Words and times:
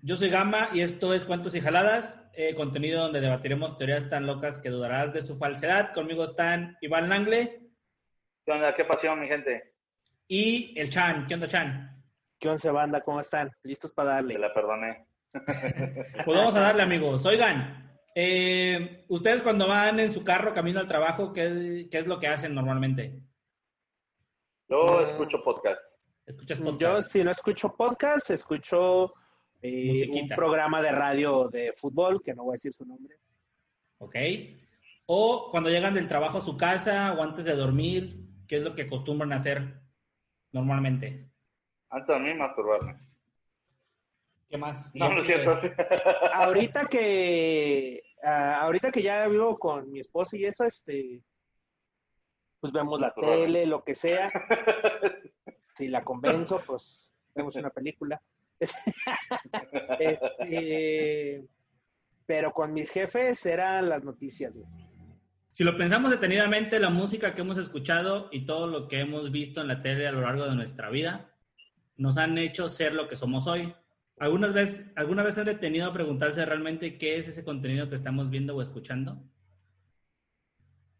Yo 0.00 0.14
soy 0.16 0.30
Gama 0.30 0.70
y 0.72 0.80
esto 0.80 1.12
es 1.12 1.24
Cuentos 1.24 1.54
y 1.54 1.60
Jaladas, 1.60 2.20
eh, 2.32 2.54
contenido 2.54 3.02
donde 3.02 3.20
debatiremos 3.20 3.76
teorías 3.78 4.08
tan 4.08 4.26
locas 4.26 4.58
que 4.58 4.70
dudarás 4.70 5.12
de 5.12 5.20
su 5.20 5.36
falsedad. 5.36 5.92
Conmigo 5.92 6.24
están 6.24 6.76
Iván 6.80 7.08
Langle 7.08 7.68
¿Qué 8.44 8.52
onda? 8.52 8.74
¿Qué 8.74 8.84
pasión, 8.84 9.20
mi 9.20 9.28
gente? 9.28 9.74
y 10.28 10.78
el 10.78 10.90
Chan. 10.90 11.26
¿Qué 11.26 11.34
onda, 11.34 11.48
Chan? 11.48 12.02
¿Qué 12.38 12.48
once 12.48 12.70
banda? 12.70 13.00
¿Cómo 13.00 13.20
están? 13.20 13.50
¿Listos 13.62 13.92
para 13.92 14.12
darle? 14.12 14.34
Se 14.34 14.40
la 14.40 14.54
perdoné. 14.54 15.06
Pues 16.24 16.36
vamos 16.36 16.54
a 16.54 16.60
darle, 16.60 16.82
amigos. 16.82 17.24
Oigan, 17.26 17.98
eh, 18.14 19.04
ustedes 19.08 19.42
cuando 19.42 19.66
van 19.66 19.98
en 20.00 20.12
su 20.12 20.22
carro 20.22 20.54
camino 20.54 20.80
al 20.80 20.86
trabajo, 20.86 21.32
¿qué, 21.32 21.88
qué 21.90 21.98
es 21.98 22.06
lo 22.06 22.18
que 22.20 22.28
hacen 22.28 22.54
normalmente? 22.54 23.20
Yo 24.68 25.00
escucho 25.00 25.42
podcast. 25.42 25.80
¿Escuchas 26.26 26.58
Yo 26.58 26.64
podcast? 26.64 27.10
si 27.10 27.24
no 27.24 27.30
escucho 27.30 27.74
podcast, 27.74 28.30
escucho 28.30 29.14
eh, 29.62 30.08
un 30.10 30.28
programa 30.28 30.80
de 30.82 30.92
radio 30.92 31.48
de 31.48 31.72
fútbol, 31.72 32.22
que 32.22 32.34
no 32.34 32.44
voy 32.44 32.52
a 32.52 32.54
decir 32.54 32.72
su 32.72 32.84
nombre. 32.84 33.16
¿Ok? 33.98 34.16
O 35.06 35.48
cuando 35.50 35.70
llegan 35.70 35.94
del 35.94 36.08
trabajo 36.08 36.38
a 36.38 36.42
su 36.42 36.56
casa 36.56 37.14
o 37.14 37.22
antes 37.22 37.44
de 37.44 37.56
dormir, 37.56 38.20
¿qué 38.46 38.56
es 38.56 38.62
lo 38.62 38.74
que 38.74 38.82
acostumbran 38.82 39.32
a 39.32 39.36
hacer 39.36 39.80
normalmente? 40.52 41.30
Antes 41.90 42.08
de 42.08 42.14
dormir, 42.14 42.36
masturbarme. 42.36 43.00
¿Qué 44.48 44.56
más? 44.56 44.94
No, 44.94 45.08
no 45.10 45.20
es 45.20 45.26
cierto. 45.26 45.60
Ahorita 46.34 46.86
que 46.86 48.02
ah, 48.22 48.60
ahorita 48.62 48.90
que 48.90 49.02
ya 49.02 49.26
vivo 49.28 49.58
con 49.58 49.90
mi 49.90 50.00
esposa 50.00 50.36
y 50.36 50.44
eso, 50.44 50.64
este, 50.64 51.22
pues 52.60 52.72
vemos 52.72 53.00
la 53.00 53.12
tele, 53.14 53.66
lo 53.66 53.84
que 53.84 53.94
sea. 53.94 54.30
Si 55.76 55.86
la 55.86 56.02
convenzo, 56.02 56.60
pues 56.66 57.14
vemos 57.36 57.54
una 57.54 57.70
película. 57.70 58.20
Este, 60.00 61.44
pero 62.26 62.52
con 62.52 62.72
mis 62.72 62.90
jefes 62.90 63.44
eran 63.46 63.88
las 63.88 64.04
noticias. 64.04 64.54
güey. 64.54 64.66
Si 65.52 65.64
lo 65.64 65.76
pensamos 65.76 66.10
detenidamente, 66.10 66.78
la 66.78 66.90
música 66.90 67.34
que 67.34 67.40
hemos 67.40 67.58
escuchado 67.58 68.28
y 68.30 68.46
todo 68.46 68.68
lo 68.68 68.86
que 68.86 69.00
hemos 69.00 69.32
visto 69.32 69.60
en 69.60 69.68
la 69.68 69.82
tele 69.82 70.06
a 70.06 70.12
lo 70.12 70.20
largo 70.20 70.44
de 70.44 70.54
nuestra 70.54 70.88
vida 70.88 71.32
nos 71.96 72.16
han 72.16 72.38
hecho 72.38 72.68
ser 72.68 72.94
lo 72.94 73.08
que 73.08 73.16
somos 73.16 73.48
hoy. 73.48 73.74
¿Algunas 74.20 74.52
vez, 74.52 74.92
¿Alguna 74.94 75.22
vez 75.22 75.36
han 75.36 75.46
detenido 75.46 75.88
a 75.88 75.92
preguntarse 75.92 76.44
realmente 76.44 76.96
qué 76.96 77.18
es 77.18 77.28
ese 77.28 77.44
contenido 77.44 77.88
que 77.88 77.96
estamos 77.96 78.30
viendo 78.30 78.54
o 78.54 78.62
escuchando? 78.62 79.20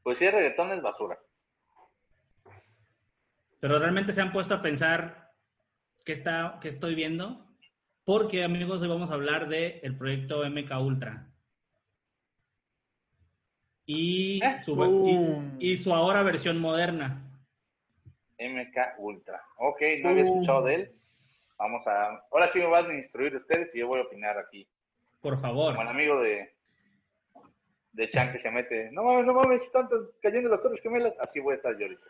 Pues 0.03 0.19
sí, 0.19 0.25
el 0.25 0.33
reggaetón 0.33 0.73
es 0.73 0.83
basura. 0.83 1.19
Pero 3.61 3.79
realmente 3.79 4.13
se 4.13 4.21
han 4.23 4.33
puesto 4.33 4.55
a 4.55 4.63
pensar 4.63 5.33
qué, 6.05 6.13
está, 6.13 6.59
qué 6.61 6.69
estoy 6.69 6.95
viendo. 6.95 7.48
Porque, 8.09 8.43
amigos, 8.43 8.81
hoy 8.81 8.89
vamos 8.89 9.11
a 9.11 9.13
hablar 9.13 9.51
del 9.51 9.81
el 9.83 9.95
proyecto 9.95 10.43
MK 10.49 10.81
Ultra. 10.81 11.27
Y 13.85 14.43
¿Eh? 14.43 14.63
su, 14.65 15.53
y- 15.61 15.73
y 15.73 15.77
su 15.77 15.93
ahora 15.93 16.23
versión 16.23 16.59
moderna. 16.59 17.23
MK 18.39 18.99
Ultra. 19.01 19.43
Ok, 19.59 19.83
no 20.03 20.09
había 20.09 20.25
escuchado 20.25 20.63
de 20.65 20.75
él. 20.75 20.93
Vamos 21.59 21.87
a... 21.87 22.25
Ahora 22.33 22.51
sí 22.51 22.61
me 22.61 22.67
van 22.69 22.91
a 22.91 22.95
instruir 22.95 23.37
ustedes 23.37 23.69
y 23.75 23.81
yo 23.81 23.89
voy 23.89 24.01
a 24.01 24.05
opinar 24.05 24.39
aquí. 24.39 24.67
Por 25.21 25.39
favor. 25.39 25.75
Como 25.75 25.83
el 25.83 25.89
amigo 25.95 26.19
de... 26.23 26.51
De 27.93 28.11
Chan 28.11 28.33
que 28.33 28.41
se 28.41 28.51
mete. 28.51 28.91
No 28.91 29.03
mames, 29.03 29.27
no 29.27 29.35
mames, 29.35 29.61
están 29.61 29.87
cayendo 30.23 30.49
las 30.49 30.63
torres 30.63 30.81
gemelas. 30.83 31.13
Así 31.21 31.41
voy 31.41 31.53
a 31.53 31.57
estar 31.57 31.77
yo 31.77 31.85
ahorita. 31.85 32.05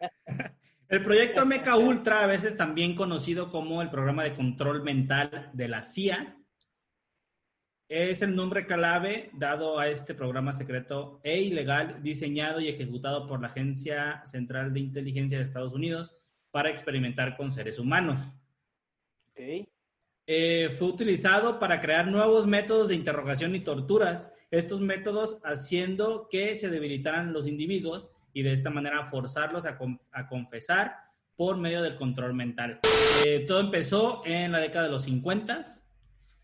El 0.88 1.02
proyecto 1.02 1.44
MK 1.44 1.76
Ultra, 1.76 2.20
a 2.22 2.26
veces 2.26 2.56
también 2.56 2.96
conocido 2.96 3.50
como 3.50 3.82
el 3.82 3.90
programa 3.90 4.24
de 4.24 4.34
control 4.34 4.82
mental 4.82 5.50
de 5.52 5.68
la 5.68 5.82
CIA, 5.82 6.34
es 7.90 8.22
el 8.22 8.34
nombre 8.34 8.66
clave 8.66 9.28
dado 9.34 9.78
a 9.78 9.88
este 9.88 10.14
programa 10.14 10.52
secreto 10.52 11.20
e 11.22 11.42
ilegal 11.42 12.02
diseñado 12.02 12.60
y 12.60 12.68
ejecutado 12.68 13.26
por 13.26 13.42
la 13.42 13.48
Agencia 13.48 14.22
Central 14.24 14.72
de 14.72 14.80
Inteligencia 14.80 15.36
de 15.36 15.44
Estados 15.44 15.74
Unidos 15.74 16.16
para 16.50 16.70
experimentar 16.70 17.36
con 17.36 17.50
seres 17.50 17.78
humanos. 17.78 18.22
Eh, 19.36 20.70
fue 20.70 20.88
utilizado 20.88 21.58
para 21.58 21.82
crear 21.82 22.06
nuevos 22.06 22.46
métodos 22.46 22.88
de 22.88 22.94
interrogación 22.94 23.54
y 23.54 23.60
torturas, 23.60 24.32
estos 24.50 24.80
métodos 24.80 25.38
haciendo 25.44 26.28
que 26.30 26.54
se 26.54 26.70
debilitaran 26.70 27.34
los 27.34 27.46
individuos 27.46 28.10
y 28.32 28.42
de 28.42 28.52
esta 28.52 28.70
manera 28.70 29.04
forzarlos 29.06 29.66
a, 29.66 29.78
a 30.12 30.28
confesar 30.28 30.96
por 31.36 31.56
medio 31.56 31.82
del 31.82 31.96
control 31.96 32.34
mental. 32.34 32.80
Eh, 33.26 33.44
todo 33.46 33.60
empezó 33.60 34.22
en 34.26 34.52
la 34.52 34.58
década 34.58 34.86
de 34.86 34.90
los 34.90 35.02
50, 35.02 35.62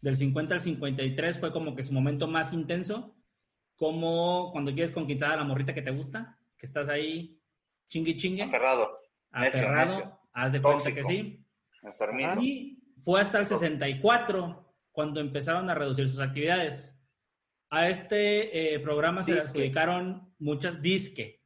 del 0.00 0.17
50 0.17 0.55
al 0.55 0.61
53 0.61 1.39
fue 1.41 1.50
como 1.53 1.75
que 1.75 1.83
su 1.83 1.93
momento 1.93 2.27
más 2.28 2.53
intenso, 2.53 3.17
como 3.77 4.50
cuando 4.53 4.72
quieres 4.72 4.93
conquistar 4.93 5.33
a 5.33 5.37
la 5.37 5.45
morrita 5.45 5.75
que 5.75 5.83
te 5.83 5.91
gusta, 5.91 6.39
que 6.56 6.67
estás 6.67 6.89
ahí 6.89 7.41
chingui 7.89 8.16
chingue, 8.16 8.43
Aferrado. 8.43 9.01
Aferrado, 9.33 9.97
necio. 9.97 10.19
haz 10.33 10.53
de 10.53 10.62
cuenta 10.62 10.95
que 10.95 11.01
Tóxico. 11.03 11.09
sí. 11.09 11.45
Enfermizo. 11.83 12.41
Y 12.41 12.78
fue 13.03 13.21
hasta 13.21 13.39
el 13.41 13.47
64 13.47 14.75
cuando 14.93 15.21
empezaron 15.21 15.69
a 15.71 15.75
reducir 15.75 16.09
sus 16.09 16.21
actividades. 16.21 16.97
A 17.71 17.89
este 17.89 18.75
eh, 18.75 18.78
programa 18.78 19.22
se 19.25 19.33
le 19.33 19.41
adjudicaron 19.41 20.33
muchas 20.39 20.81
disque. 20.81 21.43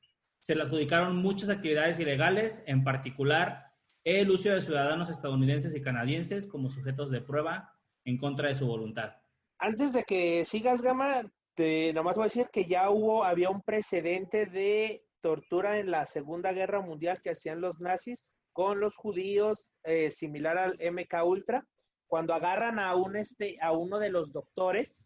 Se 0.49 0.55
le 0.55 0.63
adjudicaron 0.63 1.15
muchas 1.15 1.51
actividades 1.51 2.01
ilegales, 2.01 2.63
en 2.67 2.83
particular 2.83 3.67
el 4.03 4.31
uso 4.31 4.49
de 4.49 4.63
ciudadanos 4.63 5.11
estadounidenses 5.11 5.77
y 5.77 5.83
canadienses 5.83 6.47
como 6.47 6.71
sujetos 6.71 7.11
de 7.11 7.21
prueba 7.21 7.75
en 8.07 8.17
contra 8.17 8.49
de 8.49 8.55
su 8.55 8.67
voluntad. 8.67 9.13
Antes 9.59 9.93
de 9.93 10.05
que 10.05 10.47
sigas, 10.47 10.81
Gama, 10.81 11.31
te, 11.55 11.93
nomás 11.93 12.15
voy 12.17 12.23
a 12.23 12.33
decir 12.33 12.49
que 12.51 12.65
ya 12.65 12.89
hubo, 12.89 13.25
había 13.25 13.51
un 13.51 13.61
precedente 13.61 14.47
de 14.47 15.05
tortura 15.21 15.81
en 15.81 15.91
la 15.91 16.07
Segunda 16.07 16.51
Guerra 16.53 16.81
Mundial 16.81 17.21
que 17.21 17.33
hacían 17.33 17.61
los 17.61 17.79
nazis 17.79 18.25
con 18.55 18.81
los 18.81 18.97
judíos, 18.97 19.67
eh, 19.85 20.11
similar 20.11 20.57
al 20.57 20.79
MK 20.81 21.27
Ultra, 21.27 21.67
cuando 22.07 22.33
agarran 22.33 22.79
a 22.79 22.95
un 22.95 23.17
este, 23.17 23.59
a 23.61 23.73
uno 23.73 23.99
de 23.99 24.09
los 24.09 24.33
doctores, 24.33 25.05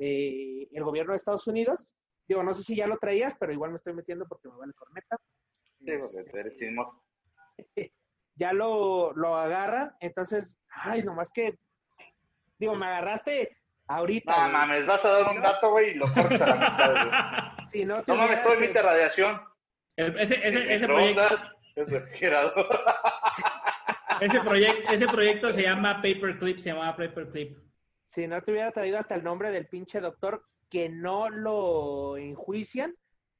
eh, 0.00 0.66
el 0.72 0.82
gobierno 0.82 1.12
de 1.12 1.18
Estados 1.18 1.46
Unidos, 1.46 1.93
digo, 2.28 2.42
no 2.42 2.54
sé 2.54 2.62
si 2.62 2.76
ya 2.76 2.86
lo 2.86 2.96
traías, 2.98 3.34
pero 3.38 3.52
igual 3.52 3.70
me 3.70 3.76
estoy 3.76 3.92
metiendo 3.94 4.26
porque 4.26 4.48
me 4.48 4.56
vale 4.56 4.72
corneta. 4.74 5.16
Sí, 5.80 5.92
porque 5.98 6.40
eres 6.40 6.56
chismoso. 6.58 7.02
ya 8.36 8.52
lo, 8.52 9.12
lo 9.14 9.36
agarran, 9.36 9.94
entonces, 10.00 10.58
ay, 10.68 11.02
nomás 11.02 11.30
que, 11.32 11.58
digo, 12.58 12.74
me 12.74 12.86
agarraste 12.86 13.56
ahorita. 13.86 14.46
No 14.48 14.52
mames, 14.52 14.86
vas 14.86 15.04
a 15.04 15.08
dar 15.08 15.30
un 15.36 15.42
dato, 15.42 15.70
güey, 15.70 15.90
y 15.90 15.94
lo 15.94 16.06
cortas 16.12 16.40
a 16.40 16.46
la 16.46 16.54
mitad, 16.56 16.90
güey. 16.92 17.54
Si 17.74 17.84
no, 17.84 18.02
No 18.06 18.14
mames, 18.14 18.42
todo 18.44 18.52
emite 18.54 18.80
radiación. 18.80 19.40
El- 19.96 20.16
ese, 20.18 20.46
ese, 20.46 20.74
ese 20.74 20.86
proyecto, 20.86 21.36
Es 21.74 21.90
refrigerador. 21.90 22.54
ese, 24.20 24.40
proyecto, 24.40 24.92
ese 24.92 25.06
proyecto 25.08 25.52
se 25.52 25.62
llama 25.62 25.96
Paperclip, 25.96 26.58
se 26.58 26.70
llama 26.72 26.96
Paperclip. 26.96 27.58
si 28.08 28.28
no 28.28 28.40
te 28.42 28.52
hubiera 28.52 28.70
traído 28.70 28.98
hasta 28.98 29.16
el 29.16 29.24
nombre 29.24 29.50
del 29.50 29.66
pinche 29.66 30.00
doctor 30.00 30.44
que 30.74 30.88
no 30.88 31.30
lo 31.30 32.16
enjuician 32.16 32.92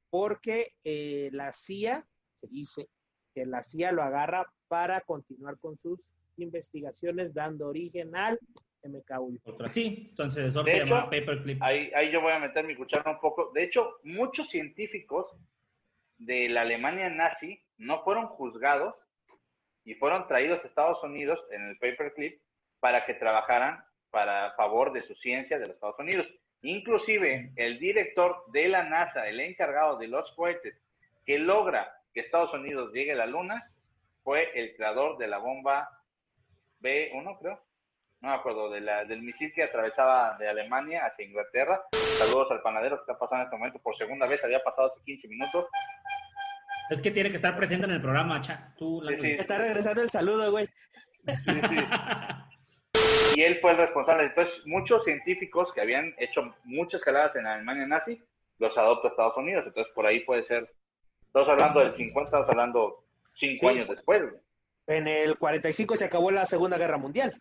porque 0.08 0.74
eh, 0.84 1.30
la 1.32 1.52
CIA, 1.52 2.06
se 2.40 2.46
dice, 2.46 2.88
que 3.34 3.44
la 3.44 3.64
CIA 3.64 3.90
lo 3.90 4.04
agarra 4.04 4.46
para 4.68 5.00
continuar 5.00 5.58
con 5.58 5.76
sus 5.78 5.98
investigaciones 6.36 7.34
dando 7.34 7.66
origen 7.66 8.14
al 8.14 8.38
MK 8.84 9.18
Ultra. 9.18 9.52
Otro 9.52 9.66
así, 9.66 10.06
entonces 10.10 10.44
eso 10.44 10.62
De 10.62 10.70
se 10.70 10.76
hecho, 10.76 10.94
llama 10.94 11.10
Paperclip. 11.10 11.60
Ahí, 11.60 11.90
ahí 11.96 12.12
yo 12.12 12.20
voy 12.20 12.30
a 12.30 12.38
meter 12.38 12.64
mi 12.64 12.76
cuchara 12.76 13.10
un 13.10 13.18
poco. 13.18 13.50
De 13.52 13.64
hecho, 13.64 13.96
muchos 14.04 14.48
científicos 14.48 15.26
de 16.18 16.48
la 16.50 16.60
Alemania 16.60 17.10
nazi 17.10 17.60
no 17.78 18.04
fueron 18.04 18.28
juzgados 18.28 18.94
y 19.82 19.94
fueron 19.94 20.28
traídos 20.28 20.62
a 20.62 20.68
Estados 20.68 21.02
Unidos 21.02 21.40
en 21.50 21.62
el 21.62 21.78
paperclip 21.78 22.40
para 22.78 23.04
que 23.04 23.14
trabajaran 23.14 23.84
para 24.10 24.52
favor 24.52 24.92
de 24.92 25.02
su 25.02 25.16
ciencia 25.16 25.58
de 25.58 25.66
los 25.66 25.74
Estados 25.74 25.98
Unidos. 25.98 26.28
Inclusive 26.64 27.52
el 27.56 27.78
director 27.78 28.42
de 28.50 28.68
la 28.68 28.84
NASA, 28.84 29.28
el 29.28 29.38
encargado 29.38 29.98
de 29.98 30.08
los 30.08 30.32
cohetes 30.32 30.74
que 31.26 31.38
logra 31.38 31.94
que 32.14 32.20
Estados 32.20 32.54
Unidos 32.54 32.90
llegue 32.94 33.12
a 33.12 33.16
la 33.16 33.26
Luna, 33.26 33.70
fue 34.22 34.50
el 34.54 34.74
creador 34.74 35.18
de 35.18 35.28
la 35.28 35.36
bomba 35.38 35.90
B1, 36.80 37.38
creo. 37.38 37.60
no 38.22 38.28
me 38.30 38.34
acuerdo, 38.34 38.70
de 38.70 38.80
la, 38.80 39.04
del 39.04 39.20
misil 39.20 39.52
que 39.54 39.64
atravesaba 39.64 40.38
de 40.38 40.48
Alemania 40.48 41.04
hacia 41.04 41.26
Inglaterra. 41.26 41.82
Saludos 41.92 42.50
al 42.50 42.62
panadero 42.62 42.96
que 42.96 43.02
está 43.02 43.18
pasando 43.18 43.42
en 43.42 43.46
este 43.48 43.56
momento 43.58 43.78
por 43.80 43.96
segunda 43.98 44.26
vez, 44.26 44.42
había 44.42 44.62
pasado 44.64 44.90
hace 44.90 45.04
15 45.04 45.28
minutos. 45.28 45.66
Es 46.88 47.02
que 47.02 47.10
tiene 47.10 47.28
que 47.28 47.36
estar 47.36 47.54
presente 47.56 47.84
en 47.84 47.92
el 47.92 48.00
programa, 48.00 48.40
Cha. 48.40 48.72
Tú, 48.78 49.02
Sí, 49.06 49.16
sí. 49.20 49.30
Está 49.32 49.58
regresando 49.58 50.00
el 50.00 50.10
saludo, 50.10 50.50
güey. 50.50 50.66
Sí, 51.26 51.60
sí. 51.68 51.76
Y 53.34 53.42
él 53.42 53.58
fue 53.60 53.72
el 53.72 53.78
responsable. 53.78 54.24
Entonces, 54.24 54.54
muchos 54.66 55.04
científicos 55.04 55.72
que 55.72 55.80
habían 55.80 56.14
hecho 56.18 56.54
muchas 56.64 57.00
escaladas 57.00 57.34
en 57.36 57.44
la 57.44 57.54
Alemania 57.54 57.86
nazi, 57.86 58.22
los 58.58 58.76
adopta 58.78 59.08
a 59.08 59.10
Estados 59.10 59.36
Unidos. 59.36 59.64
Entonces, 59.66 59.92
por 59.94 60.06
ahí 60.06 60.20
puede 60.20 60.44
ser. 60.46 60.72
Estamos 61.26 61.48
hablando 61.48 61.80
del 61.80 61.96
50, 61.96 62.28
estamos 62.28 62.48
hablando 62.48 63.04
cinco 63.36 63.68
Sí. 63.68 63.74
años 63.76 63.88
después. 63.88 64.22
En 64.86 65.08
el 65.08 65.36
45 65.38 65.96
se 65.96 66.04
acabó 66.04 66.30
la 66.30 66.44
Segunda 66.44 66.78
Guerra 66.78 66.98
Mundial. 66.98 67.40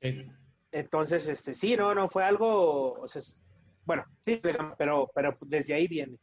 Sí. 0.00 0.26
Entonces, 0.72 1.26
este, 1.26 1.52
sí, 1.54 1.76
no, 1.76 1.94
no, 1.94 2.08
fue 2.08 2.24
algo, 2.24 2.92
o 2.92 3.08
sea, 3.08 3.20
bueno, 3.84 4.04
sí, 4.24 4.40
pero, 4.78 5.10
pero 5.14 5.36
desde 5.42 5.74
ahí 5.74 5.88
viene. 5.88 6.16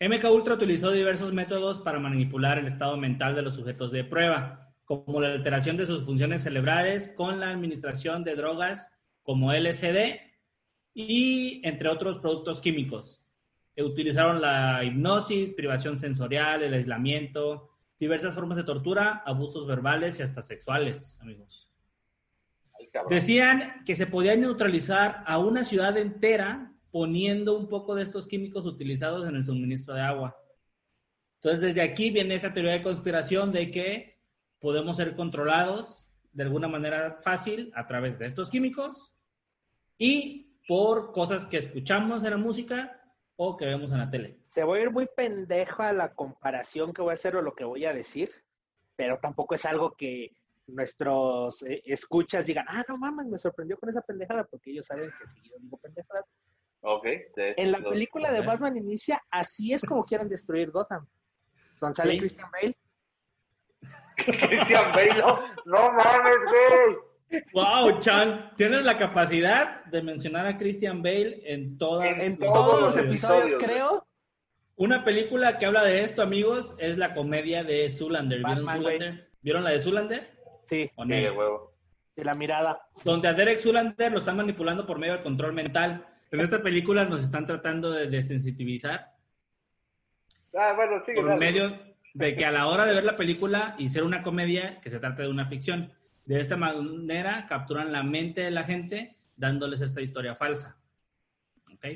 MK 0.00 0.24
Ultra 0.30 0.54
utilizó 0.54 0.90
diversos 0.90 1.32
métodos 1.32 1.80
para 1.80 1.98
manipular 1.98 2.58
el 2.58 2.66
estado 2.68 2.96
mental 2.96 3.34
de 3.34 3.42
los 3.42 3.54
sujetos 3.56 3.92
de 3.92 4.04
prueba, 4.04 4.67
como 4.88 5.20
la 5.20 5.28
alteración 5.28 5.76
de 5.76 5.84
sus 5.84 6.04
funciones 6.04 6.42
cerebrales 6.42 7.10
con 7.14 7.40
la 7.40 7.50
administración 7.50 8.24
de 8.24 8.34
drogas 8.34 8.90
como 9.22 9.52
LSD 9.52 10.18
y 10.94 11.60
entre 11.62 11.90
otros 11.90 12.18
productos 12.20 12.62
químicos. 12.62 13.22
Utilizaron 13.76 14.40
la 14.40 14.82
hipnosis, 14.82 15.52
privación 15.52 15.98
sensorial, 15.98 16.62
el 16.62 16.72
aislamiento, 16.72 17.68
diversas 18.00 18.34
formas 18.34 18.56
de 18.56 18.64
tortura, 18.64 19.22
abusos 19.26 19.66
verbales 19.66 20.18
y 20.18 20.22
hasta 20.22 20.40
sexuales, 20.40 21.18
amigos. 21.20 21.68
Ay. 22.80 22.88
Decían 23.10 23.84
que 23.84 23.94
se 23.94 24.06
podía 24.06 24.36
neutralizar 24.36 25.22
a 25.26 25.38
una 25.38 25.64
ciudad 25.64 25.98
entera 25.98 26.72
poniendo 26.90 27.58
un 27.58 27.68
poco 27.68 27.94
de 27.94 28.02
estos 28.02 28.26
químicos 28.26 28.64
utilizados 28.64 29.28
en 29.28 29.36
el 29.36 29.44
suministro 29.44 29.94
de 29.94 30.00
agua. 30.00 30.34
Entonces, 31.42 31.60
desde 31.60 31.82
aquí 31.82 32.10
viene 32.10 32.34
esta 32.34 32.54
teoría 32.54 32.72
de 32.72 32.82
conspiración 32.82 33.52
de 33.52 33.70
que 33.70 34.17
podemos 34.60 34.96
ser 34.96 35.14
controlados 35.14 36.06
de 36.32 36.42
alguna 36.44 36.68
manera 36.68 37.16
fácil 37.20 37.72
a 37.74 37.86
través 37.86 38.18
de 38.18 38.26
estos 38.26 38.50
químicos 38.50 39.12
y 39.96 40.56
por 40.66 41.12
cosas 41.12 41.46
que 41.46 41.56
escuchamos 41.58 42.24
en 42.24 42.30
la 42.30 42.36
música 42.36 43.00
o 43.36 43.56
que 43.56 43.64
vemos 43.66 43.90
en 43.92 43.98
la 43.98 44.10
tele. 44.10 44.40
Se 44.50 44.64
voy 44.64 44.80
a 44.80 44.82
ir 44.82 44.90
muy 44.90 45.08
pendejo 45.16 45.82
a 45.82 45.92
la 45.92 46.14
comparación 46.14 46.92
que 46.92 47.02
voy 47.02 47.12
a 47.12 47.14
hacer 47.14 47.36
o 47.36 47.42
lo 47.42 47.54
que 47.54 47.64
voy 47.64 47.84
a 47.84 47.92
decir, 47.92 48.30
pero 48.96 49.18
tampoco 49.20 49.54
es 49.54 49.64
algo 49.64 49.92
que 49.92 50.32
nuestros 50.66 51.62
eh, 51.62 51.82
escuchas 51.86 52.44
digan, 52.44 52.66
ah, 52.68 52.84
no 52.88 52.98
mames, 52.98 53.26
me 53.26 53.38
sorprendió 53.38 53.78
con 53.78 53.88
esa 53.88 54.02
pendejada, 54.02 54.44
porque 54.44 54.70
ellos 54.70 54.86
saben 54.86 55.08
que 55.18 55.26
seguido 55.28 55.56
digo 55.60 55.78
pendejadas. 55.78 56.26
Ok. 56.80 57.04
de- 57.04 57.54
En 57.56 57.72
la 57.72 57.78
película 57.82 58.30
de. 58.30 58.42
Batman 58.42 58.76
Inicia, 58.76 59.20
así 59.30 59.72
es 59.72 59.82
como 59.84 60.04
quieren 60.04 60.28
destruir 60.28 60.70
Gotham. 60.70 61.06
Donde 61.80 61.94
sale 61.94 62.12
Sí. 62.12 62.18
Christian 62.18 62.50
Bale. 62.52 62.76
Christian 64.16 64.92
Bale, 64.92 65.22
no, 65.64 65.92
mames, 65.92 66.36
güey. 66.48 67.42
¡Wow, 67.52 68.00
Chan! 68.00 68.52
Tienes 68.56 68.84
la 68.84 68.96
capacidad 68.96 69.84
de 69.84 70.02
mencionar 70.02 70.46
a 70.46 70.56
Christian 70.56 71.02
Bale 71.02 71.42
en 71.44 71.76
todas 71.76 72.18
En 72.18 72.38
todos 72.38 72.80
los 72.80 72.96
episodios, 72.96 73.50
episodios, 73.50 73.62
creo. 73.62 74.06
Una 74.76 75.04
película 75.04 75.58
que 75.58 75.66
habla 75.66 75.84
de 75.84 76.02
esto, 76.02 76.22
amigos, 76.22 76.74
es 76.78 76.96
la 76.96 77.12
comedia 77.14 77.64
de 77.64 77.88
Zoolander. 77.88 78.38
¿Vieron 78.38 78.64
Batman, 78.64 78.82
Zoolander? 78.82 79.28
¿Vieron 79.42 79.64
la 79.64 79.70
de 79.70 79.80
Zoolander? 79.80 80.30
Sí, 80.66 80.90
¿O 80.94 81.04
Sí, 81.04 81.10
de 81.10 81.30
huevo. 81.30 81.74
de 82.16 82.24
la 82.24 82.34
mirada. 82.34 82.80
Donde 83.04 83.28
a 83.28 83.34
Derek 83.34 83.58
Zoolander 83.58 84.12
lo 84.12 84.18
están 84.18 84.36
manipulando 84.36 84.86
por 84.86 84.98
medio 84.98 85.14
del 85.14 85.22
control 85.22 85.52
mental. 85.52 86.06
En 86.30 86.40
esta 86.40 86.62
película 86.62 87.04
nos 87.04 87.22
están 87.22 87.46
tratando 87.46 87.90
de 87.90 88.06
desensitivizar 88.08 89.12
Ah, 90.54 90.72
bueno, 90.74 91.02
sí, 91.06 91.12
por 91.14 91.36
medio 91.36 91.78
de 92.14 92.34
que 92.34 92.44
a 92.44 92.50
la 92.50 92.66
hora 92.66 92.86
de 92.86 92.94
ver 92.94 93.04
la 93.04 93.16
película 93.16 93.74
y 93.78 93.88
ser 93.88 94.04
una 94.04 94.22
comedia, 94.22 94.80
que 94.80 94.90
se 94.90 95.00
trata 95.00 95.22
de 95.22 95.28
una 95.28 95.46
ficción. 95.46 95.92
De 96.24 96.40
esta 96.40 96.56
manera 96.56 97.46
capturan 97.46 97.92
la 97.92 98.02
mente 98.02 98.42
de 98.42 98.50
la 98.50 98.64
gente 98.64 99.16
dándoles 99.36 99.80
esta 99.80 100.00
historia 100.00 100.34
falsa. 100.34 100.76
¿Ok? 101.72 101.86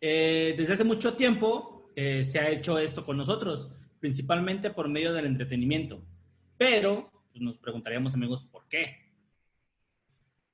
Eh, 0.00 0.54
desde 0.56 0.72
hace 0.72 0.84
mucho 0.84 1.14
tiempo 1.14 1.90
eh, 1.96 2.22
se 2.24 2.38
ha 2.38 2.48
hecho 2.48 2.78
esto 2.78 3.04
con 3.04 3.16
nosotros, 3.16 3.70
principalmente 3.98 4.70
por 4.70 4.88
medio 4.88 5.12
del 5.12 5.26
entretenimiento. 5.26 6.00
Pero 6.56 7.10
pues, 7.30 7.42
nos 7.42 7.58
preguntaríamos, 7.58 8.14
amigos, 8.14 8.46
¿por 8.50 8.68
qué? 8.68 9.08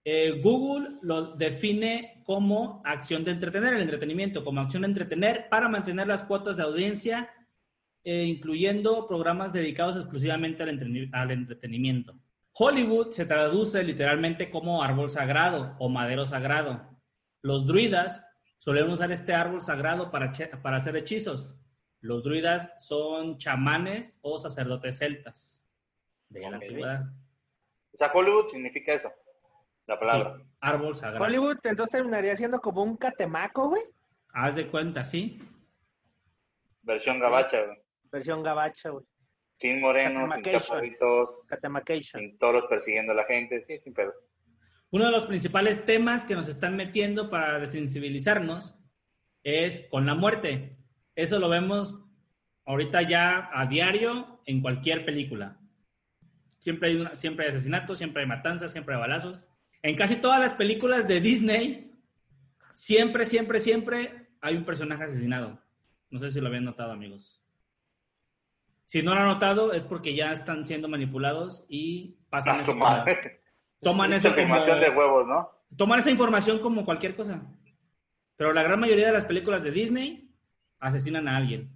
Eh, 0.07 0.41
Google 0.43 0.99
lo 1.03 1.35
define 1.35 2.23
como 2.25 2.83
acción 2.85 3.25
de 3.25 3.31
entretener, 3.31 3.75
el 3.75 3.83
entretenimiento, 3.83 4.45
como 4.45 4.61
acción 4.61 4.83
de 4.83 4.89
entretener 4.89 5.49
para 5.49 5.69
mantener 5.69 6.07
las 6.07 6.25
cuotas 6.25 6.57
de 6.57 6.63
audiencia, 6.63 7.31
eh, 8.07 8.25
incluyendo 8.25 9.09
programas 9.09 9.51
dedicados 9.51 9.97
exclusivamente 9.97 10.63
al, 10.63 11.31
entretenimiento. 11.31 12.15
Hollywood 12.53 13.13
se 13.13 13.25
traduce 13.25 13.83
literalmente 13.83 14.51
como 14.51 14.83
árbol 14.83 15.11
sagrado 15.11 15.75
o 15.79 15.89
madero 15.89 16.27
sagrado. 16.27 16.87
Los 17.41 17.67
druidas 17.67 18.23
solían 18.59 18.91
usar 18.91 19.11
este 19.11 19.33
árbol 19.33 19.63
sagrado 19.63 20.11
para, 20.11 20.33
para 20.63 20.77
hacer 20.77 20.97
hechizos. 20.97 21.57
Los 22.03 22.23
druidas 22.23 22.75
son 22.79 23.39
chamanes 23.39 24.19
o 24.21 24.39
sacerdotes 24.39 24.99
celtas 24.99 25.63
de 26.29 26.41
la 26.41 26.49
antigüedad. 26.49 27.07
O 27.91 27.97
sea, 27.97 28.13
Hollywood 28.13 28.51
significa 28.51 28.93
eso, 28.93 29.11
la 29.87 29.99
palabra. 29.99 30.37
Sí, 30.37 30.43
árbol 30.61 30.95
sagrado. 30.95 31.25
Hollywood 31.25 31.57
entonces 31.63 31.91
terminaría 31.91 32.37
siendo 32.37 32.61
como 32.61 32.83
un 32.83 32.99
catemaco, 32.99 33.71
güey. 33.71 33.83
Haz 34.29 34.57
de 34.57 34.67
cuenta, 34.67 35.05
sí. 35.05 35.41
Versión 36.83 37.19
gabacha, 37.19 37.65
güey. 37.65 37.84
Versión 38.15 38.45
gabacha, 38.45 38.91
güey. 38.91 39.05
Sin 39.59 39.81
morenos, 39.81 40.33
sin 40.35 40.43
Catemacation. 41.49 42.21
sin 42.23 42.39
toros 42.39 42.65
persiguiendo 42.71 43.11
a 43.11 43.17
la 43.17 43.25
gente, 43.25 43.65
sí, 43.67 43.77
sin 43.83 43.93
pedo. 43.93 44.13
Uno 44.91 45.07
de 45.07 45.11
los 45.11 45.27
principales 45.27 45.85
temas 45.85 46.25
que 46.25 46.37
nos 46.37 46.49
están 46.49 46.77
metiendo 46.77 47.29
para 47.29 47.59
desensibilizarnos 47.59 48.77
es 49.43 49.81
con 49.91 50.07
la 50.07 50.15
muerte. 50.15 50.77
Eso 51.17 51.41
lo 51.41 51.49
vemos 51.49 51.99
ahorita 52.67 53.03
ya 53.03 53.51
a 53.53 53.67
diario 53.67 54.41
en 54.47 54.63
cualquier 54.63 55.05
película. 55.05 55.59
Siempre 56.61 56.91
hay, 56.91 56.97
una- 56.97 57.17
siempre 57.17 57.47
hay 57.47 57.51
asesinatos, 57.51 57.99
siempre 57.99 58.23
hay 58.23 58.29
matanzas, 58.29 58.71
siempre 58.71 58.95
hay 58.95 59.01
balazos. 59.01 59.45
En 59.83 59.97
casi 59.97 60.15
todas 60.17 60.39
las 60.39 60.55
películas 60.55 61.09
de 61.09 61.21
Disney, 61.21 61.91
siempre, 62.75 63.25
siempre, 63.25 63.59
siempre 63.59 64.29
hay 64.41 64.55
un 64.57 64.65
personaje 64.65 65.03
asesinado. 65.03 65.61
No 66.11 66.21
sé 66.21 66.31
si 66.31 66.41
lo 66.41 66.47
habían 66.47 66.65
notado, 66.65 66.93
amigos. 66.93 67.44
Si 68.87 69.03
no 69.03 69.15
lo 69.15 69.21
han 69.21 69.27
notado, 69.29 69.73
es 69.73 69.83
porque 69.83 70.15
ya 70.15 70.33
están 70.33 70.65
siendo 70.67 70.89
manipulados 70.89 71.65
y 71.69 72.17
pasan 72.31 72.59
Ah, 72.59 72.63
eso 72.63 72.75
madre. 72.75 73.41
toman 73.81 74.11
como 74.11 74.29
afirmación 74.35 74.81
de 74.81 74.91
huevos, 74.91 75.27
¿no? 75.27 75.51
toman 75.77 75.99
esa 75.99 76.11
información 76.11 76.59
como 76.61 76.85
cualquier 76.85 77.17
cosa. 77.17 77.43
Pero 78.37 78.53
la 78.53 78.63
gran 78.63 78.79
mayoría 78.81 79.07
de 79.07 79.13
las 79.13 79.25
películas 79.25 79.63
de 79.63 79.71
Disney 79.73 80.31
asesinan 80.79 81.27
a 81.29 81.37
alguien. 81.37 81.71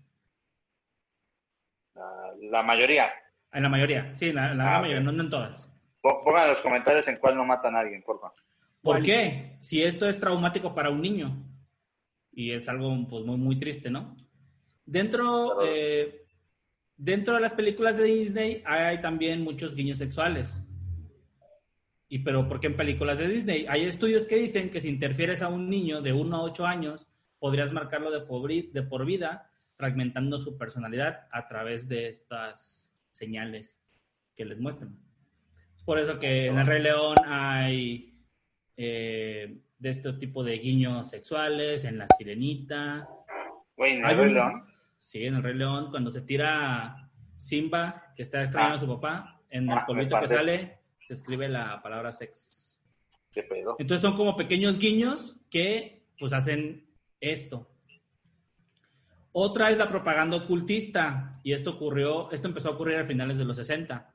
La, 1.95 2.33
la 2.51 2.63
mayoría. 2.63 3.11
En 3.53 3.63
la 3.63 3.69
mayoría, 3.69 4.15
sí, 4.15 4.29
en 4.29 4.37
la, 4.37 4.53
en 4.53 4.59
la 4.59 4.65
Ah, 4.65 4.67
gran 4.67 4.77
ok. 4.77 4.83
mayoría, 4.83 5.03
no, 5.05 5.13
no 5.13 5.23
en 5.25 5.31
todas. 5.31 5.71
Po- 6.01 6.23
Pongan 6.23 6.45
en 6.45 6.51
los 6.55 6.61
comentarios 6.63 7.09
en 7.09 7.17
cuál 7.17 7.37
no 7.37 7.45
matan 7.45 7.75
a 7.75 7.81
alguien. 7.81 8.03
¿Por 8.03 8.21
¿Cuál? 8.83 9.03
qué? 9.03 9.59
Si 9.63 9.83
esto 9.83 10.07
es 10.09 10.21
traumático 10.21 10.75
para 10.75 10.91
un 10.91 11.01
niño. 11.01 11.45
Y 12.33 12.53
es 12.53 12.69
algo 12.69 12.95
pues, 13.09 13.25
muy, 13.25 13.37
muy 13.37 13.59
triste, 13.59 13.91
¿no? 13.91 14.17
Dentro, 14.85 15.59
eh, 15.65 16.27
dentro 16.99 17.35
de 17.37 17.41
las 17.41 17.55
películas 17.55 17.97
de 17.97 18.05
Disney 18.05 18.63
hay 18.67 19.01
también 19.01 19.43
muchos 19.43 19.75
guiños 19.75 19.97
sexuales. 19.99 20.61
¿Y 22.11 22.21
pero 22.21 22.49
por 22.49 22.59
qué 22.61 22.67
en 22.69 22.77
películas 22.77 23.19
de 23.19 23.29
Disney? 23.29 23.67
Hay 23.69 23.85
estudios 23.85 24.27
que 24.27 24.37
dicen 24.37 24.71
que 24.71 24.81
si 24.81 24.89
interfieres 24.89 25.43
a 25.43 25.49
un 25.49 25.69
niño 25.71 26.01
de 26.03 26.13
1 26.13 26.37
a 26.37 26.43
8 26.43 26.67
años, 26.67 27.07
podrías 27.39 27.73
marcarlo 27.73 28.11
de, 28.11 28.21
por 28.83 29.05
vida, 29.07 29.51
fragmentando 29.77 30.39
su 30.39 30.57
personalidad 30.59 31.27
a 31.31 31.47
través 31.49 31.87
de 31.89 32.09
estas 32.09 32.91
señales 33.11 33.79
que 34.35 34.45
les 34.47 34.59
muestran. 34.59 34.99
Es 35.77 35.83
por 35.83 35.99
eso 35.99 36.19
que 36.19 36.47
en 36.47 36.59
El 36.59 36.67
Rey 36.67 36.83
León 36.83 37.15
hay 37.27 38.15
eh, 38.77 39.59
de 39.79 39.89
este 39.91 40.13
tipo 40.15 40.43
de 40.43 40.59
guiños 40.59 41.11
sexuales, 41.11 41.85
en 41.85 41.99
La 41.99 42.07
Sirenita. 42.17 43.07
Güey, 43.77 43.99
en 43.99 44.05
el 44.07 44.17
Rey 44.17 44.29
un- 44.29 44.35
León. 44.35 44.68
Sí, 45.09 45.25
en 45.25 45.37
El 45.37 45.43
Rey 45.43 45.55
León, 45.55 45.91
cuando 45.91 46.13
se 46.13 46.21
tira 46.21 47.09
Simba, 47.39 48.13
que 48.15 48.23
está 48.25 48.43
extrañando 48.43 48.75
Ah. 48.75 48.77
a 48.77 48.81
su 48.81 48.87
papá, 49.01 49.41
en 49.49 49.71
Ah, 49.71 49.79
el 49.81 49.87
polvito 49.87 50.21
que 50.21 50.29
sale, 50.29 50.81
se 51.07 51.15
escribe 51.15 51.49
la 51.49 51.81
palabra 51.83 52.13
sex. 52.13 52.79
¿Qué 53.33 53.43
pedo? 53.43 53.77
Entonces 53.79 54.03
son 54.03 54.15
como 54.15 54.37
pequeños 54.37 54.79
guiños 54.79 55.35
que 55.49 56.05
pues 56.19 56.35
hacen 56.35 56.87
esto. 57.23 57.71
Otra 59.33 59.71
es 59.71 59.79
la 59.79 59.89
propaganda 59.89 60.37
ocultista, 60.37 61.33
y 61.43 61.55
esto 61.55 61.71
ocurrió, 61.71 62.31
esto 62.31 62.47
empezó 62.49 62.69
a 62.69 62.73
ocurrir 62.73 62.97
a 62.99 63.05
finales 63.05 63.39
de 63.39 63.45
los 63.47 63.57
60. 63.57 64.13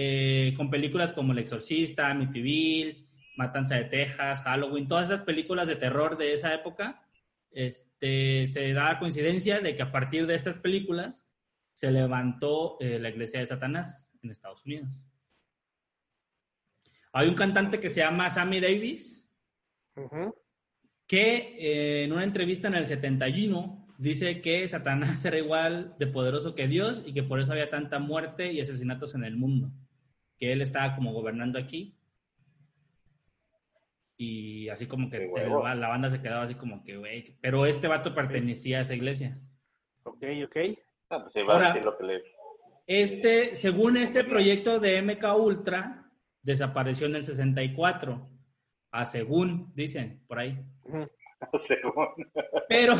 eh, 0.00 0.54
con 0.56 0.70
películas 0.70 1.12
como 1.12 1.32
El 1.32 1.38
Exorcista, 1.40 2.08
Amityville, 2.10 3.08
Matanza 3.36 3.74
de 3.76 3.84
Texas, 3.86 4.42
Halloween, 4.42 4.86
todas 4.86 5.08
esas 5.10 5.24
películas 5.24 5.66
de 5.66 5.74
terror 5.74 6.16
de 6.16 6.34
esa 6.34 6.54
época, 6.54 7.02
este, 7.50 8.46
se 8.46 8.72
da 8.72 8.92
la 8.92 8.98
coincidencia 8.98 9.60
de 9.60 9.76
que 9.76 9.82
a 9.82 9.92
partir 9.92 10.26
de 10.26 10.34
estas 10.34 10.58
películas 10.58 11.24
se 11.72 11.90
levantó 11.90 12.76
eh, 12.80 12.98
la 12.98 13.08
iglesia 13.08 13.40
de 13.40 13.46
Satanás 13.46 14.08
en 14.22 14.30
Estados 14.30 14.64
Unidos. 14.64 15.00
Hay 17.12 17.28
un 17.28 17.34
cantante 17.34 17.80
que 17.80 17.88
se 17.88 18.00
llama 18.00 18.30
Sammy 18.30 18.60
Davis, 18.60 19.28
que 21.06 21.56
eh, 21.58 22.04
en 22.04 22.12
una 22.12 22.24
entrevista 22.24 22.68
en 22.68 22.74
el 22.74 22.86
71 22.86 23.94
dice 23.98 24.40
que 24.40 24.66
Satanás 24.68 25.24
era 25.24 25.38
igual 25.38 25.96
de 25.98 26.06
poderoso 26.06 26.54
que 26.54 26.68
Dios 26.68 27.02
y 27.04 27.12
que 27.12 27.22
por 27.22 27.40
eso 27.40 27.52
había 27.52 27.70
tanta 27.70 27.98
muerte 27.98 28.52
y 28.52 28.60
asesinatos 28.60 29.14
en 29.14 29.24
el 29.24 29.36
mundo, 29.36 29.72
que 30.36 30.52
él 30.52 30.62
estaba 30.62 30.94
como 30.94 31.12
gobernando 31.12 31.58
aquí. 31.58 31.97
Y 34.20 34.68
así 34.68 34.86
como 34.86 35.08
que 35.08 35.18
la 35.28 35.88
banda 35.88 36.10
se 36.10 36.20
quedaba 36.20 36.42
así 36.42 36.56
como 36.56 36.82
que, 36.82 36.96
güey, 36.96 37.36
pero 37.40 37.64
este 37.66 37.86
vato 37.86 38.12
pertenecía 38.14 38.78
a 38.78 38.80
esa 38.80 38.94
iglesia. 38.96 39.38
Ok, 40.02 40.24
ok. 40.44 40.56
Ah, 41.10 41.22
pues 41.32 41.46
va 41.48 41.52
Ahora- 41.54 41.66
a 41.70 41.72
decir 41.72 41.84
lo 41.84 41.96
que 41.96 42.04
le... 42.04 42.22
Este, 42.86 43.54
según 43.54 43.96
este 43.96 44.24
proyecto 44.24 44.80
de 44.80 45.00
MK 45.02 45.24
Ultra, 45.38 46.10
desapareció 46.42 47.06
en 47.06 47.16
el 47.16 47.24
64. 47.24 48.28
A 48.90 49.04
según, 49.04 49.70
dicen, 49.74 50.22
por 50.26 50.38
ahí. 50.38 50.58
Según. 51.68 52.08
Pero 52.68 52.94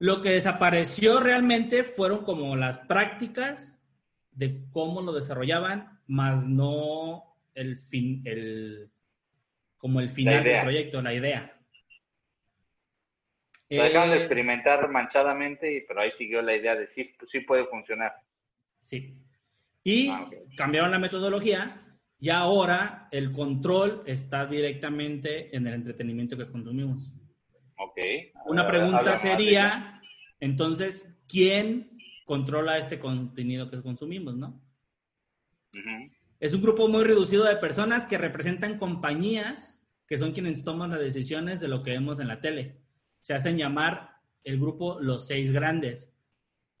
lo 0.00 0.20
que 0.20 0.30
desapareció 0.30 1.20
realmente 1.20 1.84
fueron 1.84 2.24
como 2.24 2.56
las 2.56 2.76
prácticas 2.78 3.78
de 4.32 4.64
cómo 4.72 5.00
lo 5.00 5.12
desarrollaban, 5.12 6.00
más 6.08 6.44
no 6.44 7.36
el 7.54 7.78
fin, 7.88 8.22
el 8.26 8.90
como 9.82 9.98
el 9.98 10.10
final 10.12 10.44
del 10.44 10.62
proyecto, 10.62 11.02
la 11.02 11.12
idea. 11.12 11.58
Lo 13.68 13.82
dejaron 13.82 14.10
de 14.10 14.16
Eh, 14.16 14.20
experimentar 14.20 14.88
manchadamente, 14.88 15.84
pero 15.88 16.00
ahí 16.02 16.12
siguió 16.16 16.40
la 16.40 16.54
idea 16.54 16.76
de 16.76 16.86
sí, 16.94 17.12
sí 17.32 17.40
puede 17.40 17.64
funcionar. 17.66 18.12
Sí. 18.80 19.18
Y 19.82 20.08
Ah, 20.08 20.30
cambiaron 20.56 20.92
la 20.92 21.00
metodología 21.00 21.82
y 22.20 22.30
ahora 22.30 23.08
el 23.10 23.32
control 23.32 24.04
está 24.06 24.46
directamente 24.46 25.54
en 25.56 25.66
el 25.66 25.74
entretenimiento 25.74 26.36
que 26.36 26.46
consumimos. 26.46 27.12
Ok. 27.78 27.98
Una 28.46 28.64
pregunta 28.68 29.16
sería, 29.16 30.00
entonces, 30.38 31.12
¿quién 31.26 31.98
controla 32.24 32.78
este 32.78 33.00
contenido 33.00 33.68
que 33.68 33.82
consumimos, 33.82 34.36
no? 34.36 34.62
Es 36.42 36.54
un 36.54 36.62
grupo 36.62 36.88
muy 36.88 37.04
reducido 37.04 37.44
de 37.44 37.54
personas 37.54 38.04
que 38.04 38.18
representan 38.18 38.76
compañías 38.76 39.80
que 40.08 40.18
son 40.18 40.32
quienes 40.32 40.64
toman 40.64 40.90
las 40.90 40.98
decisiones 40.98 41.60
de 41.60 41.68
lo 41.68 41.84
que 41.84 41.92
vemos 41.92 42.18
en 42.18 42.26
la 42.26 42.40
tele. 42.40 42.80
Se 43.20 43.32
hacen 43.32 43.56
llamar 43.56 44.16
el 44.42 44.58
grupo 44.58 44.98
Los 44.98 45.28
Seis 45.28 45.52
Grandes. 45.52 46.12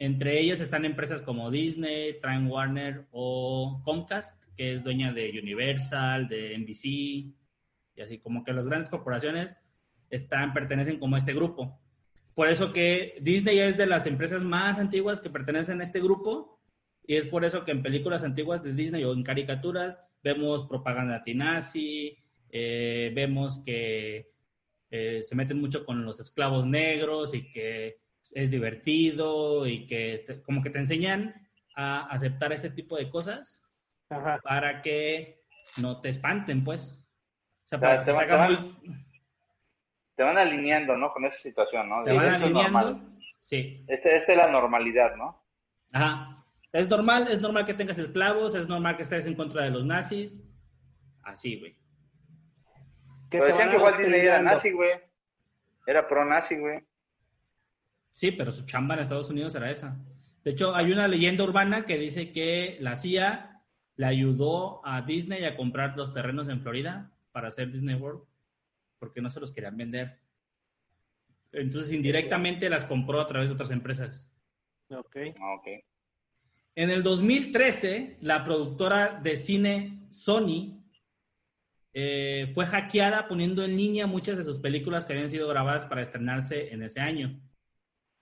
Entre 0.00 0.40
ellas 0.40 0.60
están 0.60 0.84
empresas 0.84 1.22
como 1.22 1.48
Disney, 1.52 2.20
Time 2.20 2.50
Warner 2.50 3.06
o 3.12 3.80
Comcast, 3.84 4.42
que 4.56 4.72
es 4.72 4.82
dueña 4.82 5.12
de 5.12 5.30
Universal, 5.40 6.26
de 6.26 6.58
NBC, 6.58 6.84
y 6.84 8.00
así 8.02 8.18
como 8.18 8.42
que 8.42 8.52
las 8.52 8.66
grandes 8.66 8.90
corporaciones 8.90 9.56
están, 10.10 10.52
pertenecen 10.54 10.98
como 10.98 11.14
a 11.14 11.20
este 11.20 11.34
grupo. 11.34 11.78
Por 12.34 12.48
eso 12.48 12.72
que 12.72 13.16
Disney 13.20 13.60
es 13.60 13.76
de 13.76 13.86
las 13.86 14.08
empresas 14.08 14.42
más 14.42 14.80
antiguas 14.80 15.20
que 15.20 15.30
pertenecen 15.30 15.78
a 15.78 15.84
este 15.84 16.00
grupo 16.00 16.61
y 17.04 17.16
es 17.16 17.26
por 17.26 17.44
eso 17.44 17.64
que 17.64 17.72
en 17.72 17.82
películas 17.82 18.24
antiguas 18.24 18.62
de 18.62 18.72
Disney 18.74 19.04
o 19.04 19.12
en 19.12 19.22
caricaturas 19.22 20.00
vemos 20.22 20.66
propaganda 20.66 21.16
antinazi, 21.16 22.16
eh, 22.50 23.10
vemos 23.14 23.60
que 23.64 24.30
eh, 24.90 25.22
se 25.24 25.34
meten 25.34 25.60
mucho 25.60 25.84
con 25.86 26.04
los 26.04 26.20
esclavos 26.20 26.66
negros 26.66 27.34
y 27.34 27.50
que 27.50 27.98
es 28.34 28.50
divertido 28.50 29.66
y 29.66 29.86
que 29.86 30.24
te- 30.26 30.42
como 30.42 30.62
que 30.62 30.70
te 30.70 30.78
enseñan 30.78 31.34
a 31.74 32.02
aceptar 32.08 32.52
ese 32.52 32.70
tipo 32.70 32.96
de 32.96 33.08
cosas 33.10 33.60
Ajá. 34.10 34.38
para 34.44 34.82
que 34.82 35.40
no 35.78 36.00
te 36.02 36.10
espanten, 36.10 36.62
pues. 36.62 37.02
O 37.64 37.68
sea, 37.68 37.78
O 37.78 37.80
sea, 37.80 37.88
para 37.88 37.98
que 37.98 38.04
te 38.04 38.04
se 38.04 38.36
van- 38.36 38.76
muy- 38.82 39.06
Te 40.14 40.22
van 40.22 40.36
alineando, 40.36 40.94
¿no? 40.96 41.10
Con 41.12 41.24
esa 41.24 41.38
situación, 41.42 41.88
¿no? 41.88 42.04
te 42.04 42.12
van 42.12 42.26
eso 42.26 42.36
es 42.36 42.42
alineando. 42.42 42.80
normal. 42.80 43.18
Sí. 43.40 43.82
Este, 43.88 44.16
esta 44.18 44.32
es 44.32 44.38
la 44.38 44.48
normalidad, 44.48 45.16
¿no? 45.16 45.42
Ajá. 45.90 46.41
Es 46.72 46.88
normal, 46.88 47.28
es 47.28 47.40
normal 47.40 47.66
que 47.66 47.74
tengas 47.74 47.98
esclavos, 47.98 48.54
es 48.54 48.66
normal 48.66 48.96
que 48.96 49.02
estés 49.02 49.26
en 49.26 49.34
contra 49.34 49.64
de 49.64 49.70
los 49.70 49.84
nazis. 49.84 50.42
Así, 51.22 51.60
güey. 51.60 51.76
Que 53.30 53.38
Pero 53.38 53.46
te 53.46 53.52
decían 53.52 53.70
que 53.70 53.76
igual 53.76 53.98
Disney 53.98 54.20
era 54.20 54.42
nazi, 54.42 54.70
güey. 54.72 54.90
Era 55.86 56.08
pro-nazi, 56.08 56.56
güey. 56.56 56.80
Sí, 58.12 58.32
pero 58.32 58.52
su 58.52 58.64
chamba 58.66 58.94
en 58.94 59.00
Estados 59.00 59.30
Unidos 59.30 59.54
era 59.54 59.70
esa. 59.70 59.98
De 60.44 60.50
hecho, 60.50 60.74
hay 60.74 60.92
una 60.92 61.08
leyenda 61.08 61.44
urbana 61.44 61.84
que 61.84 61.98
dice 61.98 62.32
que 62.32 62.78
la 62.80 62.96
CIA 62.96 63.62
le 63.96 64.06
ayudó 64.06 64.84
a 64.86 65.02
Disney 65.02 65.44
a 65.44 65.56
comprar 65.56 65.96
los 65.96 66.12
terrenos 66.14 66.48
en 66.48 66.60
Florida 66.60 67.12
para 67.32 67.48
hacer 67.48 67.70
Disney 67.70 67.94
World, 67.94 68.22
porque 68.98 69.20
no 69.20 69.30
se 69.30 69.40
los 69.40 69.52
querían 69.52 69.76
vender. 69.76 70.20
Entonces, 71.52 71.92
indirectamente 71.92 72.70
las 72.70 72.84
compró 72.86 73.20
a 73.20 73.28
través 73.28 73.48
de 73.48 73.54
otras 73.54 73.70
empresas. 73.70 74.30
Ok. 74.88 75.16
Ah, 75.38 75.54
ok. 75.54 75.68
En 76.74 76.90
el 76.90 77.02
2013, 77.02 78.16
la 78.22 78.44
productora 78.44 79.20
de 79.22 79.36
cine 79.36 80.06
Sony 80.10 80.82
eh, 81.92 82.50
fue 82.54 82.64
hackeada 82.64 83.28
poniendo 83.28 83.62
en 83.62 83.76
línea 83.76 84.06
muchas 84.06 84.38
de 84.38 84.44
sus 84.44 84.58
películas 84.58 85.04
que 85.04 85.12
habían 85.12 85.28
sido 85.28 85.46
grabadas 85.48 85.84
para 85.84 86.00
estrenarse 86.00 86.72
en 86.72 86.82
ese 86.82 87.00
año. 87.00 87.38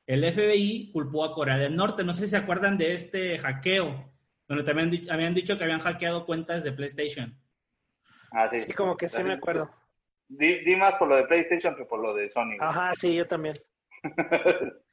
El 0.06 0.24
FBI 0.24 0.90
culpó 0.92 1.24
a 1.24 1.32
Corea 1.32 1.56
del 1.58 1.76
Norte. 1.76 2.02
No 2.02 2.12
sé 2.12 2.24
si 2.24 2.30
se 2.30 2.38
acuerdan 2.38 2.76
de 2.76 2.94
este 2.94 3.38
hackeo, 3.38 4.12
donde 4.48 4.64
también 4.64 5.08
habían 5.08 5.34
dicho 5.34 5.56
que 5.56 5.62
habían 5.62 5.78
hackeado 5.78 6.26
cuentas 6.26 6.64
de 6.64 6.72
PlayStation. 6.72 7.38
Ah, 8.32 8.48
sí. 8.50 8.62
Sí, 8.62 8.72
como 8.72 8.96
que 8.96 9.08
sí 9.08 9.22
me 9.22 9.34
acuerdo. 9.34 9.70
Di, 10.26 10.64
di 10.64 10.74
más 10.74 10.94
por 10.94 11.06
lo 11.06 11.16
de 11.16 11.24
PlayStation 11.26 11.76
que 11.76 11.84
por 11.84 12.00
lo 12.00 12.14
de 12.14 12.28
Sony. 12.30 12.56
Ajá, 12.58 12.92
sí, 12.94 13.14
yo 13.14 13.26
también. 13.26 13.56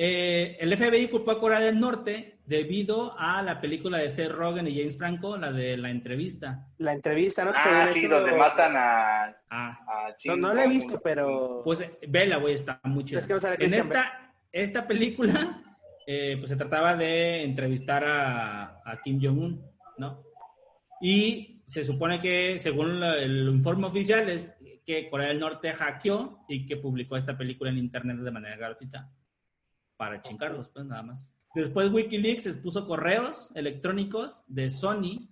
Eh, 0.00 0.56
el 0.60 0.76
FBI 0.76 1.08
culpó 1.08 1.32
a 1.32 1.40
Corea 1.40 1.58
del 1.58 1.80
Norte 1.80 2.37
debido 2.48 3.14
a 3.18 3.42
la 3.42 3.60
película 3.60 3.98
de 3.98 4.08
Seth 4.08 4.30
Rogen 4.32 4.66
y 4.66 4.76
James 4.78 4.96
Franco, 4.96 5.36
la 5.36 5.52
de 5.52 5.76
la 5.76 5.90
entrevista. 5.90 6.66
La 6.78 6.92
entrevista, 6.94 7.44
¿no? 7.44 7.52
Que 7.52 7.58
se 7.60 7.68
Ah, 7.68 7.90
sí, 7.92 8.06
donde 8.06 8.32
matan 8.34 8.74
a, 8.76 9.24
Ah, 9.50 9.78
a 9.86 10.08
No, 10.08 10.16
Kim 10.18 10.40
no 10.40 10.54
la 10.54 10.64
he 10.64 10.68
visto, 10.68 11.00
pero... 11.00 11.60
Pues 11.64 11.80
eh, 11.82 11.98
vela, 12.08 12.36
güey, 12.38 12.54
está 12.54 12.80
muy 12.84 13.04
chida. 13.04 13.20
Es 13.20 13.26
que 13.26 13.34
no 13.34 13.40
sale 13.40 13.54
en 13.54 13.58
Christian 13.70 13.86
esta, 13.86 14.34
esta 14.50 14.86
película, 14.86 15.62
eh, 16.06 16.36
pues 16.38 16.48
se 16.50 16.56
trataba 16.56 16.96
de 16.96 17.44
entrevistar 17.44 18.02
a, 18.04 18.80
a 18.84 19.00
Kim 19.04 19.20
Jong-un, 19.22 19.62
¿no? 19.98 20.22
Y 21.00 21.62
se 21.66 21.84
supone 21.84 22.18
que, 22.20 22.58
según 22.58 22.98
la- 22.98 23.18
el 23.18 23.48
informe 23.50 23.86
oficial, 23.88 24.28
es 24.30 24.50
que 24.86 25.10
Corea 25.10 25.28
del 25.28 25.38
Norte 25.40 25.72
hackeó 25.74 26.44
y 26.48 26.64
que 26.66 26.78
publicó 26.78 27.16
esta 27.18 27.36
película 27.36 27.68
en 27.70 27.76
internet 27.78 28.16
de 28.16 28.30
manera 28.30 28.56
gratuita 28.56 29.10
para 29.98 30.22
chingarlos, 30.22 30.68
pues 30.70 30.86
nada 30.86 31.02
más. 31.02 31.30
Después 31.54 31.90
Wikileaks 31.90 32.46
expuso 32.46 32.86
correos 32.86 33.50
electrónicos 33.54 34.42
de 34.46 34.70
Sony 34.70 35.28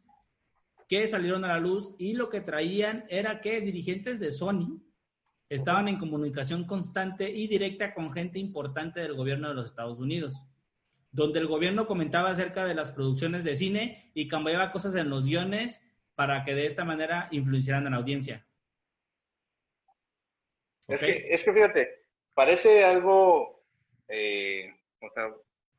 que 0.89 1.07
salieron 1.07 1.45
a 1.45 1.49
la 1.49 1.59
luz 1.59 1.95
y 1.99 2.15
lo 2.15 2.31
que 2.31 2.41
traían 2.41 3.05
era 3.09 3.41
que 3.41 3.61
dirigentes 3.61 4.19
de 4.21 4.31
Sony 4.31 4.81
estaban 5.49 5.89
en 5.89 5.99
comunicación 5.99 6.65
constante 6.65 7.29
y 7.29 7.47
directa 7.47 7.95
con 7.95 8.13
gente 8.13 8.39
importante 8.39 9.01
del 9.01 9.15
gobierno 9.15 9.49
de 9.49 9.55
los 9.55 9.67
Estados 9.67 9.99
Unidos, 9.99 10.43
donde 11.13 11.39
el 11.39 11.47
gobierno 11.47 11.87
comentaba 11.87 12.31
acerca 12.31 12.65
de 12.65 12.75
las 12.75 12.91
producciones 12.91 13.45
de 13.45 13.57
cine 13.57 14.11
y 14.15 14.29
cambiaba 14.29 14.73
cosas 14.73 14.95
en 14.95 15.11
los 15.11 15.25
guiones 15.25 15.81
para 16.15 16.45
que 16.45 16.55
de 16.55 16.67
esta 16.67 16.85
manera 16.85 17.29
influenciaran 17.31 17.87
a 17.87 17.91
la 17.91 17.97
audiencia. 17.97 18.47
Es, 20.89 21.01
que, 21.01 21.35
es 21.35 21.43
que 21.43 21.53
fíjate, 21.53 21.89
parece 22.33 22.85
algo, 22.85 23.65
eh, 24.09 24.73
o 25.01 25.11
sea, 25.13 25.35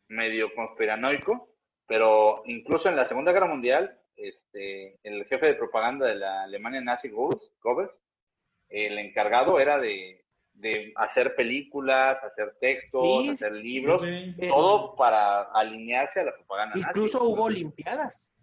medio 0.09 0.53
conspiranoico, 0.55 1.49
pero 1.85 2.43
incluso 2.45 2.89
en 2.89 2.95
la 2.95 3.07
Segunda 3.07 3.31
Guerra 3.31 3.47
Mundial, 3.47 3.97
este, 4.15 4.97
el 5.03 5.25
jefe 5.25 5.47
de 5.47 5.53
propaganda 5.55 6.07
de 6.07 6.15
la 6.15 6.43
Alemania 6.43 6.81
nazi, 6.81 7.09
Goebbels, 7.09 7.91
el 8.69 8.97
encargado 8.97 9.59
era 9.59 9.77
de, 9.77 10.25
de 10.53 10.91
hacer 10.95 11.35
películas, 11.35 12.17
hacer 12.23 12.55
textos, 12.59 13.23
Sí, 13.23 13.29
hacer 13.29 13.53
libros, 13.53 14.01
Sí, 14.01 14.35
todo 14.49 14.95
para 14.95 15.43
alinearse 15.53 16.19
a 16.21 16.23
la 16.25 16.33
propaganda 16.35 16.75
nazi. 16.75 16.87
Incluso 16.89 17.23
hubo 17.23 17.43
olimpiadas. 17.43 18.33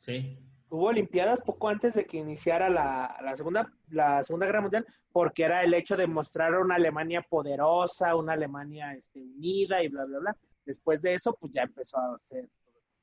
sí. 0.00 0.38
Hubo 0.70 0.86
olimpiadas 0.86 1.40
poco 1.42 1.68
antes 1.68 1.94
de 1.94 2.04
que 2.04 2.16
iniciara 2.16 2.68
la, 2.68 3.16
la 3.22 3.36
segunda 3.36 3.70
la 3.90 4.24
segunda 4.24 4.46
guerra 4.46 4.62
mundial 4.62 4.84
porque 5.12 5.44
era 5.44 5.62
el 5.62 5.72
hecho 5.72 5.96
de 5.96 6.08
mostrar 6.08 6.52
una 6.58 6.74
Alemania 6.74 7.22
poderosa 7.22 8.16
una 8.16 8.32
Alemania 8.32 8.92
este, 8.94 9.20
unida 9.20 9.84
y 9.84 9.88
bla 9.88 10.04
bla 10.04 10.18
bla 10.18 10.36
después 10.64 11.02
de 11.02 11.14
eso 11.14 11.36
pues 11.40 11.52
ya 11.52 11.62
empezó 11.62 11.98
a 11.98 12.16
hacer 12.16 12.48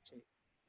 sí, 0.03 0.22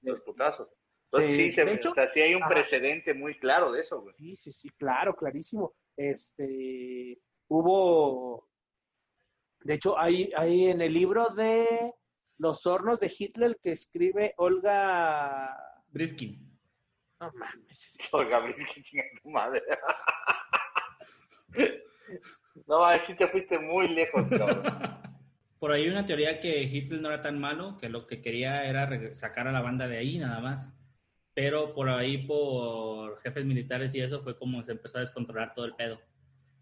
Los 0.02 0.18
este, 0.20 0.30
putazos. 0.32 0.68
Entonces, 1.06 1.30
Eh, 1.30 1.36
sí, 1.48 1.52
se- 1.54 1.64
de 1.64 1.74
hecho- 1.74 1.90
o 1.90 1.94
sea, 1.94 2.12
sí 2.12 2.20
hay 2.20 2.34
un 2.34 2.42
Ajá. 2.42 2.54
precedente 2.54 3.14
muy 3.14 3.38
claro 3.38 3.70
de 3.72 3.82
eso, 3.82 4.00
güey. 4.00 4.14
Sí, 4.16 4.36
sí, 4.36 4.52
sí, 4.52 4.68
claro, 4.70 5.14
clarísimo. 5.14 5.74
Este, 5.96 7.18
hubo, 7.48 8.48
de 9.60 9.74
hecho, 9.74 9.98
hay, 9.98 10.32
hay 10.36 10.66
en 10.68 10.80
el 10.80 10.92
libro 10.92 11.28
de 11.30 11.94
Los 12.38 12.66
hornos 12.66 12.98
de 12.98 13.12
Hitler 13.16 13.58
que 13.62 13.72
escribe 13.72 14.34
Olga, 14.38 15.54
Briskin. 15.88 16.50
no 17.20 17.30
mames, 17.34 17.92
que 18.74 18.82
chinga 18.82 19.04
tu 19.22 19.30
madre. 19.30 19.62
No, 22.66 22.84
ahí 22.84 23.00
sí 23.06 23.14
te 23.16 23.26
fuiste 23.28 23.58
muy 23.58 23.88
lejos, 23.88 24.24
cabrón. 24.28 24.62
Por 25.62 25.70
ahí 25.70 25.84
hay 25.84 25.90
una 25.90 26.04
teoría 26.04 26.40
que 26.40 26.64
Hitler 26.64 27.00
no 27.00 27.08
era 27.08 27.22
tan 27.22 27.38
malo, 27.38 27.78
que 27.78 27.88
lo 27.88 28.08
que 28.08 28.20
quería 28.20 28.64
era 28.64 29.14
sacar 29.14 29.46
a 29.46 29.52
la 29.52 29.60
banda 29.60 29.86
de 29.86 29.96
ahí 29.96 30.18
nada 30.18 30.40
más. 30.40 30.74
Pero 31.34 31.72
por 31.72 31.88
ahí, 31.88 32.26
por 32.26 33.20
jefes 33.20 33.44
militares 33.44 33.94
y 33.94 34.00
eso, 34.00 34.24
fue 34.24 34.36
como 34.36 34.64
se 34.64 34.72
empezó 34.72 34.98
a 34.98 35.02
descontrolar 35.02 35.54
todo 35.54 35.66
el 35.66 35.76
pedo. 35.76 36.00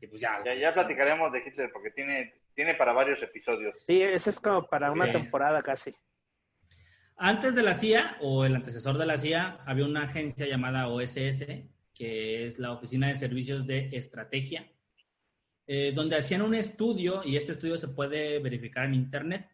Y 0.02 0.06
pues 0.06 0.20
ya. 0.20 0.44
Ya, 0.44 0.52
ya 0.52 0.74
platicaremos 0.74 1.32
de 1.32 1.38
Hitler 1.38 1.70
porque 1.72 1.92
tiene, 1.92 2.34
tiene 2.54 2.74
para 2.74 2.92
varios 2.92 3.22
episodios. 3.22 3.74
Sí, 3.86 4.02
ese 4.02 4.28
es 4.28 4.38
como 4.38 4.68
para 4.68 4.92
una 4.92 5.10
temporada 5.10 5.62
casi. 5.62 5.94
Antes 7.16 7.54
de 7.54 7.62
la 7.62 7.72
CIA, 7.72 8.18
o 8.20 8.44
el 8.44 8.54
antecesor 8.54 8.98
de 8.98 9.06
la 9.06 9.16
CIA, 9.16 9.60
había 9.64 9.86
una 9.86 10.02
agencia 10.02 10.46
llamada 10.46 10.88
OSS, 10.88 11.46
que 11.94 12.44
es 12.44 12.58
la 12.58 12.72
Oficina 12.72 13.08
de 13.08 13.14
Servicios 13.14 13.66
de 13.66 13.88
Estrategia, 13.92 14.70
eh, 15.72 15.92
donde 15.94 16.16
hacían 16.16 16.42
un 16.42 16.56
estudio, 16.56 17.22
y 17.24 17.36
este 17.36 17.52
estudio 17.52 17.78
se 17.78 17.86
puede 17.86 18.40
verificar 18.40 18.86
en 18.86 18.94
Internet, 18.94 19.48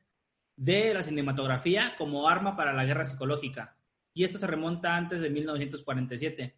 de 0.57 0.95
la 0.95 1.03
cinematografía 1.03 1.95
como 1.99 2.27
arma 2.27 2.57
para 2.57 2.73
la 2.73 2.87
guerra 2.87 3.05
psicológica. 3.05 3.77
Y 4.15 4.25
esto 4.25 4.39
se 4.39 4.47
remonta 4.47 4.97
antes 4.97 5.21
de 5.21 5.29
1947. 5.29 6.57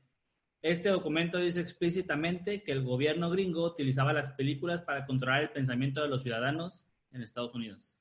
Este 0.63 0.91
documento 0.91 1.39
dice 1.39 1.61
explícitamente 1.61 2.63
que 2.63 2.71
el 2.71 2.85
gobierno 2.85 3.31
gringo 3.31 3.65
utilizaba 3.65 4.13
las 4.13 4.31
películas 4.35 4.83
para 4.83 5.05
controlar 5.05 5.43
el 5.43 5.51
pensamiento 5.51 6.03
de 6.03 6.09
los 6.09 6.23
ciudadanos 6.23 6.87
en 7.11 7.23
Estados 7.23 7.53
Unidos. 7.53 7.99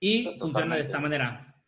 Y 0.00 0.24
Totalmente. 0.24 0.40
funciona 0.40 0.74
de 0.74 0.80
esta 0.80 0.98
manera. 0.98 1.62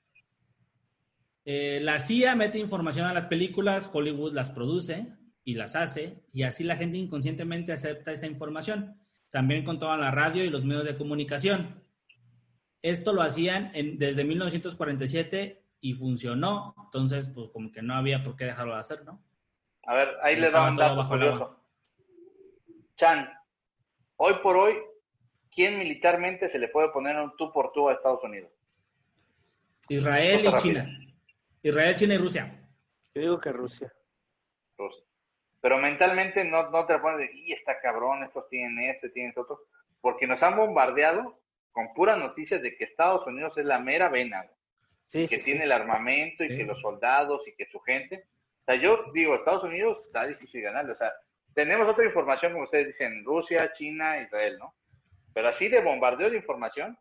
Eh, 1.44 1.78
la 1.80 2.00
CIA 2.00 2.34
mete 2.34 2.58
información 2.58 3.06
a 3.06 3.14
las 3.14 3.26
películas, 3.26 3.88
Hollywood 3.92 4.34
las 4.34 4.50
produce 4.50 5.06
y 5.46 5.54
las 5.54 5.76
hace, 5.76 6.24
y 6.32 6.42
así 6.42 6.64
la 6.64 6.76
gente 6.76 6.98
inconscientemente 6.98 7.72
acepta 7.72 8.10
esa 8.10 8.26
información. 8.26 9.00
También 9.30 9.64
con 9.64 9.78
toda 9.78 9.96
la 9.96 10.10
radio 10.10 10.44
y 10.44 10.50
los 10.50 10.64
medios 10.64 10.84
de 10.84 10.96
comunicación. 10.96 11.82
Esto 12.82 13.12
lo 13.12 13.22
hacían 13.22 13.70
en- 13.74 13.96
desde 13.96 14.24
1947 14.24 15.62
y 15.80 15.94
funcionó, 15.94 16.74
entonces 16.84 17.28
pues 17.28 17.48
como 17.50 17.70
que 17.70 17.80
no 17.80 17.94
había 17.94 18.24
por 18.24 18.34
qué 18.36 18.46
dejarlo 18.46 18.74
de 18.74 18.80
hacer, 18.80 19.04
¿no? 19.04 19.22
A 19.84 19.94
ver, 19.94 20.08
ahí 20.22 20.34
Estaba 20.34 20.64
da 20.64 20.70
un 20.72 20.76
dato 20.76 21.08
curioso. 21.08 21.60
Chan, 22.96 23.30
hoy 24.16 24.34
por 24.42 24.56
hoy, 24.56 24.74
¿quién 25.54 25.78
militarmente 25.78 26.50
se 26.50 26.58
le 26.58 26.66
puede 26.68 26.88
poner 26.88 27.16
un 27.20 27.36
tú 27.36 27.52
por 27.52 27.70
tú 27.72 27.88
a 27.88 27.92
Estados 27.92 28.24
Unidos? 28.24 28.50
Israel 29.88 30.44
y. 30.44 30.56
China. 30.60 30.98
Israel, 31.62 31.94
China 31.94 32.14
y 32.14 32.18
Rusia. 32.18 32.68
Yo 33.14 33.22
digo 33.22 33.40
que 33.40 33.52
Rusia. 33.52 33.92
Rusia. 34.76 35.04
Pero 35.66 35.78
mentalmente 35.78 36.44
no, 36.44 36.70
no 36.70 36.86
te 36.86 36.96
pones 37.00 37.18
de, 37.18 37.36
y 37.36 37.52
está 37.52 37.80
cabrón, 37.80 38.22
estos 38.22 38.48
tienen 38.48 38.88
este, 38.88 39.10
tienen 39.10 39.30
esto 39.30 39.40
otro, 39.40 39.62
porque 40.00 40.24
nos 40.28 40.40
han 40.40 40.54
bombardeado 40.56 41.40
con 41.72 41.92
puras 41.92 42.16
noticias 42.18 42.62
de 42.62 42.76
que 42.76 42.84
Estados 42.84 43.26
Unidos 43.26 43.52
es 43.58 43.64
la 43.64 43.80
mera 43.80 44.08
vena. 44.08 44.46
Sí, 45.08 45.26
que 45.26 45.38
sí, 45.38 45.42
tiene 45.42 45.62
sí. 45.62 45.64
el 45.64 45.72
armamento 45.72 46.44
y 46.44 46.56
que 46.56 46.62
los 46.62 46.80
soldados 46.80 47.42
y 47.48 47.52
que 47.56 47.66
su 47.66 47.80
gente. 47.80 48.28
O 48.60 48.64
sea, 48.64 48.76
yo 48.76 49.10
digo, 49.12 49.34
Estados 49.34 49.64
Unidos 49.64 49.98
está 50.06 50.24
difícil 50.28 50.62
ganarle. 50.62 50.92
O 50.92 50.98
sea, 50.98 51.12
tenemos 51.52 51.88
otra 51.88 52.04
información, 52.04 52.52
como 52.52 52.66
ustedes 52.66 52.86
dicen, 52.86 53.24
Rusia, 53.24 53.72
China, 53.72 54.22
Israel, 54.22 54.58
¿no? 54.60 54.72
Pero 55.34 55.48
así 55.48 55.66
de 55.66 55.80
bombardeo 55.80 56.30
de 56.30 56.36
información, 56.36 56.96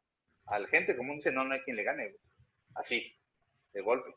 a 0.47 0.57
la 0.57 0.67
gente 0.69 0.97
común 0.97 1.17
dice, 1.17 1.31
no, 1.31 1.43
no 1.43 1.53
hay 1.53 1.61
quien 1.61 1.75
le 1.75 1.83
gane. 1.83 2.15
Así, 2.73 3.15
de 3.73 3.81
golpe. 3.81 4.09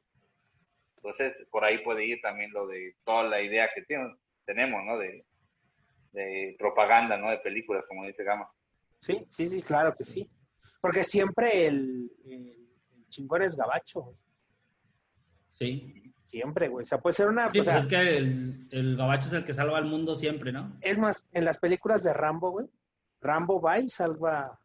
Entonces, 0.96 1.36
por 1.50 1.66
ahí 1.66 1.76
puede 1.84 2.06
ir 2.06 2.22
también 2.22 2.50
lo 2.54 2.66
de 2.66 2.96
toda 3.04 3.24
la 3.24 3.42
idea 3.42 3.68
que 3.74 3.82
tiene- 3.82 4.16
tenemos, 4.48 4.82
¿no? 4.84 4.96
De, 4.98 5.24
de 6.12 6.56
propaganda, 6.58 7.18
¿no? 7.18 7.30
De 7.30 7.38
películas, 7.38 7.84
como 7.86 8.04
dice 8.06 8.24
Gama. 8.24 8.48
Sí, 9.02 9.24
sí, 9.36 9.46
sí, 9.46 9.60
claro 9.62 9.94
que 9.94 10.04
sí. 10.04 10.28
Porque 10.80 11.04
siempre 11.04 11.66
el, 11.66 12.10
el- 12.24 12.68
el 12.96 13.08
chingón 13.10 13.42
es 13.42 13.54
gabacho. 13.54 14.00
güey. 14.00 14.16
Sí. 15.52 16.02
Siempre, 16.26 16.68
güey. 16.68 16.84
O 16.84 16.86
sea, 16.86 16.98
puede 16.98 17.14
ser 17.14 17.28
una... 17.28 17.50
Sí, 17.50 17.60
o 17.60 17.64
sea, 17.64 17.74
pues 17.74 17.84
es 17.84 17.90
que 17.90 18.16
el, 18.16 18.68
el 18.70 18.96
gabacho 18.96 19.28
es 19.28 19.34
el 19.34 19.44
que 19.44 19.54
salva 19.54 19.78
al 19.78 19.84
mundo 19.86 20.14
siempre, 20.16 20.52
¿no? 20.52 20.76
Es 20.80 20.98
más, 20.98 21.26
en 21.32 21.44
las 21.44 21.58
películas 21.58 22.02
de 22.02 22.12
Rambo, 22.12 22.50
güey, 22.50 22.66
Rambo 23.20 23.60
va 23.60 23.78
y 23.78 23.88
salva 23.88 24.58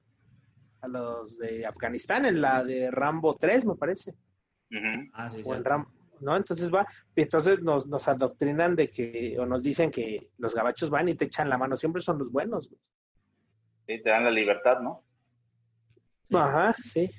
a 0.81 0.87
los 0.87 1.37
de 1.37 1.65
Afganistán, 1.65 2.25
en 2.25 2.41
la 2.41 2.63
de 2.63 2.91
Rambo 2.91 3.35
3, 3.37 3.65
me 3.65 3.75
parece, 3.75 4.11
Ujú. 4.71 5.09
Ah, 5.13 5.29
sí, 5.29 5.37
sí. 5.43 5.49
o 5.49 5.55
en 5.55 5.63
Ram, 5.63 5.85
¿no? 6.23 6.35
Entonces 6.35 6.73
va, 6.73 6.87
y 7.15 7.21
entonces 7.21 7.61
nos, 7.61 7.87
nos 7.87 8.07
adoctrinan 8.07 8.75
de 8.75 8.89
que, 8.89 9.37
o 9.39 9.45
nos 9.45 9.61
dicen 9.61 9.91
que 9.91 10.29
los 10.37 10.55
gabachos 10.55 10.89
van 10.89 11.09
y 11.09 11.15
te 11.15 11.25
echan 11.25 11.49
la 11.49 11.57
mano, 11.57 11.77
siempre 11.77 12.01
son 12.01 12.19
los 12.19 12.31
buenos, 12.31 12.69
güey. 12.69 12.79
Sí, 13.87 14.01
te 14.01 14.09
dan 14.09 14.23
la 14.23 14.31
libertad, 14.31 14.79
¿no? 14.79 15.03
Ajá, 16.31 16.73
sí. 16.81 17.11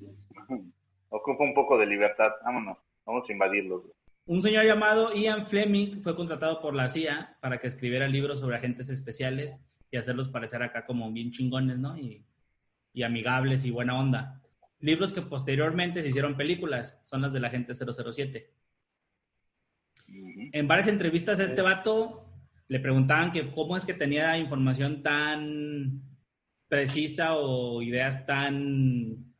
Ocupa 1.08 1.44
un 1.44 1.54
poco 1.54 1.76
de 1.76 1.86
libertad. 1.86 2.30
Vámonos, 2.44 2.78
vamos 3.04 3.28
a 3.28 3.32
invadirlos. 3.32 3.82
güey. 3.82 3.94
Un 4.24 4.40
señor 4.40 4.64
llamado 4.64 5.12
Ian 5.12 5.44
Fleming 5.44 6.00
fue 6.00 6.14
contratado 6.14 6.60
por 6.60 6.74
la 6.74 6.88
CIA 6.88 7.36
para 7.40 7.58
que 7.58 7.66
escribiera 7.66 8.06
libros 8.06 8.38
sobre 8.38 8.56
agentes 8.56 8.88
especiales 8.88 9.58
y 9.90 9.96
hacerlos 9.96 10.28
parecer 10.28 10.62
acá 10.62 10.86
como 10.86 11.10
bien 11.10 11.32
chingones, 11.32 11.78
¿no? 11.78 11.98
Y, 11.98 12.24
y 12.92 13.02
amigables 13.02 13.64
y 13.64 13.70
buena 13.70 13.98
onda. 13.98 14.41
Libros 14.82 15.12
que 15.12 15.22
posteriormente 15.22 16.02
se 16.02 16.08
hicieron 16.08 16.36
películas, 16.36 17.00
son 17.04 17.22
las 17.22 17.32
del 17.32 17.44
agente 17.44 17.72
007. 17.72 18.52
Ujú. 20.08 20.50
En 20.52 20.68
varias 20.68 20.88
entrevistas 20.88 21.38
a 21.38 21.44
este 21.44 21.62
vato 21.62 22.28
le 22.66 22.80
preguntaban 22.80 23.30
que 23.30 23.50
cómo 23.52 23.76
es 23.76 23.84
que 23.86 23.94
tenía 23.94 24.36
información 24.38 25.02
tan 25.02 26.02
precisa 26.68 27.36
o 27.36 27.80
ideas 27.80 28.26
tan 28.26 29.32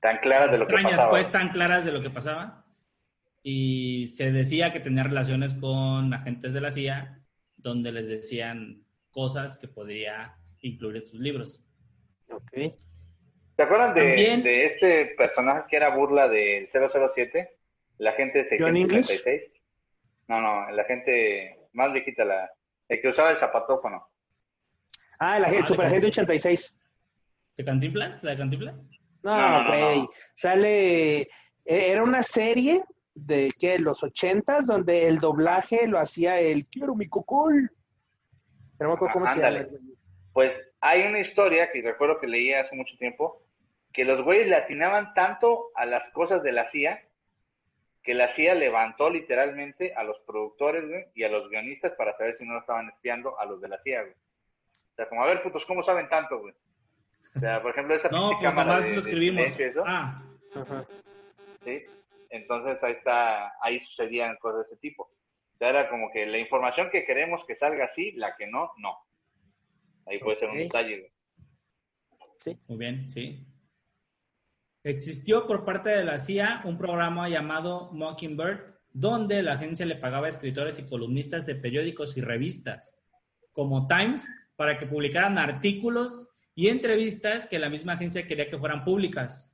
Tan 0.00 0.18
claras 0.18 0.50
de 0.50 0.58
lo 0.58 0.66
que 0.66 0.74
pasaba. 0.82 1.10
pues 1.10 1.30
tan 1.30 1.48
claras 1.50 1.84
de 1.84 1.92
lo 1.92 2.00
que 2.02 2.10
pasaba. 2.10 2.64
Y 3.42 4.06
se 4.08 4.32
decía 4.32 4.72
que 4.72 4.80
tenía 4.80 5.02
relaciones 5.02 5.52
con 5.54 6.14
agentes 6.14 6.54
de 6.54 6.60
la 6.62 6.70
CIA, 6.70 7.22
donde 7.56 7.92
les 7.92 8.08
decían 8.08 8.84
cosas 9.10 9.58
que 9.58 9.68
podría 9.68 10.36
incluir 10.60 10.96
en 10.96 11.06
sus 11.06 11.20
libros. 11.20 11.62
Ok. 12.30 12.74
¿Te 13.56 13.62
acuerdan 13.62 13.94
de, 13.94 14.02
de 14.42 14.66
este 14.66 15.06
personaje 15.16 15.64
que 15.68 15.76
era 15.76 15.90
burla 15.94 16.28
del 16.28 16.68
007? 16.72 17.56
La 17.98 18.12
gente 18.12 18.44
de 18.44 18.58
John 18.58 18.76
English. 18.76 19.06
636. 19.06 19.62
No, 20.26 20.40
no, 20.40 20.70
la 20.70 20.84
gente 20.84 21.58
más 21.72 21.92
viejita, 21.92 22.24
la, 22.24 22.50
el 22.88 23.00
que 23.00 23.08
usaba 23.08 23.30
el 23.30 23.38
zapatófono. 23.38 24.08
Ah, 25.18 25.36
el, 25.36 25.44
Ah, 25.44 25.48
agente- 25.48 25.62
de 25.62 25.66
superagente 25.68 26.06
86. 26.08 26.78
¿De 27.56 27.64
Cantinflas? 27.64 28.22
¿La 28.24 28.30
de 28.32 28.36
Cantinflas? 28.38 28.74
No, 29.22 29.36
No, 29.36 29.48
no, 29.50 29.62
no, 29.62 29.68
güey. 29.86 30.00
no. 30.02 30.10
Sale, 30.34 31.20
eh, 31.20 31.28
era 31.64 32.02
una 32.02 32.22
serie 32.24 32.82
de 33.14 33.52
que 33.58 33.78
los 33.78 34.02
ochentas 34.02 34.66
donde 34.66 35.06
el 35.06 35.18
doblaje 35.20 35.86
lo 35.86 35.98
hacía 36.00 36.40
el 36.40 36.66
Quiero 36.66 36.96
mi 36.96 37.08
cocol. 37.08 37.70
Pero 38.76 38.90
no 38.90 38.94
me 38.94 38.94
acuerdo 38.96 39.12
cómo 39.12 39.26
se 39.28 39.40
llama. 39.40 39.66
Pues 40.32 40.52
hay 40.80 41.02
una 41.06 41.20
historia 41.20 41.70
que 41.70 41.80
recuerdo 41.80 42.18
que 42.18 42.26
leí 42.26 42.52
hace 42.52 42.74
mucho 42.74 42.96
tiempo, 42.98 43.43
que 43.94 44.04
los 44.04 44.22
güeyes 44.22 44.48
le 44.48 44.56
atinaban 44.56 45.14
tanto 45.14 45.70
a 45.74 45.86
las 45.86 46.10
cosas 46.12 46.42
de 46.42 46.52
la 46.52 46.70
CIA, 46.72 47.02
que 48.02 48.12
la 48.12 48.34
CIA 48.34 48.54
levantó 48.56 49.08
literalmente 49.08 49.94
a 49.94 50.02
los 50.04 50.18
productores 50.26 50.86
güey, 50.86 51.06
y 51.14 51.22
a 51.24 51.30
los 51.30 51.48
guionistas 51.48 51.92
para 51.92 52.14
saber 52.18 52.36
si 52.36 52.44
no 52.44 52.52
lo 52.54 52.60
estaban 52.60 52.88
espiando 52.90 53.38
a 53.40 53.46
los 53.46 53.60
de 53.62 53.68
la 53.68 53.80
CIA. 53.82 54.02
Güey. 54.02 54.12
O 54.12 54.94
sea, 54.96 55.08
como, 55.08 55.22
a 55.22 55.26
ver, 55.26 55.42
putos, 55.42 55.64
¿cómo 55.64 55.82
saben 55.84 56.08
tanto, 56.10 56.38
güey? 56.40 56.52
O 57.36 57.40
sea, 57.40 57.62
por 57.62 57.70
ejemplo, 57.70 57.94
esa 57.94 58.08
No, 58.10 58.30
pues 58.38 58.42
nomás 58.54 58.84
de- 58.84 58.92
lo 58.94 59.00
escribimos. 59.00 59.58
eso, 59.58 59.82
Ah, 59.86 60.22
Ajá. 60.54 60.84
¿sí? 61.64 61.82
Entonces 62.30 62.82
ahí 62.82 62.92
está, 62.92 63.54
ahí 63.62 63.80
sucedían 63.86 64.36
cosas 64.36 64.66
de 64.66 64.72
ese 64.74 64.80
tipo. 64.80 65.04
O 65.04 65.56
sea, 65.58 65.70
era 65.70 65.88
como 65.88 66.10
que 66.12 66.26
la 66.26 66.38
información 66.38 66.90
que 66.90 67.04
queremos 67.06 67.44
que 67.46 67.56
salga 67.56 67.84
así, 67.86 68.12
la 68.12 68.34
que 68.36 68.46
no, 68.48 68.72
no. 68.78 68.98
Ahí 70.06 70.18
puede 70.18 70.38
ser 70.40 70.50
un 70.50 70.58
detalle. 70.58 70.98
güey. 72.44 72.58
Muy 72.68 72.76
bien, 72.78 73.08
sí. 73.08 73.46
Existió 74.84 75.46
por 75.46 75.64
parte 75.64 75.88
de 75.88 76.04
la 76.04 76.18
CIA 76.18 76.60
un 76.66 76.76
programa 76.76 77.26
llamado 77.30 77.90
Mockingbird, 77.92 78.74
donde 78.92 79.42
la 79.42 79.54
agencia 79.54 79.86
le 79.86 79.96
pagaba 79.96 80.26
a 80.26 80.30
escritores 80.30 80.78
y 80.78 80.84
columnistas 80.84 81.46
de 81.46 81.54
periódicos 81.54 82.18
y 82.18 82.20
revistas, 82.20 82.94
como 83.52 83.88
Times, 83.88 84.28
para 84.56 84.76
que 84.76 84.86
publicaran 84.86 85.38
artículos 85.38 86.28
y 86.54 86.68
entrevistas 86.68 87.46
que 87.46 87.58
la 87.58 87.70
misma 87.70 87.94
agencia 87.94 88.26
quería 88.26 88.48
que 88.48 88.58
fueran 88.58 88.84
públicas. 88.84 89.50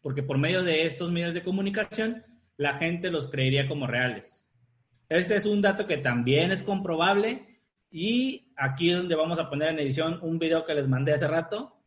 porque 0.00 0.22
por 0.22 0.38
medio 0.38 0.62
de 0.62 0.86
estos 0.86 1.10
medios 1.10 1.34
de 1.34 1.42
comunicación 1.42 2.24
la 2.56 2.74
gente 2.74 3.10
los 3.10 3.28
creería 3.28 3.66
como 3.66 3.86
reales. 3.86 4.48
Este 5.08 5.34
es 5.34 5.44
un 5.44 5.60
dato 5.60 5.86
que 5.86 5.96
también 5.96 6.52
es 6.52 6.62
comprobable 6.62 7.62
y 7.90 8.52
aquí 8.56 8.90
es 8.90 8.98
donde 8.98 9.16
vamos 9.16 9.40
a 9.40 9.50
poner 9.50 9.70
en 9.70 9.80
edición 9.80 10.20
un 10.22 10.38
video 10.38 10.64
que 10.64 10.74
les 10.74 10.86
mandé 10.86 11.14
hace 11.14 11.26
rato. 11.26 11.82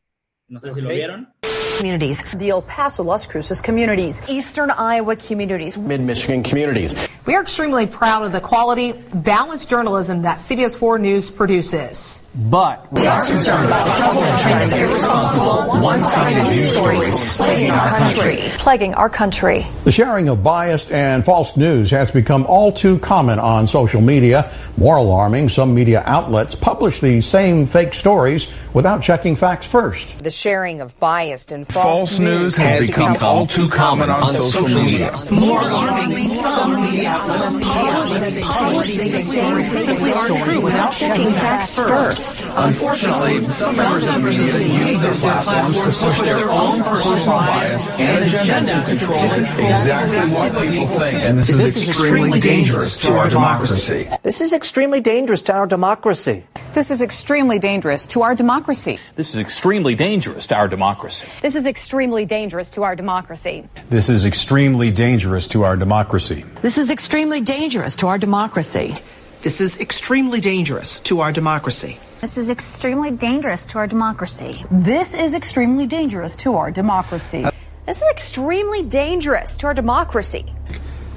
No 0.48 0.60
sé 0.60 0.74
si 0.74 0.82
lo 0.82 0.90
vieron. 0.90 1.34
Communities, 1.78 2.22
the 2.36 2.50
El 2.50 2.62
Paso, 2.62 3.04
Las 3.04 3.26
Cruces 3.26 3.62
communities, 3.62 4.22
Eastern 4.28 4.72
Iowa 4.72 5.16
communities, 5.16 5.78
Mid-Michigan 5.78 6.44
communities. 6.44 6.96
We 7.26 7.36
are 7.36 7.42
extremely 7.42 7.88
proud 7.88 8.24
of 8.24 8.32
the 8.32 8.42
quality, 8.42 8.92
balanced 8.94 9.70
journalism 9.70 10.24
that 10.24 10.40
CBS 10.40 10.76
4 10.76 11.00
News 11.00 11.30
produces. 11.30 12.21
But 12.34 12.90
we 12.94 13.06
are 13.06 13.26
concerned 13.26 13.66
about 13.66 13.98
trouble 13.98 14.24
and 14.24 14.72
irresponsible, 14.74 15.82
one-sided 15.82 16.44
news 16.44 16.72
stories 16.72 17.20
plaguing 17.36 17.72
our 17.72 17.90
country. 17.90 18.42
plaguing 18.58 18.94
our 18.94 19.10
country. 19.10 19.68
The 19.84 19.92
sharing 19.92 20.30
of 20.30 20.42
biased 20.42 20.94
and 20.94 21.26
false 21.26 21.58
news 21.58 21.92
has 21.92 22.10
become 22.10 22.46
all 22.46 22.72
too 22.72 23.00
common 23.00 23.38
on 23.38 23.68
social 23.68 24.00
media. 24.00 24.50
More 24.78 24.96
alarming, 24.96 25.50
some 25.50 25.76
media 25.76 26.04
outlets 26.06 26.56
publish 26.56 27.02
these 27.02 27.28
same 27.28 27.66
fake 27.66 27.94
stories 27.94 28.48
without 28.74 29.04
checking 29.04 29.36
facts 29.36 29.68
first. 29.68 30.24
The 30.24 30.32
sharing 30.32 30.80
of 30.80 30.98
biased 31.02 31.52
and 31.52 31.68
false, 31.68 31.84
False 31.84 32.20
news 32.20 32.56
has 32.56 32.88
become 32.88 33.18
all 33.20 33.46
too 33.46 33.68
common 33.68 34.10
on 34.10 34.28
social 34.28 34.70
media. 34.70 35.20
More 35.32 35.60
alarming, 35.60 36.18
some 36.18 36.82
media 36.82 37.10
outlets 37.10 38.40
publish 38.40 38.96
these 38.96 39.32
stories 39.38 39.86
simply 39.86 40.14
aren't 40.14 40.38
true 40.38 40.62
without 40.62 40.92
checking 40.94 41.34
facts 41.34 41.76
first. 41.76 42.21
Unfortunately, 42.22 43.44
some 43.52 43.76
members 43.78 44.06
of 44.06 44.14
the 44.14 44.20
media 44.20 44.92
use 44.92 45.02
their 45.02 45.14
platforms 45.16 45.78
to 45.78 46.06
push 46.06 46.20
their 46.22 46.50
own 46.50 46.84
personal 46.84 47.26
bias 47.26 47.90
and 48.00 48.26
agenda 48.26 48.74
to 48.74 48.86
control 48.86 49.20
exactly 49.24 50.34
what 50.34 50.52
people 50.52 50.88
think. 50.88 51.18
And 51.18 51.40
this 51.40 51.50
is 51.50 51.88
extremely 51.88 52.40
dangerous 52.40 52.98
to 53.00 53.16
our 53.16 53.30
democracy. 53.30 54.10
This 54.22 54.42
is 54.42 54.54
extremely 54.54 55.02
dangerous 55.02 55.42
to 55.44 55.54
our 55.54 55.66
democracy. 55.66 56.44
This 56.74 56.92
is 56.92 57.02
extremely 57.02 57.60
dangerous 57.60 58.08
to 58.08 58.22
our 58.22 58.36
democracy. 58.36 59.00
This 59.16 59.34
is 59.34 59.42
extremely 59.42 59.96
dangerous 59.96 60.46
to 60.48 60.56
our 60.56 60.70
democracy. 60.70 61.26
This 61.50 61.66
is 61.66 61.74
extremely 61.76 62.26
dangerous 62.26 62.68
to 62.70 62.84
our 62.84 62.96
democracy. 62.96 63.66
This 63.90 64.10
is 64.10 64.26
extremely 64.26 64.92
dangerous 64.92 65.48
to 65.50 65.64
our 65.64 65.76
democracy. 65.76 66.46
This 66.62 66.78
is 66.78 66.92
extremely 66.92 67.42
dangerous 67.42 67.96
to 67.98 68.08
our 68.08 68.18
democracy. 68.18 68.96
This 69.42 69.60
is 69.60 69.82
extremely 69.82 70.40
dangerous 70.40 71.00
to 71.02 71.22
our 71.22 71.32
democracy. 71.32 71.98
This 72.22 72.38
is 72.38 72.50
extremely 72.50 73.10
dangerous 73.10 73.66
to 73.66 73.80
our 73.80 73.88
democracy. 73.88 74.64
This 74.70 75.16
is 75.16 75.34
extremely 75.34 75.88
dangerous 75.88 76.36
to 76.44 76.56
our 76.56 76.70
democracy. 76.70 77.44
This 77.88 77.98
is 77.98 78.10
extremely 78.12 78.84
dangerous 78.84 79.58
to 79.58 79.66
our 79.66 79.74
democracy. 79.74 80.46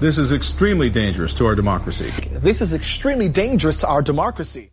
This 0.00 0.16
is 0.16 0.32
extremely 0.32 0.88
dangerous 0.88 1.34
to 1.34 1.44
our 1.44 1.54
democracy. 1.54 2.10
This 2.40 2.62
is 2.62 2.72
extremely 2.72 3.28
dangerous 3.28 3.76
to 3.80 3.86
our 3.86 4.00
democracy. 4.00 4.70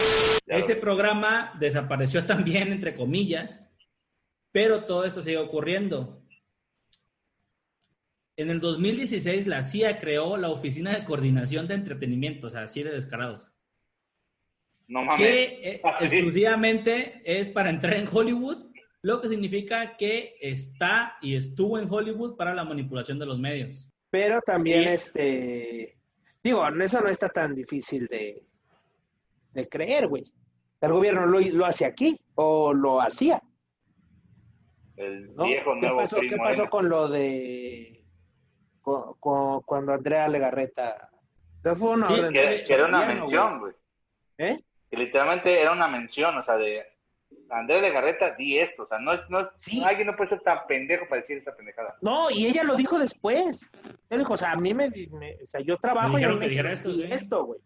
Ese 0.48 0.76
programa 0.80 1.52
desapareció 1.60 2.26
también, 2.26 2.72
entre 2.72 2.96
comillas, 2.96 3.66
pero 4.54 4.86
todo 4.86 5.04
esto 5.04 5.22
sigue 5.22 5.38
ocurriendo. 5.38 6.24
En 8.38 8.50
el 8.52 8.62
2016 8.62 9.48
la 9.48 9.64
CIA 9.64 10.00
creó 10.00 10.38
la 10.38 10.48
Oficina 10.48 10.96
de 10.96 11.04
Coordinación 11.04 11.68
de 11.68 11.74
Entretenimiento, 11.74 12.48
o 12.48 12.50
sea, 12.50 12.64
así 12.64 12.84
de 12.84 12.92
descarados. 12.92 13.51
No 14.92 15.04
mames. 15.04 15.20
Que 15.22 15.44
eh, 15.76 15.82
exclusivamente 16.02 17.22
es 17.24 17.50
para 17.50 17.70
entrar 17.70 17.94
en 17.96 18.08
Hollywood, 18.12 18.72
lo 19.02 19.22
que 19.22 19.30
significa 19.30 19.96
que 19.98 20.36
está 20.42 21.18
y 21.22 21.36
estuvo 21.36 21.80
en 21.80 21.92
Hollywood 21.92 22.36
para 22.36 22.54
la 22.54 22.64
manipulación 22.64 23.18
de 23.18 23.26
los 23.26 23.40
medios. 23.40 23.88
Pero 24.10 24.42
también, 24.42 24.84
Y- 24.84 24.88
este, 24.88 25.98
digo, 26.44 26.68
eso 26.68 27.00
no 27.02 27.08
está 27.10 27.30
tan 27.30 27.56
difícil 27.56 28.06
de, 28.08 28.44
de 29.54 29.70
creer, 29.70 30.08
güey. 30.08 30.32
El 30.82 30.92
gobierno 30.92 31.26
lo, 31.26 31.40
lo 31.40 31.66
hace 31.66 31.86
aquí 31.86 32.20
o 32.36 32.74
lo 32.74 33.02
hacía. 33.02 33.42
El 34.98 35.34
¿no? 35.36 35.46
viejo 35.46 35.74
¿Qué 35.76 35.80
nuevo 35.82 35.98
pasó, 36.00 36.18
Cris 36.18 36.32
qué 36.32 36.38
pasó 36.38 36.70
con 36.70 36.90
lo 36.90 37.08
de 37.08 38.04
con- 38.82 39.14
con- 39.20 39.62
cuando 39.62 39.94
Andrea 39.94 40.28
Legarreta 40.28 41.10
o 41.60 41.62
sea, 41.62 41.76
fue 41.76 41.92
una 41.92 42.08
Sí, 42.08 42.14
orden 42.14 42.34
que, 42.34 42.40
de 42.42 42.64
que 42.64 42.74
era 42.74 42.86
una 42.88 43.06
mención, 43.06 43.60
güey. 43.60 43.74
¿Eh? 44.40 44.60
Que 44.92 44.98
literalmente 44.98 45.60
era 45.62 45.72
una 45.72 45.88
mención, 45.88 46.38
o 46.38 46.44
sea, 46.44 46.58
de 46.58 46.86
Andrés 47.50 47.82
de 47.82 47.92
Garreta, 47.92 48.36
di 48.36 48.60
esto, 48.60 48.84
o 48.84 48.88
sea, 48.88 49.00
no 49.00 49.14
es, 49.14 49.22
no 49.30 49.40
es- 49.40 49.48
alguien 49.86 50.08
no 50.08 50.16
puede 50.18 50.30
ser 50.32 50.42
tan 50.42 50.68
pendejo 50.68 51.08
para 51.08 51.22
decir 51.22 51.38
esa 51.38 51.56
pendejada. 51.56 51.98
No, 52.02 52.30
y 52.30 52.46
ella 52.46 52.64
lo 52.64 52.76
dijo 52.76 53.00
después. 53.00 53.62
Él 54.10 54.20
dijo, 54.20 54.34
o 54.34 54.38
sea, 54.38 54.52
a 54.52 54.56
mí 54.58 54.74
me, 54.74 54.90
me- 54.90 55.36
o 55.42 55.48
sea, 55.48 55.62
yo 55.62 55.78
trabajo 55.78 56.20
y 56.20 56.24
a 56.24 56.28
mí 56.28 56.34
dijeron 56.36 56.40
me 56.40 56.46
que 56.46 56.50
dijera 56.50 56.70
dijeron, 56.72 56.92
esto, 56.94 57.02
"Di 57.02 57.08
sí". 57.08 57.24
esto, 57.24 57.46
güey. 57.46 57.60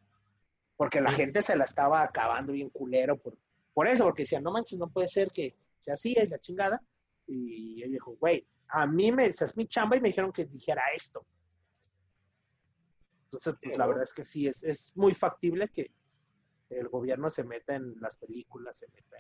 Porque 0.78 1.02
la 1.02 1.10
Sí. 1.12 1.16
gente 1.18 1.42
se 1.42 1.56
la 1.56 1.64
estaba 1.66 2.04
acabando 2.04 2.54
bien 2.54 2.70
culero 2.70 3.18
por, 3.18 3.38
por 3.74 3.88
eso, 3.88 4.04
porque 4.04 4.24
decían, 4.24 4.44
no 4.44 4.52
manches, 4.52 4.78
no 4.78 4.88
puede 4.90 5.08
ser 5.08 5.32
que 5.32 5.56
sea 5.80 5.96
así, 5.96 6.14
es 6.18 6.30
la 6.30 6.38
chingada. 6.40 6.82
Y 7.28 7.82
ella 7.82 7.92
dijo, 7.92 8.16
güey, 8.20 8.46
a 8.68 8.86
mí 8.86 9.12
me, 9.12 9.26
esa 9.26 9.46
es 9.46 9.58
mi 9.58 9.68
chamba 9.68 9.96
y 9.98 10.02
me 10.02 10.10
dijeron 10.10 10.32
que 10.32 10.46
dijera 10.46 10.84
esto. 10.96 11.26
Entonces, 13.26 13.56
pues, 13.62 13.78
la 13.78 13.88
verdad 13.88 14.04
es 14.04 14.14
que 14.14 14.24
sí, 14.24 14.48
es, 14.48 14.64
es 14.64 14.92
muy 14.96 15.14
factible 15.14 15.70
que 15.70 15.92
el 16.70 16.88
gobierno 16.90 17.30
se 17.30 17.44
meta 17.44 17.76
en 17.76 17.96
las 18.02 18.18
películas, 18.18 18.78
se 18.78 18.88
meta 18.88 19.18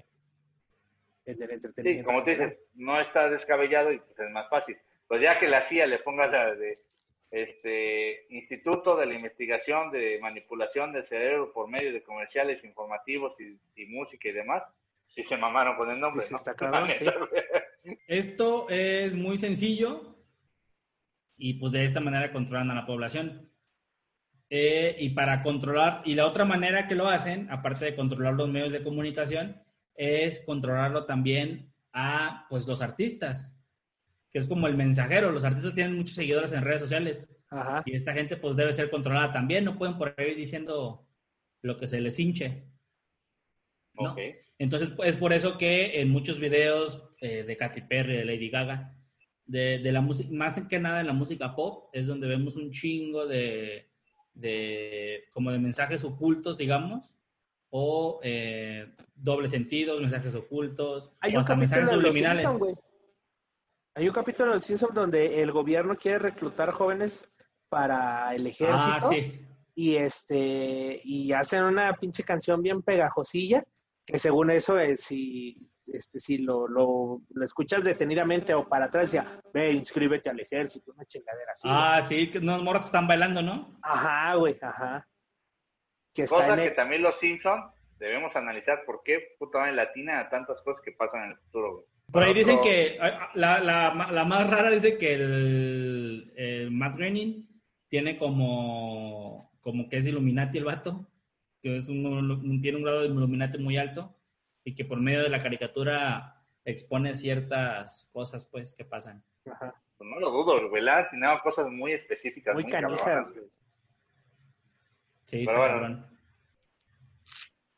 en, 1.26 1.34
en 1.36 1.42
el 1.44 1.48
Sí, 1.50 1.54
entretenimiento. 1.56 2.06
como 2.06 2.24
tú 2.24 2.30
dices, 2.32 2.58
no 2.76 3.00
está 3.00 3.30
descabellado 3.30 3.92
y 3.92 4.00
pues 4.00 4.20
es 4.20 4.32
más 4.32 4.50
fácil. 4.50 4.78
Pues 5.08 5.22
ya 5.22 5.40
que 5.40 5.48
la 5.48 5.68
CIA 5.70 5.88
le 5.88 6.00
ponga 6.00 6.28
la 6.28 6.56
de 6.56 6.82
este 7.32 8.26
Instituto 8.30 8.96
de 8.96 9.06
la 9.08 9.14
Investigación 9.16 9.92
de 9.92 10.20
Manipulación 10.22 10.94
del 10.94 11.08
Cerebro 11.08 11.52
por 11.54 11.68
medio 11.70 11.92
de 11.92 12.04
comerciales 12.04 12.64
informativos 12.64 13.34
y, 13.40 13.60
y 13.76 13.86
música 13.88 14.30
y 14.30 14.34
demás, 14.34 14.64
sí 15.08 15.24
se 15.24 15.38
mamaron 15.38 15.76
con 15.76 15.90
el 15.92 16.00
nombre, 16.00 16.24
Sí, 16.26 16.32
¿no? 16.34 16.38
está 16.38 16.56
cabrón, 16.56 16.90
sí. 16.98 17.06
Esto 18.08 18.68
es 18.70 19.14
muy 19.16 19.38
sencillo 19.38 20.16
y 21.38 21.56
pues 21.56 21.72
de 21.72 21.84
esta 21.84 22.00
manera 22.00 22.32
controlan 22.32 22.72
a 22.72 22.76
la 22.76 22.86
población. 22.86 23.52
Eh, 24.50 24.96
y 25.00 25.10
para 25.10 25.42
controlar, 25.42 26.02
y 26.06 26.14
la 26.14 26.28
otra 26.28 26.46
manera 26.46 26.88
que 26.88 26.96
lo 26.96 27.08
hacen, 27.08 27.50
aparte 27.50 27.86
de 27.86 27.96
controlar 27.96 28.36
los 28.36 28.50
medios 28.50 28.72
de 28.72 28.84
comunicación, 28.84 29.62
es 29.96 30.40
controlarlo 30.42 31.06
también 31.06 31.74
a 31.94 32.46
pues 32.50 32.68
los 32.68 32.82
artistas, 32.82 33.52
que 34.32 34.40
es 34.40 34.48
como 34.48 34.68
el 34.68 34.76
mensajero. 34.76 35.32
Los 35.32 35.46
artistas 35.46 35.74
tienen 35.74 35.96
muchos 35.96 36.16
seguidores 36.16 36.52
en 36.52 36.64
redes 36.64 36.82
sociales 36.82 37.28
Ajá. 37.50 37.82
y 37.86 37.96
esta 37.96 38.14
gente 38.14 38.38
pues 38.38 38.56
debe 38.56 38.74
ser 38.74 38.90
controlada 38.90 39.32
también, 39.32 39.66
no 39.66 39.78
pueden 39.78 39.98
por 39.98 40.14
ahí 40.18 40.32
ir 40.32 40.36
diciendo 40.36 41.08
lo 41.62 41.78
que 41.78 41.88
se 41.88 42.02
les 42.02 42.20
hinche. 42.20 42.66
¿no? 43.94 44.16
Entonces, 44.60 44.92
pues, 44.92 45.10
es 45.10 45.16
por 45.16 45.34
eso 45.34 45.58
que 45.58 46.02
en 46.02 46.10
muchos 46.10 46.40
videos 46.40 47.10
eh, 47.22 47.44
de 47.44 47.58
Katy 47.58 47.82
Perry, 47.82 48.18
de 48.18 48.26
Lady 48.26 48.50
Gaga, 48.50 48.94
de, 49.46 49.80
de 49.80 49.92
la 49.92 50.02
música, 50.02 50.30
más 50.34 50.60
que 50.68 50.80
nada 50.80 51.02
en 51.02 51.08
la 51.08 51.14
música 51.14 51.56
pop, 51.56 51.90
es 51.94 52.06
donde 52.06 52.28
vemos 52.28 52.56
un 52.58 52.72
chingo 52.72 53.26
de, 53.26 53.90
de 54.36 55.26
como 55.32 55.52
de 55.52 55.60
mensajes 55.60 56.04
ocultos, 56.04 56.58
digamos, 56.58 57.16
o 57.70 58.20
eh, 58.24 58.94
doble 59.16 59.50
sentidos, 59.50 60.00
mensajes 60.00 60.36
ocultos, 60.36 61.12
Hay 61.20 61.36
o 61.36 61.40
hasta 61.40 61.56
mensajes 61.56 61.90
subliminales. 61.90 62.46
Hay 63.96 64.08
un 64.08 64.14
capítulo 64.14 64.50
de 64.50 64.56
Los 64.56 64.66
Simpsons 64.66 64.94
donde 64.94 65.42
el 65.42 65.52
gobierno 65.52 65.96
quiere 65.96 66.20
reclutar 66.20 66.72
jóvenes 66.72 67.28
para 67.70 68.36
el 68.36 68.46
ejército. 68.46 68.78
Ah, 68.78 69.00
sí. 69.10 69.42
Y 69.74 69.96
este 69.96 71.02
y 71.04 71.32
hacen 71.32 71.64
una 71.64 71.94
pinche 71.94 72.24
canción 72.24 72.62
bien 72.62 72.82
pegajosilla 72.82 73.64
que 74.06 74.20
según 74.20 74.52
eso 74.52 74.78
eh, 74.80 74.96
si 74.98 75.70
este 75.88 76.20
si 76.20 76.40
lo, 76.40 76.68
lo, 76.68 77.22
lo 77.30 77.46
escuchas 77.46 77.84
detenidamente 77.84 78.54
o 78.54 78.68
para 78.68 78.86
atrás 78.86 79.12
decía 79.12 79.40
ve 79.54 79.72
inscríbete 79.74 80.30
al 80.30 80.40
ejército 80.40 80.92
una 80.94 81.06
chingadera 81.06 81.52
así 81.52 81.68
Ah, 81.70 82.02
sí, 82.02 82.30
que 82.32 82.40
unos 82.40 82.64
morros 82.64 82.86
están 82.86 83.08
bailando, 83.08 83.42
¿no? 83.42 83.78
ajá 83.82 84.36
güey 84.36 84.58
ajá 84.62 85.08
que 86.14 86.26
Cosa 86.28 86.50
en 86.54 86.56
que 86.56 86.68
el- 86.70 86.76
también 86.76 87.02
los 87.02 87.20
Simpsons 87.20 87.66
debemos 88.00 88.36
analizar 88.36 88.84
por 88.86 89.02
qué 89.04 89.20
puta 89.38 89.60
madre 89.60 89.74
latina 89.74 90.20
a 90.20 90.30
tantas 90.30 90.62
cosas 90.62 90.82
que 90.84 90.92
pasan 90.94 91.24
en 91.26 91.30
el 91.32 91.38
futuro, 91.38 91.74
güey. 91.74 91.86
Por 92.12 92.24
ahí 92.24 92.34
dicen 92.34 92.60
que 92.62 92.98
la, 93.34 93.60
la, 93.60 94.08
la 94.12 94.26
más 94.26 94.50
rara 94.50 94.70
dice 94.70 94.98
que 94.98 95.14
el, 95.16 96.32
el 96.36 96.72
Matt 96.72 96.98
Groening 96.98 97.48
tiene 97.90 98.18
como, 98.18 99.52
como 99.62 99.90
que 99.90 99.98
es 99.98 100.06
Illuminati 100.08 100.58
el 100.60 100.66
vato, 100.66 101.08
que 101.62 101.78
es 101.78 101.90
un, 101.90 102.06
un- 102.06 102.62
tiene 102.62 102.78
un 102.78 102.84
grado 102.84 103.02
de 103.02 103.08
Illuminati 103.08 103.58
muy 103.58 103.78
alto 103.78 104.16
y 104.66 104.76
que 104.76 104.84
por 104.84 105.00
medio 105.00 105.24
de 105.24 105.30
la 105.30 105.42
caricatura 105.42 106.44
expone 106.66 107.14
ciertas 107.14 108.10
cosas 108.12 108.46
pues 108.46 108.74
que 108.74 108.84
pasan. 108.84 109.24
Ajá. 109.50 109.74
Pues 109.98 110.10
no 110.10 110.20
lo 110.20 110.32
dudo, 110.32 110.70
güey, 110.70 110.82
han 110.90 111.06
asignado 111.06 111.40
cosas 111.42 111.70
muy 111.70 111.94
específicas, 111.94 112.54
muy 112.54 112.64
muy, 112.64 112.72
canijas 112.72 113.32
güey. 113.32 113.46
Sí, 115.28 115.40
está 115.42 115.58
bueno. 115.58 115.74
cabrón. 115.74 116.20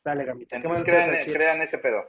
dale 0.02 0.24
gamita 0.24 0.60
¿qué 0.60 0.68
más 0.68 0.82
crean, 0.82 1.10
decir? 1.12 1.34
crean 1.34 1.62
ese 1.62 1.78
pedo. 1.78 2.04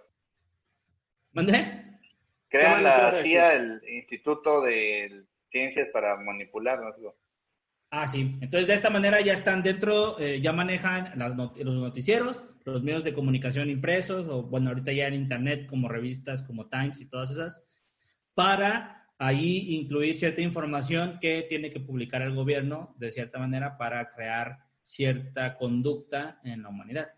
¿Mande? 1.33 1.99
Crean 2.47 2.83
la? 2.83 3.21
CIA, 3.21 3.53
el 3.53 3.81
Instituto 3.87 4.61
de 4.61 5.25
ciencias 5.51 5.89
para 5.89 6.15
manipular, 6.17 6.79
¿no? 6.79 7.13
Ah, 7.91 8.07
sí. 8.07 8.37
Entonces, 8.41 8.67
de 8.67 8.75
esta 8.75 8.91
manera 8.91 9.19
ya 9.21 9.33
están 9.33 9.63
dentro, 9.63 10.19
eh, 10.19 10.39
ya 10.41 10.53
manejan 10.53 11.11
las 11.17 11.35
los 11.35 11.57
noticieros, 11.57 12.43
los 12.63 12.83
medios 12.83 13.03
de 13.03 13.13
comunicación 13.13 13.69
impresos, 13.69 14.27
o 14.27 14.43
bueno, 14.43 14.69
ahorita 14.69 14.91
ya 14.91 15.07
en 15.07 15.15
Internet, 15.15 15.65
como 15.67 15.87
revistas, 15.87 16.43
como 16.43 16.69
Times 16.69 17.01
y 17.01 17.09
todas 17.09 17.31
esas, 17.31 17.63
para 18.35 19.07
ahí 19.17 19.73
incluir 19.75 20.15
cierta 20.15 20.41
información 20.41 21.17
que 21.19 21.47
tiene 21.49 21.71
que 21.71 21.79
publicar 21.79 22.21
el 22.21 22.35
gobierno, 22.35 22.95
de 22.99 23.09
cierta 23.09 23.39
manera, 23.39 23.77
para 23.77 24.11
crear 24.11 24.59
cierta 24.83 25.57
conducta 25.57 26.39
en 26.43 26.61
la 26.61 26.69
humanidad. 26.69 27.09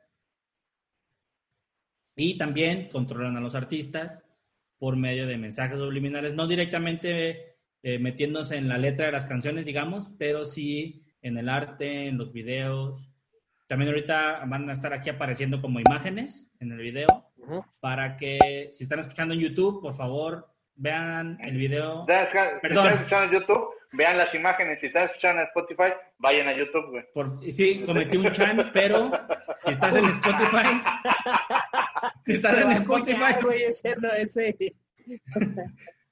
Y 2.15 2.37
también 2.37 2.89
controlan 2.89 3.35
a 3.35 3.41
los 3.41 3.55
artistas 3.55 4.23
por 4.77 4.95
medio 4.95 5.27
de 5.27 5.37
mensajes 5.37 5.77
subliminales, 5.77 6.33
no 6.33 6.47
directamente 6.47 7.50
eh, 7.83 7.99
metiéndose 7.99 8.57
en 8.57 8.67
la 8.67 8.77
letra 8.77 9.07
de 9.07 9.11
las 9.11 9.25
canciones, 9.25 9.65
digamos, 9.65 10.11
pero 10.19 10.45
sí 10.45 11.03
en 11.21 11.37
el 11.37 11.49
arte, 11.49 12.07
en 12.07 12.17
los 12.17 12.31
videos. 12.31 13.09
También 13.67 13.89
ahorita 13.89 14.43
van 14.45 14.69
a 14.69 14.73
estar 14.73 14.93
aquí 14.93 15.09
apareciendo 15.09 15.61
como 15.61 15.79
imágenes 15.79 16.51
en 16.59 16.71
el 16.71 16.79
video 16.79 17.07
para 17.79 18.17
que 18.17 18.69
si 18.71 18.83
están 18.83 18.99
escuchando 18.99 19.33
en 19.33 19.39
YouTube, 19.39 19.81
por 19.81 19.95
favor, 19.95 20.47
vean 20.75 21.37
el 21.41 21.57
video. 21.57 22.05
Si 22.07 22.67
están 22.67 22.93
escuchando 22.93 23.25
en 23.25 23.41
YouTube, 23.41 23.69
vean 23.93 24.17
las 24.17 24.33
imágenes. 24.33 24.79
Si 24.79 24.87
están 24.87 25.05
escuchando 25.05 25.41
en 25.41 25.47
Spotify, 25.47 25.93
vayan 26.17 26.47
a 26.47 26.53
YouTube, 26.53 26.89
güey. 26.89 27.03
Por, 27.13 27.39
sí, 27.51 27.83
cometí 27.85 28.17
un 28.17 28.31
chan, 28.31 28.69
pero 28.73 29.11
si 29.63 29.71
estás 29.71 29.95
en 29.95 30.05
Spotify, 30.05 30.81
si 32.25 32.33
estás 32.33 32.61
en 32.61 32.71
Spotify, 32.71 33.41
güey, 33.41 33.63
ese, 33.63 33.95
no, 33.97 34.11
ese. 34.11 34.75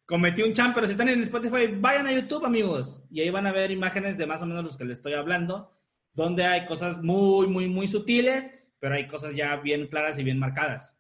Cometí 0.10 0.42
un 0.42 0.54
champ, 0.54 0.74
pero 0.74 0.88
si 0.88 0.94
están 0.94 1.08
en 1.08 1.22
Spotify, 1.22 1.68
vayan 1.68 2.08
a 2.08 2.12
YouTube, 2.12 2.44
amigos. 2.44 3.04
Y 3.12 3.22
ahí 3.22 3.30
van 3.30 3.46
a 3.46 3.52
ver 3.52 3.70
imágenes 3.70 4.18
de 4.18 4.26
más 4.26 4.42
o 4.42 4.48
menos 4.48 4.64
los 4.64 4.76
que 4.76 4.84
les 4.84 4.98
estoy 4.98 5.14
hablando, 5.14 5.72
donde 6.14 6.44
hay 6.46 6.66
cosas 6.66 7.04
muy, 7.04 7.46
muy, 7.46 7.68
muy 7.68 7.88
sutiles, 7.88 8.52
pero 8.80 8.96
hay 8.96 9.06
cosas 9.06 9.36
ya 9.36 9.56
bien 9.58 9.86
claras 9.86 10.18
y 10.18 10.24
bien 10.24 10.40
marcadas. 10.40 10.96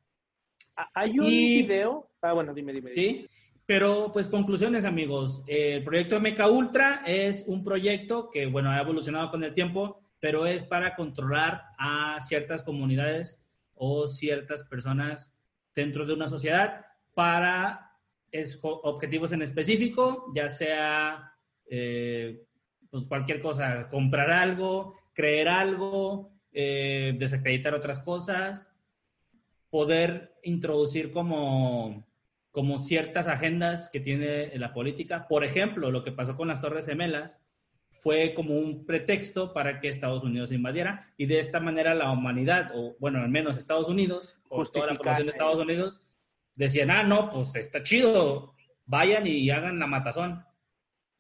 Ah, 0.75 0.91
hay 0.93 1.17
un 1.17 1.25
video. 1.25 2.07
Ah, 2.21 2.33
bueno, 2.33 2.53
dime, 2.53 2.71
dime. 2.71 2.91
Sí, 2.91 3.27
pero 3.65 4.11
pues 4.13 4.27
conclusiones, 4.27 4.85
amigos. 4.85 5.43
El 5.47 5.83
proyecto 5.83 6.19
MK 6.19 6.47
Ultra 6.47 7.01
es 7.07 7.43
un 7.47 7.63
proyecto 7.63 8.29
que, 8.29 8.45
bueno, 8.45 8.69
ha 8.69 8.79
evolucionado 8.79 9.31
con 9.31 9.43
el 9.43 9.55
tiempo, 9.55 10.03
pero 10.19 10.45
es 10.45 10.61
para 10.61 10.95
controlar 10.95 11.63
a 11.79 12.19
ciertas 12.21 12.61
comunidades 12.61 13.41
o 13.73 14.07
ciertas 14.07 14.61
personas 14.65 15.33
dentro 15.73 16.05
de 16.05 16.13
una 16.13 16.27
sociedad 16.27 16.85
para 17.15 17.88
es 18.31 18.59
objetivos 18.61 19.31
en 19.31 19.41
específico, 19.41 20.31
ya 20.33 20.49
sea 20.49 21.33
eh, 21.67 22.43
pues 22.89 23.05
cualquier 23.05 23.41
cosa, 23.41 23.87
comprar 23.89 24.31
algo, 24.31 24.95
creer 25.13 25.47
algo, 25.49 26.31
eh, 26.51 27.15
desacreditar 27.17 27.73
otras 27.73 27.99
cosas, 27.99 28.71
poder 29.69 30.33
introducir 30.43 31.11
como, 31.11 32.07
como 32.51 32.79
ciertas 32.79 33.27
agendas 33.27 33.89
que 33.89 33.99
tiene 33.99 34.57
la 34.57 34.73
política. 34.73 35.27
Por 35.27 35.43
ejemplo, 35.43 35.91
lo 35.91 36.03
que 36.03 36.11
pasó 36.11 36.35
con 36.35 36.47
las 36.47 36.61
Torres 36.61 36.85
Gemelas 36.85 37.39
fue 37.91 38.33
como 38.33 38.55
un 38.55 38.85
pretexto 38.85 39.53
para 39.53 39.79
que 39.79 39.89
Estados 39.89 40.23
Unidos 40.23 40.51
invadiera 40.51 41.13
y 41.17 41.25
de 41.25 41.39
esta 41.39 41.59
manera 41.59 41.93
la 41.93 42.11
humanidad, 42.11 42.71
o 42.73 42.95
bueno, 42.99 43.19
al 43.19 43.29
menos 43.29 43.57
Estados 43.57 43.89
Unidos, 43.89 44.37
o 44.47 44.65
toda 44.65 44.87
la 44.87 44.95
población 44.95 45.27
de 45.27 45.31
Estados 45.31 45.61
Unidos, 45.61 46.01
decían, 46.59 46.91
ah, 46.91 47.03
no, 47.03 47.31
pues 47.31 47.55
está 47.55 47.81
chido, 47.83 48.53
vayan 48.85 49.25
y 49.25 49.49
hagan 49.49 49.79
la 49.79 49.87
matazón. 49.87 50.45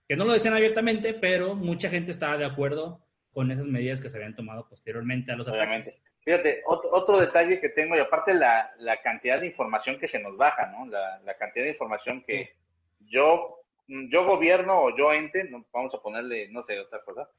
Que 0.07 0.17
no 0.17 0.25
lo 0.25 0.33
decían 0.33 0.53
abiertamente, 0.53 1.13
pero 1.13 1.55
mucha 1.55 1.89
gente 1.89 2.11
estaba 2.11 2.37
de 2.37 2.45
acuerdo 2.45 3.05
con 3.31 3.49
esas 3.51 3.65
medidas 3.65 4.01
que 4.01 4.09
se 4.09 4.17
habían 4.17 4.35
tomado 4.35 4.67
posteriormente 4.67 5.31
a 5.31 5.35
los 5.35 5.47
Obviamente. 5.47 6.01
Fíjate, 6.25 6.61
otro, 6.65 7.19
detalle 7.19 7.61
que 7.61 7.69
tengo, 7.69 7.95
y 7.95 7.99
aparte 7.99 8.33
la, 8.33 8.71
la, 8.79 9.01
cantidad 9.01 9.39
de 9.39 9.47
información 9.47 9.97
que 9.97 10.09
se 10.09 10.19
nos 10.19 10.35
baja, 10.35 10.67
¿no? 10.67 10.85
La, 10.87 11.19
la 11.19 11.37
cantidad 11.37 11.63
de 11.63 11.71
información 11.71 12.23
que 12.27 12.55
yo, 12.99 13.61
yo 13.87 14.25
gobierno 14.25 14.81
o 14.81 14.97
yo 14.97 15.13
ente, 15.13 15.45
no, 15.45 15.65
vamos 15.71 15.93
a 15.95 16.01
ponerle, 16.01 16.49
no 16.49 16.65
sé, 16.65 16.77
otra 16.79 17.01
cosa, 17.03 17.29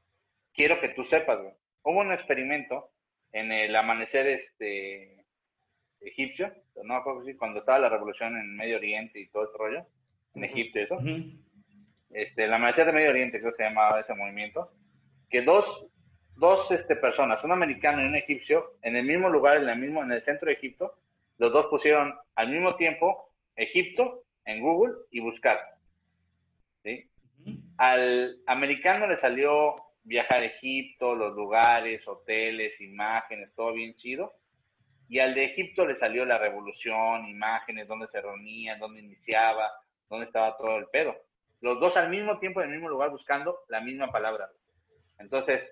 quiero 0.55 0.81
que 0.81 0.89
tú 0.89 1.05
sepas, 1.05 1.39
güey. 1.39 1.53
Hubo 1.83 2.01
un 2.01 2.13
experimento 2.13 2.91
en 3.33 3.53
el 3.53 3.77
amanecer 3.77 4.27
este 4.27 5.20
egipcio, 6.01 6.53
no 6.85 7.03
cuando 7.39 7.61
estaba 7.61 7.79
la 7.79 7.89
revolución 7.89 8.37
en 8.37 8.57
Medio 8.57 8.77
Oriente 8.77 9.21
y 9.21 9.29
todo 9.29 9.45
ese 9.45 9.59
rollo, 9.59 9.87
en 10.35 10.45
Egipto 10.45 10.79
eso, 10.79 10.99
este, 12.11 12.47
la 12.47 12.59
mayoría 12.59 12.87
de 12.87 12.93
Medio 12.93 13.11
Oriente 13.11 13.41
creo 13.41 13.53
que 13.53 13.63
se 13.63 13.69
llamaba 13.69 14.01
ese 14.01 14.15
movimiento, 14.15 14.73
que 15.29 15.43
dos, 15.43 15.87
dos 16.37 16.71
este, 16.71 16.97
personas, 16.97 17.43
un 17.45 17.53
americano 17.53 18.03
y 18.03 18.07
un 18.07 18.17
egipcio, 18.17 18.77
en 18.83 18.97
el 18.97 19.05
mismo 19.05 19.29
lugar, 19.29 19.59
en 19.59 19.69
el 19.69 19.79
mismo, 19.79 20.03
en 20.03 20.13
el 20.13 20.25
centro 20.25 20.47
de 20.47 20.55
Egipto, 20.55 20.95
los 21.39 21.53
dos 21.53 21.67
pusieron 21.67 22.15
al 22.35 22.51
mismo 22.51 22.77
tiempo 22.77 23.33
Egipto 23.57 24.25
en 24.45 24.61
Google 24.61 24.95
y 25.11 25.21
buscar. 25.21 25.59
Al 27.77 28.39
americano 28.47 29.07
le 29.07 29.19
salió 29.21 29.75
viajar 30.03 30.43
a 30.43 30.47
Egipto, 30.47 31.15
los 31.15 31.35
lugares, 31.35 32.07
hoteles, 32.07 32.79
imágenes, 32.81 33.55
todo 33.55 33.73
bien 33.73 33.95
chido 33.97 34.40
y 35.11 35.19
al 35.19 35.35
de 35.35 35.45
Egipto 35.45 35.85
le 35.85 35.99
salió 35.99 36.25
la 36.25 36.39
revolución, 36.39 37.27
imágenes, 37.27 37.89
dónde 37.89 38.07
se 38.13 38.21
reunían, 38.21 38.79
dónde 38.79 39.01
iniciaba, 39.01 39.69
dónde 40.09 40.27
estaba 40.27 40.57
todo 40.57 40.79
el 40.79 40.87
pedo. 40.87 41.17
Los 41.61 41.81
dos 41.81 41.97
al 41.97 42.11
mismo 42.11 42.39
tiempo 42.39 42.61
en 42.61 42.69
el 42.69 42.77
mismo 42.77 42.89
lugar 42.89 43.11
buscando 43.11 43.59
la 43.69 43.81
misma 43.81 44.13
palabra. 44.13 44.49
Entonces, 45.19 45.63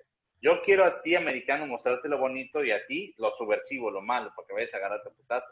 yo 0.41 0.61
quiero 0.63 0.83
a 0.83 1.01
ti, 1.01 1.15
americano, 1.15 1.65
mostrarte 1.67 2.09
lo 2.09 2.17
bonito 2.17 2.65
y 2.65 2.71
a 2.71 2.85
ti 2.85 3.15
lo 3.17 3.33
subversivo, 3.37 3.89
lo 3.89 4.01
malo, 4.01 4.29
porque 4.35 4.51
vayas 4.51 4.73
a 4.73 4.77
agarrarte 4.77 5.07
a 5.07 5.13
putazo. 5.13 5.47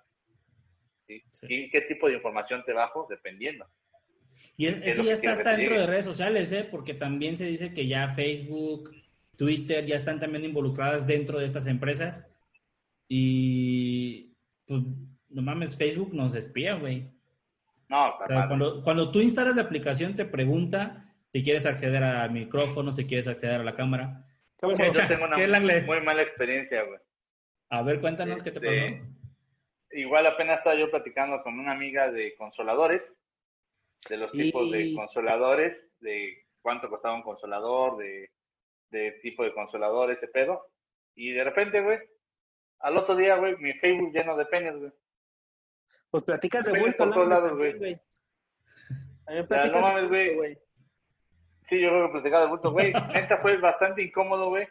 ¿Sí? 1.07 1.23
¿Y 1.43 1.69
qué 1.69 1.79
tipo 1.79 2.09
de 2.09 2.15
información 2.15 2.65
te 2.65 2.73
bajo? 2.73 3.07
Dependiendo. 3.09 3.65
Y 4.57 4.67
eso 4.67 5.01
ya 5.01 5.13
está, 5.13 5.31
está 5.31 5.55
dentro 5.55 5.79
de 5.79 5.87
redes 5.87 6.03
sociales, 6.03 6.51
¿eh? 6.51 6.67
porque 6.69 6.93
también 6.93 7.37
se 7.37 7.45
dice 7.45 7.73
que 7.73 7.87
ya 7.87 8.13
Facebook, 8.15 8.91
Twitter 9.37 9.85
ya 9.85 9.95
están 9.95 10.19
también 10.19 10.43
involucradas 10.43 11.07
dentro 11.07 11.39
de 11.39 11.45
estas 11.45 11.67
empresas 11.67 12.25
y 13.07 14.35
pues, 14.65 14.81
no 15.29 15.41
mames, 15.41 15.77
Facebook 15.77 16.13
nos 16.13 16.35
espía, 16.35 16.75
güey. 16.75 17.09
No, 17.89 18.15
cuando, 18.27 18.83
cuando 18.83 19.11
tú 19.11 19.21
instalas 19.21 19.55
la 19.55 19.61
aplicación, 19.61 20.15
te 20.15 20.25
pregunta 20.25 21.13
si 21.31 21.43
quieres 21.43 21.65
acceder 21.65 22.03
al 22.03 22.31
micrófono, 22.31 22.91
si 22.91 23.05
quieres 23.05 23.27
acceder 23.27 23.61
a 23.61 23.63
la 23.63 23.75
cámara. 23.75 24.25
Yo 24.61 24.73
tengo 25.07 25.25
una 25.25 25.37
muy 25.81 26.01
mala 26.01 26.21
experiencia, 26.21 26.83
güey. 26.83 26.99
A 27.69 27.81
ver, 27.83 28.01
cuéntanos 28.01 28.41
qué 28.41 28.51
te 28.51 28.57
este, 28.57 28.91
pasó. 28.91 29.13
Igual 29.91 30.27
apenas 30.27 30.57
estaba 30.57 30.75
yo 30.75 30.89
platicando 30.89 31.41
con 31.43 31.59
una 31.59 31.71
amiga 31.71 32.11
de 32.11 32.35
consoladores, 32.35 33.01
de 34.09 34.17
los 34.17 34.31
tipos 34.31 34.71
de 34.71 34.93
consoladores, 34.93 35.77
de 35.99 36.45
cuánto 36.61 36.89
costaba 36.89 37.15
un 37.15 37.23
consolador, 37.23 37.97
de, 37.97 38.29
de 38.89 39.11
tipo 39.21 39.43
de 39.43 39.53
consolador, 39.53 40.11
ese 40.11 40.27
pedo. 40.27 40.65
Y 41.15 41.31
de 41.31 41.43
repente, 41.43 41.81
güey, 41.81 41.99
al 42.79 42.97
otro 42.97 43.15
día, 43.15 43.35
güey, 43.37 43.57
mi 43.57 43.73
Facebook 43.73 44.13
lleno 44.13 44.37
de 44.37 44.45
penes, 44.45 44.77
güey. 44.77 44.91
Pues 46.09 46.23
platicas 46.23 46.65
de 46.65 46.79
vuelta. 46.79 47.05
Por 47.05 47.13
todos 47.13 47.27
lados, 47.27 47.57
güey. 47.57 47.99
no 49.27 49.81
mames, 49.81 50.07
güey. 50.07 50.57
Sí, 51.69 51.81
yo 51.81 51.89
creo 51.89 52.05
que 52.07 52.11
platicaba 52.13 52.43
de 52.43 52.49
vuelta, 52.49 52.69
güey. 52.69 52.93
Neta 53.13 53.37
fue 53.39 53.57
bastante 53.57 54.03
incómodo, 54.03 54.49
güey. 54.49 54.67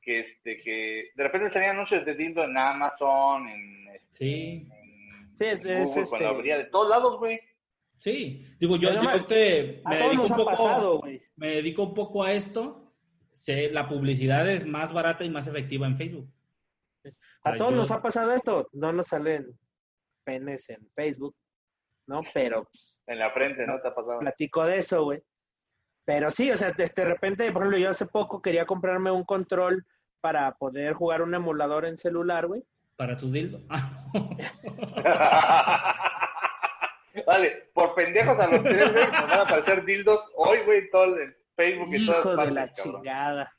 Que, 0.00 0.20
este, 0.20 0.56
que 0.56 1.10
de 1.14 1.22
repente 1.22 1.52
salían 1.52 1.76
anuncios 1.76 2.04
de 2.04 2.14
dildo 2.14 2.42
en 2.44 2.56
Amazon, 2.56 3.48
en... 3.48 3.88
Este, 3.88 4.08
sí. 4.10 4.68
sí, 5.38 5.44
es, 5.44 5.64
es 5.64 5.96
este... 5.96 6.20
la 6.20 6.58
de 6.58 6.64
todos 6.64 6.88
lados, 6.88 7.18
güey. 7.18 7.40
Sí, 7.98 8.44
digo, 8.58 8.76
yo, 8.76 8.88
creo 8.88 9.26
que 9.28 9.80
me 9.88 9.96
dedico, 9.96 10.22
un 10.24 10.36
poco, 10.36 11.04
me 11.36 11.50
dedico 11.50 11.82
un 11.84 11.94
poco 11.94 12.24
a 12.24 12.32
esto. 12.32 12.92
Sé, 13.30 13.70
la 13.70 13.86
publicidad 13.86 14.48
es 14.50 14.66
más 14.66 14.92
barata 14.92 15.24
y 15.24 15.30
más 15.30 15.46
efectiva 15.46 15.86
en 15.86 15.96
Facebook. 15.96 16.28
A 17.44 17.56
todos 17.56 17.72
nos 17.72 17.90
ha 17.90 18.00
pasado 18.00 18.32
esto, 18.32 18.68
no 18.72 18.92
nos 18.92 19.08
salen 19.08 19.58
penes 20.24 20.68
en 20.70 20.88
Facebook, 20.94 21.34
¿no? 22.06 22.22
Pero... 22.32 22.64
Pues, 22.64 23.00
en 23.06 23.18
la 23.18 23.30
frente, 23.30 23.66
¿no? 23.66 23.80
Te 23.80 23.88
ha 23.88 23.94
pasado. 23.94 24.20
Platico 24.20 24.64
de 24.64 24.78
eso, 24.78 25.04
güey. 25.04 25.22
Pero 26.04 26.30
sí, 26.30 26.50
o 26.50 26.56
sea, 26.56 26.72
de, 26.72 27.04
repente, 27.04 27.50
por 27.52 27.62
ejemplo, 27.62 27.78
yo 27.78 27.90
hace 27.90 28.06
poco 28.06 28.42
quería 28.42 28.66
comprarme 28.66 29.10
un 29.10 29.24
control 29.24 29.86
para 30.20 30.52
poder 30.56 30.94
jugar 30.94 31.22
un 31.22 31.34
emulador 31.34 31.84
en 31.84 31.96
celular, 31.96 32.46
güey. 32.46 32.64
Para 32.96 33.16
tu 33.16 33.30
dildo. 33.30 33.60
vale, 37.26 37.70
por 37.72 37.94
pendejos 37.94 38.38
a 38.38 38.46
los 38.48 38.62
tres, 38.62 38.92
güey, 38.92 39.06
nos 39.06 39.22
van 39.22 39.38
a 39.38 39.42
aparecer 39.42 39.84
dildos 39.84 40.20
hoy, 40.36 40.58
güey, 40.64 40.90
todo 40.90 41.16
el 41.16 41.36
Facebook 41.56 41.94
y 41.94 42.06
todo 42.06 42.20
Hijo 42.20 42.36
de 42.36 42.50
la 42.50 42.72
chingada. 42.72 43.52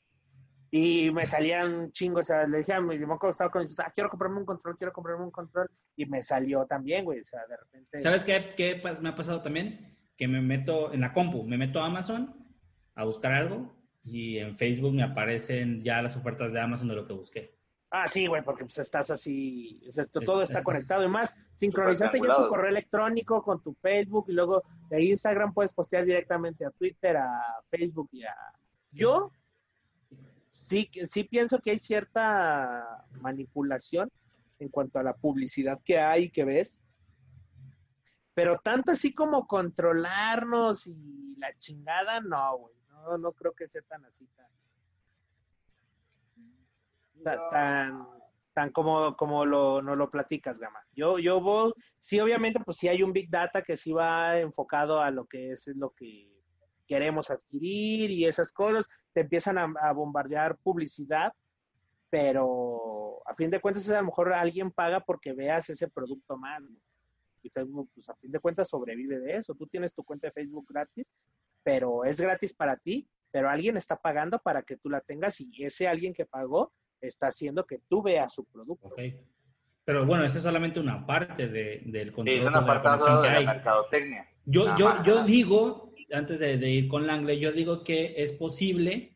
Y 0.75 1.11
me 1.11 1.27
salían 1.27 1.91
chingos, 1.91 2.21
o 2.21 2.27
sea, 2.27 2.47
le 2.47 2.57
decía, 2.57 2.81
me 2.81 2.95
estaba 2.95 3.51
con, 3.51 3.67
ah, 3.77 3.91
quiero 3.93 4.09
comprarme 4.09 4.39
un 4.39 4.45
control, 4.45 4.75
quiero 4.75 4.91
comprarme 4.91 5.23
un 5.23 5.29
control, 5.29 5.69
y 5.95 6.07
me 6.07 6.23
salió 6.23 6.65
también, 6.65 7.05
güey, 7.05 7.19
o 7.19 7.25
sea, 7.25 7.45
de 7.47 7.57
repente. 7.57 7.99
¿Sabes 7.99 8.25
qué, 8.25 8.53
qué 8.57 8.81
me 8.99 9.09
ha 9.09 9.15
pasado 9.15 9.43
también? 9.43 9.93
que 10.17 10.27
me 10.27 10.41
meto 10.41 10.93
en 10.93 11.01
la 11.01 11.13
compu, 11.13 11.43
me 11.43 11.57
meto 11.57 11.81
a 11.81 11.87
Amazon 11.87 12.35
a 12.95 13.05
buscar 13.05 13.33
algo 13.33 13.73
y 14.03 14.37
en 14.37 14.57
Facebook 14.57 14.93
me 14.93 15.03
aparecen 15.03 15.83
ya 15.83 16.01
las 16.01 16.15
ofertas 16.15 16.51
de 16.51 16.59
Amazon 16.59 16.87
de 16.89 16.95
lo 16.95 17.05
que 17.05 17.13
busqué. 17.13 17.57
Ah, 17.89 18.07
sí, 18.07 18.25
güey, 18.25 18.41
porque 18.43 18.65
pues 18.65 18.79
estás 18.79 19.11
así, 19.11 19.79
todo 20.25 20.41
está 20.41 20.63
conectado. 20.63 21.03
Y 21.05 21.07
más, 21.07 21.35
sincronizaste 21.53 22.19
ya 22.19 22.35
tu 22.37 22.47
correo 22.47 22.69
electrónico 22.69 23.43
con 23.43 23.61
tu 23.61 23.73
Facebook 23.75 24.25
y 24.29 24.33
luego 24.33 24.63
de 24.89 25.03
Instagram 25.03 25.53
puedes 25.53 25.73
postear 25.73 26.03
directamente 26.03 26.65
a 26.65 26.71
Twitter, 26.71 27.17
a 27.17 27.61
Facebook 27.69 28.09
y 28.11 28.23
a... 28.23 28.35
Yo 28.91 29.31
sí, 30.73 30.89
sí 31.07 31.23
pienso 31.23 31.59
que 31.59 31.71
hay 31.71 31.79
cierta 31.79 33.05
manipulación 33.21 34.11
en 34.59 34.69
cuanto 34.69 34.99
a 34.99 35.03
la 35.03 35.13
publicidad 35.13 35.79
que 35.83 35.99
hay, 35.99 36.31
que 36.31 36.45
ves. 36.45 36.81
Pero 38.33 38.59
tanto 38.59 38.91
así 38.91 39.13
como 39.13 39.45
controlarnos 39.45 40.87
y 40.87 41.35
la 41.37 41.55
chingada, 41.57 42.21
no, 42.21 42.57
güey. 42.57 42.75
No, 42.89 43.17
no 43.17 43.31
creo 43.33 43.53
que 43.53 43.67
sea 43.67 43.81
tan 43.83 44.05
así, 44.05 44.25
tan 44.35 44.47
tan, 47.23 48.05
tan 48.53 48.71
como, 48.71 49.15
como 49.15 49.45
lo, 49.45 49.81
no 49.81 49.95
lo 49.95 50.09
platicas, 50.09 50.59
Gama. 50.59 50.79
Yo, 50.93 51.19
yo 51.19 51.39
voy, 51.39 51.71
sí, 51.99 52.19
obviamente, 52.19 52.59
pues 52.59 52.77
sí 52.77 52.87
hay 52.87 53.01
un 53.03 53.13
Big 53.13 53.29
Data 53.29 53.61
que 53.61 53.77
sí 53.77 53.93
va 53.93 54.39
enfocado 54.39 54.99
a 54.99 55.09
lo 55.11 55.25
que 55.25 55.51
es 55.51 55.67
lo 55.67 55.91
que 55.91 56.32
queremos 56.93 57.31
adquirir 57.31 58.11
y 58.11 58.25
esas 58.25 58.51
cosas, 58.51 58.87
te 59.13 59.21
empiezan 59.21 59.57
a, 59.57 59.91
bombardear 59.93 60.57
publicidad, 60.57 61.33
pero 62.11 63.19
a 63.25 63.33
fin 63.33 63.49
de 63.49 63.59
cuentas 63.59 63.89
a 63.89 63.99
lo 63.99 64.05
mejor 64.05 64.31
alguien 64.31 64.69
paga 64.69 64.99
porque 64.99 65.33
veas 65.33 65.67
ese 65.71 65.87
producto 65.87 66.37
más. 66.37 66.61
Y 67.41 67.49
Facebook, 67.49 67.89
pues 67.95 68.07
a 68.09 68.15
fin 68.17 68.31
de 68.31 68.39
cuentas 68.39 68.69
sobrevive 68.69 69.19
de 69.19 69.37
eso. 69.37 69.55
Tú 69.55 69.65
tienes 69.65 69.91
tu 69.91 70.03
cuenta 70.03 70.27
de 70.27 70.33
Facebook 70.33 70.67
gratis, 70.69 71.07
pero 71.63 72.05
es 72.05 72.21
gratis 72.21 72.53
para 72.53 72.77
ti, 72.77 73.07
pero 73.31 73.49
alguien 73.49 73.75
está 73.75 73.95
pagando 73.95 74.37
para 74.37 74.61
que 74.61 74.77
tú 74.77 74.87
la 74.91 75.01
tengas 75.01 75.41
y 75.41 75.63
ese 75.63 75.87
alguien 75.87 76.13
que 76.13 76.27
pagó 76.27 76.73
está 77.01 77.25
haciendo 77.27 77.65
que 77.65 77.79
tú 77.89 78.03
veas 78.03 78.31
su 78.31 78.45
producto. 78.45 78.93
Pero 79.83 80.05
bueno, 80.05 80.23
esa 80.25 80.37
es 80.37 80.43
solamente 80.43 80.79
una 80.79 81.07
parte 81.07 81.47
de, 81.47 81.81
del 81.85 82.13
control. 82.13 82.35
Sí, 82.35 82.41
es 82.41 82.47
una 82.47 82.63
parte 82.63 82.87
de, 82.89 83.41
la 83.41 83.53
mercadotecnia. 83.53 84.29
Yo, 84.45 84.75
yo, 84.75 85.01
yo 85.03 85.23
digo, 85.23 85.92
antes 86.11 86.39
de, 86.39 86.69
ir 86.69 86.87
con 86.87 87.07
Langley, 87.07 87.39
yo 87.39 87.51
digo 87.51 87.83
que 87.83 88.15
es 88.17 88.31
posible, 88.31 89.15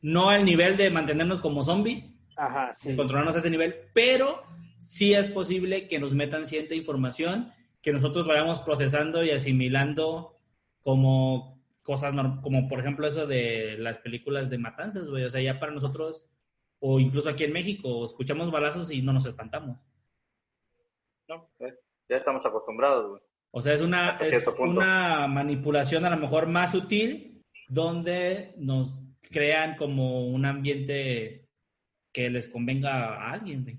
no 0.00 0.30
al 0.30 0.44
nivel 0.44 0.76
de 0.76 0.90
mantenernos 0.90 1.40
como 1.40 1.62
zombies, 1.62 2.18
Ajá, 2.36 2.72
controlarnos 2.96 3.34
a 3.34 3.38
ese 3.38 3.50
nivel, 3.50 3.74
pero 3.94 4.42
sí 4.78 5.14
es 5.14 5.28
posible 5.28 5.88
que 5.88 5.98
nos 5.98 6.12
metan 6.12 6.44
cierta 6.44 6.74
información 6.74 7.52
que 7.80 7.92
nosotros 7.92 8.26
vayamos 8.26 8.60
procesando 8.60 9.24
y 9.24 9.30
asimilando 9.30 10.38
como 10.82 11.62
cosas, 11.82 12.14
como 12.42 12.68
por 12.68 12.80
ejemplo 12.80 13.06
eso 13.06 13.26
de 13.26 13.76
las 13.78 13.98
películas 13.98 14.50
de 14.50 14.58
matanzas, 14.58 15.08
güey. 15.08 15.24
O 15.24 15.30
sea, 15.30 15.40
ya 15.40 15.60
para 15.60 15.72
nosotros 15.72 16.28
o 16.80 17.00
incluso 17.00 17.28
aquí 17.28 17.44
en 17.44 17.52
México, 17.52 18.04
escuchamos 18.04 18.50
balazos 18.50 18.90
y 18.90 19.02
no 19.02 19.12
nos 19.12 19.26
espantamos. 19.26 19.78
No, 21.28 21.48
eh, 21.60 21.74
ya 22.08 22.16
estamos 22.16 22.44
acostumbrados, 22.44 23.10
güey. 23.10 23.22
O 23.50 23.62
sea, 23.62 23.74
es 23.74 23.80
una, 23.80 24.18
es 24.18 24.46
una 24.58 25.26
manipulación 25.26 26.04
a 26.04 26.10
lo 26.10 26.16
mejor 26.16 26.46
más 26.46 26.72
sutil 26.72 27.44
donde 27.68 28.54
nos 28.58 28.98
crean 29.22 29.76
como 29.76 30.28
un 30.28 30.44
ambiente 30.44 31.48
que 32.12 32.30
les 32.30 32.48
convenga 32.48 33.14
a 33.14 33.32
alguien, 33.32 33.62
güey. 33.62 33.78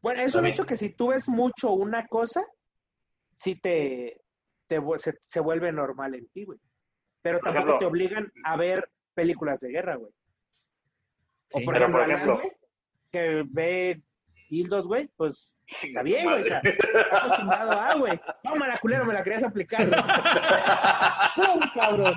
Bueno, 0.00 0.22
es 0.22 0.34
un 0.34 0.46
hecho 0.46 0.66
que 0.66 0.76
si 0.76 0.90
tú 0.90 1.08
ves 1.08 1.28
mucho 1.28 1.72
una 1.72 2.06
cosa, 2.06 2.44
sí 3.38 3.56
te, 3.56 4.20
te 4.66 4.80
se, 5.28 5.40
vuelve 5.40 5.72
normal 5.72 6.14
en 6.14 6.28
ti, 6.28 6.44
güey. 6.44 6.58
Pero 7.22 7.40
tampoco 7.40 7.78
te 7.78 7.86
obligan 7.86 8.32
a 8.44 8.56
ver 8.56 8.88
películas 9.14 9.60
de 9.60 9.70
guerra, 9.70 9.96
güey. 9.96 10.12
O 11.52 11.60
por 11.60 11.76
ejemplo, 11.76 11.98
por 12.00 12.10
ejemplo 12.10 12.42
que 13.10 13.44
ve 13.48 14.02
hildos, 14.48 14.86
güey, 14.86 15.08
pues 15.16 15.55
está 15.82 16.02
bien, 16.02 16.24
güey. 16.24 16.42
O 16.42 16.44
sea, 16.44 16.60
está 16.62 17.16
acostumbrado 17.16 17.72
a, 17.72 17.94
güey. 17.94 18.20
la 18.44 18.78
culero, 18.78 19.04
me 19.04 19.14
la 19.14 19.22
querías 19.22 19.44
aplicar. 19.44 19.86
no, 19.86 21.60
cabrón. 21.74 22.14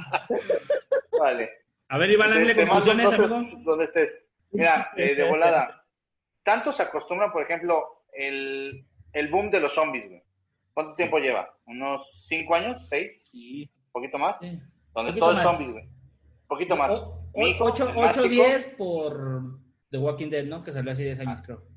Vale. 1.20 1.50
A 1.90 1.98
ver, 1.98 2.12
Iván 2.12 2.30
Langle, 2.30 2.56
conclusiones, 2.56 3.12
amigo. 3.12 3.42
¿Dónde 3.64 3.86
estés? 3.86 4.10
Mira, 4.52 4.92
eh, 4.96 5.16
de 5.16 5.24
volada. 5.28 5.84
Tanto 6.44 6.72
se 6.72 6.84
acostumbran, 6.84 7.32
por 7.32 7.44
ejemplo, 7.44 8.04
el, 8.14 8.86
el 9.14 9.28
boom 9.30 9.52
de 9.52 9.60
los 9.60 9.74
zombies, 9.74 10.08
güey. 10.08 10.24
¿Cuánto 10.74 10.96
tiempo 10.96 11.18
lleva? 11.20 11.54
¿Unos 11.66 12.02
cinco 12.30 12.56
años? 12.56 12.86
¿Seis? 12.90 13.12
Sí. 13.32 13.70
¿Un 13.88 13.92
poquito 13.92 14.18
más? 14.18 14.36
Sí. 14.40 14.60
Donde 14.94 15.14
todo 15.14 15.38
es 15.38 15.44
zombies, 15.44 15.72
güey. 15.72 15.84
Un 15.84 16.48
poquito 16.48 16.76
más. 16.76 16.92
8 17.34 17.94
o 17.96 18.24
10 18.28 18.66
por 18.78 19.60
The 19.92 19.98
Walking 19.98 20.30
Dead, 20.30 20.46
¿no? 20.46 20.64
Que 20.64 20.72
salió 20.72 20.92
hace 20.92 21.04
10 21.04 21.20
años, 21.20 21.42
creo. 21.46 21.69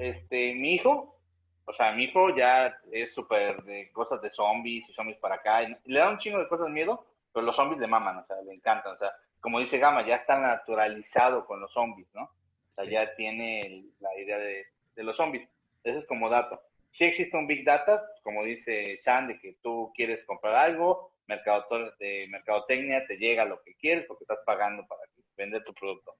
Este, 0.00 0.54
mi 0.54 0.76
hijo, 0.76 1.20
o 1.66 1.74
sea, 1.74 1.92
mi 1.92 2.04
hijo 2.04 2.34
ya 2.34 2.74
es 2.90 3.12
súper 3.12 3.62
de 3.64 3.92
cosas 3.92 4.22
de 4.22 4.30
zombies 4.30 4.88
y 4.88 4.94
zombies 4.94 5.18
para 5.18 5.34
acá. 5.34 5.60
le 5.60 5.98
da 5.98 6.08
un 6.08 6.16
chingo 6.16 6.38
de 6.38 6.48
cosas 6.48 6.68
de 6.68 6.72
miedo, 6.72 7.04
pero 7.34 7.44
los 7.44 7.54
zombies 7.54 7.78
le 7.78 7.86
maman, 7.86 8.16
o 8.16 8.24
sea, 8.24 8.40
le 8.40 8.54
encantan. 8.54 8.94
O 8.94 8.98
sea, 8.98 9.12
como 9.40 9.60
dice 9.60 9.76
Gama, 9.76 10.06
ya 10.06 10.16
está 10.16 10.40
naturalizado 10.40 11.44
con 11.44 11.60
los 11.60 11.70
zombies, 11.72 12.08
¿no? 12.14 12.22
O 12.22 12.74
sea, 12.76 12.84
ya 12.86 13.14
tiene 13.14 13.84
la 14.00 14.18
idea 14.18 14.38
de, 14.38 14.68
de 14.96 15.04
los 15.04 15.14
zombies. 15.18 15.46
Eso 15.84 15.98
es 15.98 16.06
como 16.06 16.30
dato. 16.30 16.58
Si 16.92 17.04
existe 17.04 17.36
un 17.36 17.46
Big 17.46 17.66
Data, 17.66 18.02
como 18.22 18.42
dice 18.44 19.02
Chan, 19.04 19.28
de 19.28 19.38
que 19.38 19.58
tú 19.62 19.92
quieres 19.94 20.24
comprar 20.24 20.54
algo, 20.54 21.12
mercado 21.26 21.66
de 21.98 22.26
mercadotecnia 22.30 23.06
te 23.06 23.18
llega 23.18 23.44
lo 23.44 23.62
que 23.62 23.74
quieres 23.74 24.06
porque 24.06 24.24
estás 24.24 24.40
pagando 24.46 24.86
para 24.86 25.02
vender 25.36 25.62
tu 25.62 25.74
producto. 25.74 26.16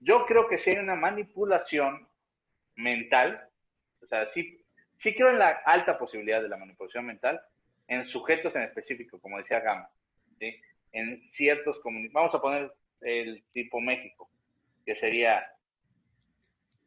Yo 0.00 0.26
creo 0.26 0.48
que 0.48 0.58
si 0.58 0.70
hay 0.70 0.78
una 0.78 0.96
manipulación 0.96 2.08
mental, 2.76 3.48
o 4.02 4.06
sea, 4.06 4.30
sí, 4.32 4.64
sí 5.02 5.14
creo 5.14 5.30
en 5.30 5.38
la 5.38 5.50
alta 5.64 5.98
posibilidad 5.98 6.42
de 6.42 6.48
la 6.48 6.56
manipulación 6.56 7.06
mental 7.06 7.40
en 7.88 8.06
sujetos 8.08 8.54
en 8.54 8.62
específico, 8.62 9.20
como 9.20 9.38
decía 9.38 9.60
Gama, 9.60 9.90
en 10.92 11.30
ciertos 11.36 11.78
comunidades. 11.80 12.12
Vamos 12.12 12.34
a 12.34 12.40
poner 12.40 12.72
el 13.00 13.44
tipo 13.52 13.80
México, 13.80 14.30
que 14.84 14.96
sería, 14.96 15.46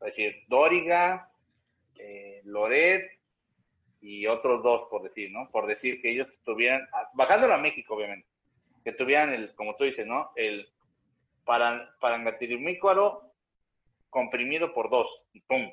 decir, 0.02 0.44
Dóriga, 0.48 1.30
eh, 1.98 2.42
Loret, 2.46 3.16
y 4.06 4.28
otros 4.28 4.62
dos, 4.62 4.88
por 4.90 5.02
decir, 5.02 5.32
¿no? 5.32 5.50
Por 5.50 5.66
decir 5.66 6.00
que 6.00 6.12
ellos 6.12 6.28
tuvieran, 6.44 6.88
ah, 6.94 7.10
bajándolo 7.14 7.56
a 7.56 7.58
México, 7.58 7.96
obviamente, 7.96 8.28
que 8.84 8.92
tuvieran 8.92 9.34
el, 9.34 9.56
como 9.56 9.76
tú 9.76 9.84
dices, 9.84 10.06
¿no? 10.06 10.32
El 10.36 10.70
para, 11.44 11.90
parangatirumícuaro 12.00 13.32
comprimido 14.12 14.76
por 14.76 14.92
dos, 14.92 15.08
y 15.36 15.42
pum, 15.42 15.70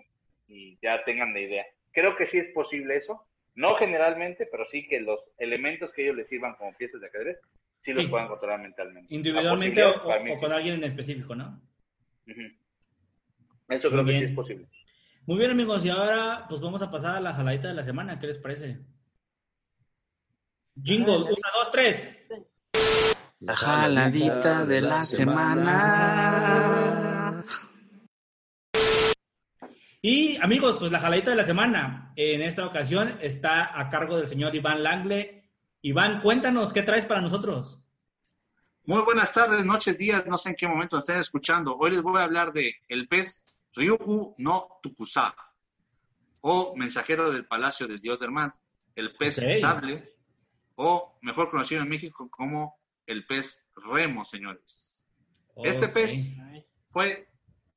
y 0.49 0.77
ya 0.83 1.03
tengan 1.05 1.33
la 1.33 1.41
idea. 1.41 1.65
Creo 1.93 2.17
que 2.17 2.27
sí 2.27 2.39
es 2.39 2.53
posible 2.53 2.97
eso, 2.97 3.25
no 3.55 3.77
generalmente, 3.77 4.49
pero 4.51 4.67
sí 4.71 4.87
que 4.89 5.01
los 5.01 5.21
elementos 5.39 5.91
que 5.93 6.03
ellos 6.03 6.17
les 6.17 6.29
sirvan 6.29 6.55
como 6.57 6.75
piezas 6.75 7.01
de 7.01 7.07
ajedrez, 7.07 7.39
sí 7.85 7.93
los 7.93 8.09
puedan 8.09 8.29
controlar 8.29 8.61
mentalmente. 8.61 9.15
Individualmente 9.15 9.85
o, 9.85 10.03
con 10.41 10.53
alguien 10.53 10.75
en 10.77 10.85
específico, 10.85 11.35
¿no? 11.35 11.61
Eso 13.69 13.91
creo 13.91 14.05
que 14.05 14.19
sí 14.19 14.25
es 14.25 14.33
posible. 14.33 14.67
Muy 15.27 15.39
bien, 15.39 15.53
amigos, 15.53 15.85
y 15.85 15.91
ahora 15.91 16.47
pues 16.49 16.61
vamos 16.61 16.83
a 16.83 16.91
pasar 16.91 17.17
a 17.17 17.21
la 17.21 17.35
jaladita 17.35 17.69
de 17.69 17.75
la 17.75 17.85
semana. 17.85 18.19
¿Qué 18.19 18.27
les 18.27 18.39
parece? 18.39 18.81
Jingle, 20.83 21.19
una, 21.19 21.51
dos, 21.55 21.71
tres. 21.71 22.19
La 23.39 23.55
jaladita 23.55 24.65
de 24.65 24.81
la 24.81 25.03
semana. 25.03 26.62
Y 30.05 30.37
amigos, 30.43 30.79
pues 30.81 30.91
la 30.91 30.99
jaladita 30.99 31.31
de 31.31 31.37
la 31.37 31.45
semana 31.45 32.13
en 32.17 32.43
esta 32.43 32.67
ocasión 32.67 33.21
está 33.23 33.81
a 33.81 33.89
cargo 33.89 34.17
del 34.17 34.27
señor 34.27 34.53
Iván 34.53 34.83
Langle. 34.83 35.49
Iván, 35.81 36.21
cuéntanos, 36.21 36.73
¿qué 36.73 36.83
traes 36.83 37.07
para 37.07 37.21
nosotros? 37.21 37.79
Muy 38.85 39.01
buenas 39.03 39.33
tardes, 39.33 39.65
noches, 39.65 39.97
días, 39.97 40.27
no 40.27 40.37
sé 40.37 40.49
en 40.49 40.57
qué 40.57 40.67
momento 40.67 40.99
estén 40.99 41.19
escuchando. 41.19 41.77
Hoy 41.77 41.93
les 41.93 42.03
voy 42.03 42.19
a 42.19 42.25
hablar 42.25 42.53
de 42.53 42.75
el 42.89 43.07
pez 43.07 43.45
Ryuhu 43.77 44.35
no 44.39 44.81
Tukusa, 44.83 45.37
o 46.41 46.75
mensajero 46.75 47.31
del 47.31 47.47
palacio 47.47 47.87
del 47.87 48.01
dios 48.01 48.19
del 48.19 48.33
mar, 48.33 48.53
el 48.97 49.15
pez 49.15 49.37
sable, 49.61 50.17
o 50.75 51.17
mejor 51.23 51.49
conocido 51.49 51.81
en 51.81 51.89
México 51.89 52.29
como 52.29 52.77
el 53.07 53.25
pez 53.25 53.65
remo, 53.77 54.25
señores. 54.25 55.05
Este 55.63 55.87
pez 55.87 56.41
fue 56.89 57.29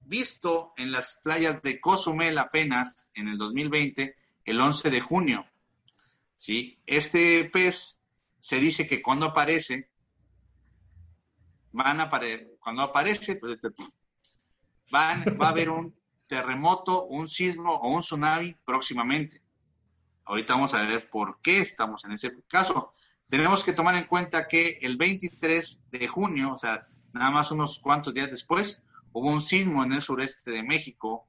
visto 0.06 0.74
en 0.78 0.92
las 0.92 1.20
playas 1.24 1.62
de 1.62 1.80
Cozumel 1.80 2.38
apenas 2.38 3.10
en 3.14 3.28
el 3.28 3.38
2020, 3.38 4.16
el 4.46 4.60
11 4.60 4.90
de 4.90 5.02
junio. 5.02 5.46
¿Sí? 6.38 6.80
Este 6.86 7.46
pez 7.46 8.00
se 8.40 8.58
dice 8.58 8.88
que 8.88 9.02
cuando 9.02 9.28
aparece, 9.28 9.90
van 11.72 12.00
a 12.00 12.10
cuando 12.60 12.84
aparece, 12.84 13.36
pues, 13.36 13.58
va 14.94 15.12
a 15.12 15.50
haber 15.50 15.70
un 15.70 15.96
terremoto, 16.28 17.06
un 17.06 17.28
sismo 17.28 17.72
o 17.72 17.90
un 17.90 18.02
tsunami 18.02 18.56
próximamente. 18.66 19.42
Ahorita 20.26 20.54
vamos 20.54 20.74
a 20.74 20.82
ver 20.84 21.10
por 21.10 21.42
qué 21.42 21.60
estamos 21.60 22.06
en 22.06 22.14
ese 22.14 22.32
caso. 22.48 22.94
Tenemos 23.28 23.64
que 23.64 23.74
tomar 23.74 23.96
en 23.96 24.06
cuenta 24.06 24.48
que 24.48 24.80
el 24.82 24.98
23 24.98 25.84
de 25.92 26.08
junio, 26.08 26.54
o 26.54 26.58
sea, 26.58 26.88
nada 27.14 27.32
más 27.32 27.52
unos 27.52 27.80
cuantos 27.80 28.14
días 28.14 28.30
después, 28.30 28.82
hubo 29.16 29.30
un 29.30 29.42
sismo 29.42 29.82
en 29.86 29.94
el 29.94 30.02
sureste 30.02 30.52
de 30.52 30.62
México 30.62 31.26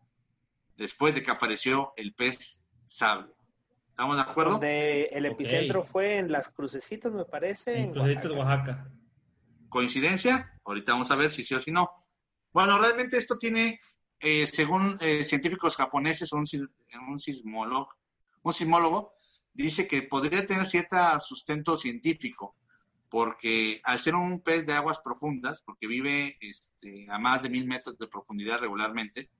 después 0.76 1.14
de 1.14 1.22
que 1.22 1.30
apareció 1.30 1.92
el 1.96 2.14
pez 2.14 2.64
sable. 2.84 3.32
¿Estamos 3.90 4.16
de 4.16 4.22
acuerdo? 4.22 4.52
Donde 4.52 5.04
el 5.04 5.24
epicentro 5.24 5.84
fue 5.84 6.18
en 6.18 6.32
las 6.32 6.48
crucecitas, 6.48 7.12
me 7.12 7.24
parece. 7.24 7.78
En 7.78 7.92
Crucecitas, 7.92 8.32
Oaxaca. 8.32 8.90
¿Coincidencia? 9.68 10.52
Ahorita 10.64 10.92
vamos 10.92 11.12
a 11.12 11.16
ver 11.16 11.30
si 11.30 11.44
sí 11.44 11.54
o 11.54 11.60
si 11.60 11.70
no. 11.70 11.88
Bueno, 12.52 12.76
realmente 12.76 13.18
esto 13.18 13.38
tiene, 13.38 13.78
eh, 14.18 14.48
según 14.48 14.98
eh, 15.00 15.22
científicos 15.22 15.76
japoneses, 15.76 16.32
un, 16.32 16.44
un 17.08 17.18
sismólogo, 17.20 17.88
un 18.42 18.52
sismólogo 18.52 19.12
dice 19.54 19.86
que 19.86 20.02
podría 20.02 20.44
tener 20.44 20.66
cierto 20.66 20.96
sustento 21.20 21.78
científico, 21.78 22.56
porque 23.08 23.80
al 23.84 23.98
ser 23.98 24.14
un 24.14 24.40
pez 24.40 24.66
de 24.66 24.74
aguas 24.74 25.00
profundas, 25.00 25.62
porque 25.62 25.86
vive 25.86 26.36
este, 26.40 27.06
a 27.10 27.18
más 27.18 27.42
de 27.42 27.50
mil 27.50 27.66
metros 27.66 27.96
de 27.98 28.08
profundidad 28.08 28.58
regularmente, 28.58 29.30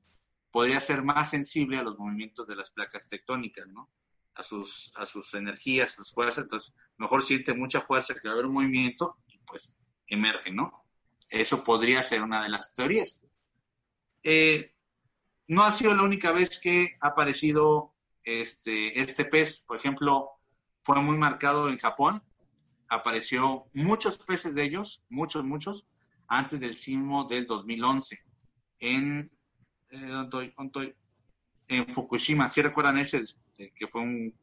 podría 0.50 0.80
ser 0.80 1.02
más 1.02 1.30
sensible 1.30 1.78
a 1.78 1.82
los 1.82 1.98
movimientos 1.98 2.46
de 2.46 2.56
las 2.56 2.70
placas 2.70 3.08
tectónicas, 3.08 3.66
¿no? 3.68 3.90
A 4.34 4.42
sus, 4.42 4.92
a 4.96 5.06
sus 5.06 5.34
energías, 5.34 5.92
a 5.92 5.96
sus 5.96 6.14
fuerzas, 6.14 6.44
entonces 6.44 6.74
mejor 6.96 7.22
siente 7.22 7.54
mucha 7.54 7.80
fuerza 7.80 8.14
que 8.14 8.28
va 8.28 8.30
a 8.30 8.34
haber 8.34 8.46
un 8.46 8.54
movimiento 8.54 9.16
y 9.28 9.38
pues 9.38 9.74
emerge, 10.06 10.52
¿no? 10.52 10.84
Eso 11.28 11.64
podría 11.64 12.02
ser 12.02 12.22
una 12.22 12.42
de 12.42 12.48
las 12.48 12.74
teorías. 12.74 13.24
Eh, 14.22 14.74
no 15.48 15.64
ha 15.64 15.70
sido 15.70 15.94
la 15.94 16.02
única 16.02 16.32
vez 16.32 16.58
que 16.58 16.96
ha 17.00 17.08
aparecido 17.08 17.94
este, 18.24 19.00
este 19.00 19.24
pez, 19.24 19.62
por 19.62 19.76
ejemplo, 19.76 20.30
fue 20.82 21.00
muy 21.00 21.16
marcado 21.16 21.68
en 21.68 21.78
Japón, 21.78 22.22
apareció 22.89 23.66
muchos 23.72 24.18
peces 24.18 24.55
de 24.55 24.64
ellos, 24.64 25.03
muchos, 25.09 25.45
muchos, 25.45 25.87
antes 26.28 26.61
del 26.61 26.76
sismo 26.76 27.24
del 27.24 27.47
2011, 27.47 28.18
en, 28.80 29.30
eh, 29.91 30.95
en 31.68 31.87
Fukushima, 31.89 32.49
¿sí 32.49 32.62
recuerdan 32.62 32.99
ese? 32.99 33.18
Este, 33.18 33.72
que 33.74 33.87
fue 33.87 34.03
un, 34.03 34.34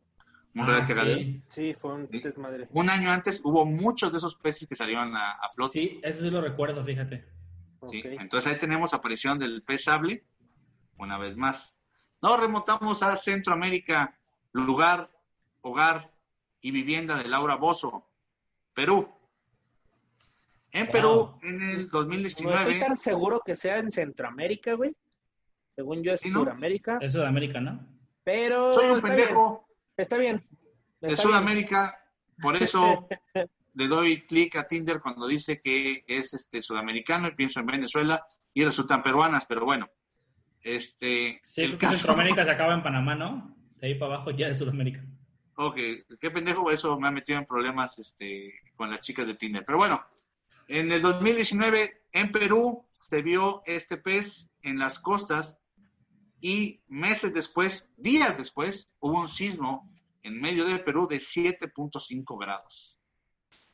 un 0.55 0.61
ah, 0.61 0.85
sí. 0.85 1.41
sí, 1.49 1.73
fue 1.73 1.93
un 1.93 2.07
desmadre. 2.09 2.67
Un 2.71 2.89
año 2.89 3.11
antes 3.11 3.41
hubo 3.43 3.65
muchos 3.65 4.11
de 4.11 4.17
esos 4.17 4.35
peces 4.35 4.67
que 4.67 4.75
salieron 4.75 5.15
a, 5.15 5.31
a 5.33 5.49
flote. 5.49 5.79
Sí, 5.79 5.99
eso 6.03 6.21
sí 6.21 6.29
lo 6.29 6.41
recuerdo, 6.41 6.83
fíjate. 6.83 7.25
Sí, 7.87 8.01
entonces 8.03 8.51
ahí 8.51 8.57
tenemos 8.57 8.93
aparición 8.93 9.39
del 9.39 9.61
pez 9.63 9.85
sable, 9.85 10.23
una 10.97 11.17
vez 11.17 11.35
más. 11.35 11.77
Nos 12.21 12.39
remontamos 12.39 13.03
a 13.03 13.17
Centroamérica, 13.17 14.17
lugar, 14.53 15.09
hogar 15.61 16.13
y 16.61 16.71
vivienda 16.71 17.17
de 17.17 17.27
Laura 17.27 17.55
Bozo, 17.55 18.07
Perú. 18.73 19.09
En 20.71 20.87
Perú, 20.87 21.39
en 21.43 21.61
el 21.61 21.89
2019. 21.89 22.55
No 22.55 22.61
estoy 22.61 22.79
tan 22.79 22.99
seguro 22.99 23.41
que 23.45 23.55
sea 23.55 23.77
en 23.77 23.91
Centroamérica, 23.91 24.73
güey. 24.73 24.95
Según 25.75 26.03
yo 26.03 26.13
es 26.13 26.21
Sudamérica. 26.21 26.97
Es 27.01 27.11
Sudamérica, 27.11 27.61
¿no? 27.61 27.87
Pero. 28.23 28.73
Soy 28.73 28.89
un 28.89 29.01
pendejo. 29.01 29.67
Está 29.95 30.17
bien. 30.17 30.43
de 31.01 31.15
Sudamérica, 31.15 31.99
por 32.41 32.55
eso 32.55 33.07
le 33.75 33.87
doy 33.87 34.21
clic 34.21 34.55
a 34.55 34.67
Tinder 34.67 34.99
cuando 34.99 35.27
dice 35.27 35.61
que 35.61 36.03
es 36.07 36.33
este 36.33 36.61
sudamericano 36.61 37.27
y 37.27 37.35
pienso 37.35 37.59
en 37.59 37.67
Venezuela 37.67 38.25
y 38.53 38.63
resultan 38.63 39.03
peruanas, 39.03 39.45
pero 39.45 39.65
bueno. 39.65 39.89
Este, 40.61 41.41
sí, 41.43 41.61
el 41.61 41.77
caso... 41.77 41.97
Centroamérica 41.97 42.45
se 42.45 42.51
acaba 42.51 42.73
en 42.73 42.83
Panamá, 42.83 43.15
¿no? 43.15 43.55
De 43.75 43.87
ahí 43.87 43.95
para 43.95 44.15
abajo 44.15 44.31
ya 44.31 44.47
es 44.47 44.57
Sudamérica. 44.57 45.03
Ok, 45.55 45.75
qué 46.19 46.31
pendejo, 46.31 46.71
eso 46.71 46.99
me 46.99 47.07
ha 47.07 47.11
metido 47.11 47.37
en 47.39 47.45
problemas 47.45 47.99
este, 47.99 48.53
con 48.75 48.89
las 48.89 49.01
chicas 49.01 49.27
de 49.27 49.35
Tinder. 49.35 49.63
Pero 49.65 49.77
bueno, 49.77 50.03
en 50.67 50.91
el 50.91 51.01
2019 51.01 52.03
en 52.11 52.31
Perú 52.31 52.85
se 52.95 53.21
vio 53.21 53.61
este 53.65 53.97
pez 53.97 54.49
en 54.61 54.79
las 54.79 54.99
costas 54.99 55.59
y 56.41 56.81
meses 56.87 57.33
después, 57.33 57.89
días 57.97 58.37
después, 58.37 58.89
hubo 58.99 59.19
un 59.19 59.27
sismo 59.27 59.89
en 60.23 60.39
medio 60.39 60.65
de 60.65 60.79
Perú 60.79 61.07
de 61.07 61.17
7.5 61.17 62.39
grados. 62.39 62.97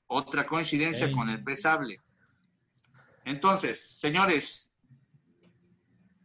Otra 0.07 0.45
coincidencia 0.45 1.11
con 1.11 1.29
el 1.29 1.43
pez 1.43 1.61
sable. 1.61 2.01
Entonces, 3.25 3.99
señores, 3.99 4.71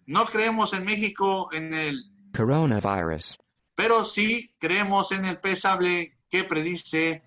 no 0.07 0.25
creemos 0.25 0.73
en 0.73 0.85
México 0.85 1.53
en 1.53 1.73
el 1.75 2.05
coronavirus, 2.35 3.39
pero 3.75 4.05
sí 4.05 4.55
creemos 4.59 5.13
en 5.13 5.25
el 5.25 5.39
pez 5.39 5.61
sable 5.61 6.19
que 6.31 6.45
predice 6.45 7.23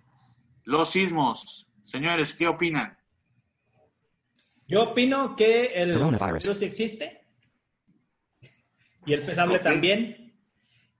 los 0.64 0.92
sismos. 0.92 1.72
Señores, 1.82 2.34
¿qué 2.34 2.48
opinan? 2.48 2.98
Yo 4.68 4.84
opino 4.84 5.36
que 5.36 5.68
el 5.68 5.98
virus 5.98 6.62
existe 6.62 7.22
y 9.06 9.14
el 9.14 9.22
pesable 9.24 9.60
también. 9.60 10.34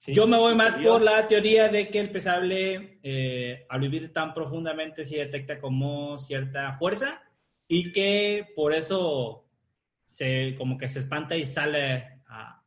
Yo 0.06 0.26
me 0.26 0.38
voy 0.38 0.56
más 0.56 0.76
por 0.76 1.02
la 1.02 1.28
teoría 1.28 1.68
de 1.68 1.90
que 1.90 2.00
el 2.00 2.10
pesable, 2.10 3.00
eh, 3.04 3.66
al 3.68 3.82
vivir 3.82 4.14
tan 4.14 4.34
profundamente, 4.34 5.04
se 5.04 5.18
detecta 5.18 5.60
como 5.60 6.18
cierta 6.18 6.72
fuerza 6.74 7.22
y 7.68 7.92
que 7.92 8.48
por 8.56 8.74
eso 8.74 9.50
se, 10.06 10.56
como 10.58 10.78
que 10.78 10.88
se 10.88 11.00
espanta 11.00 11.36
y 11.36 11.44
sale 11.44 12.22
a, 12.28 12.64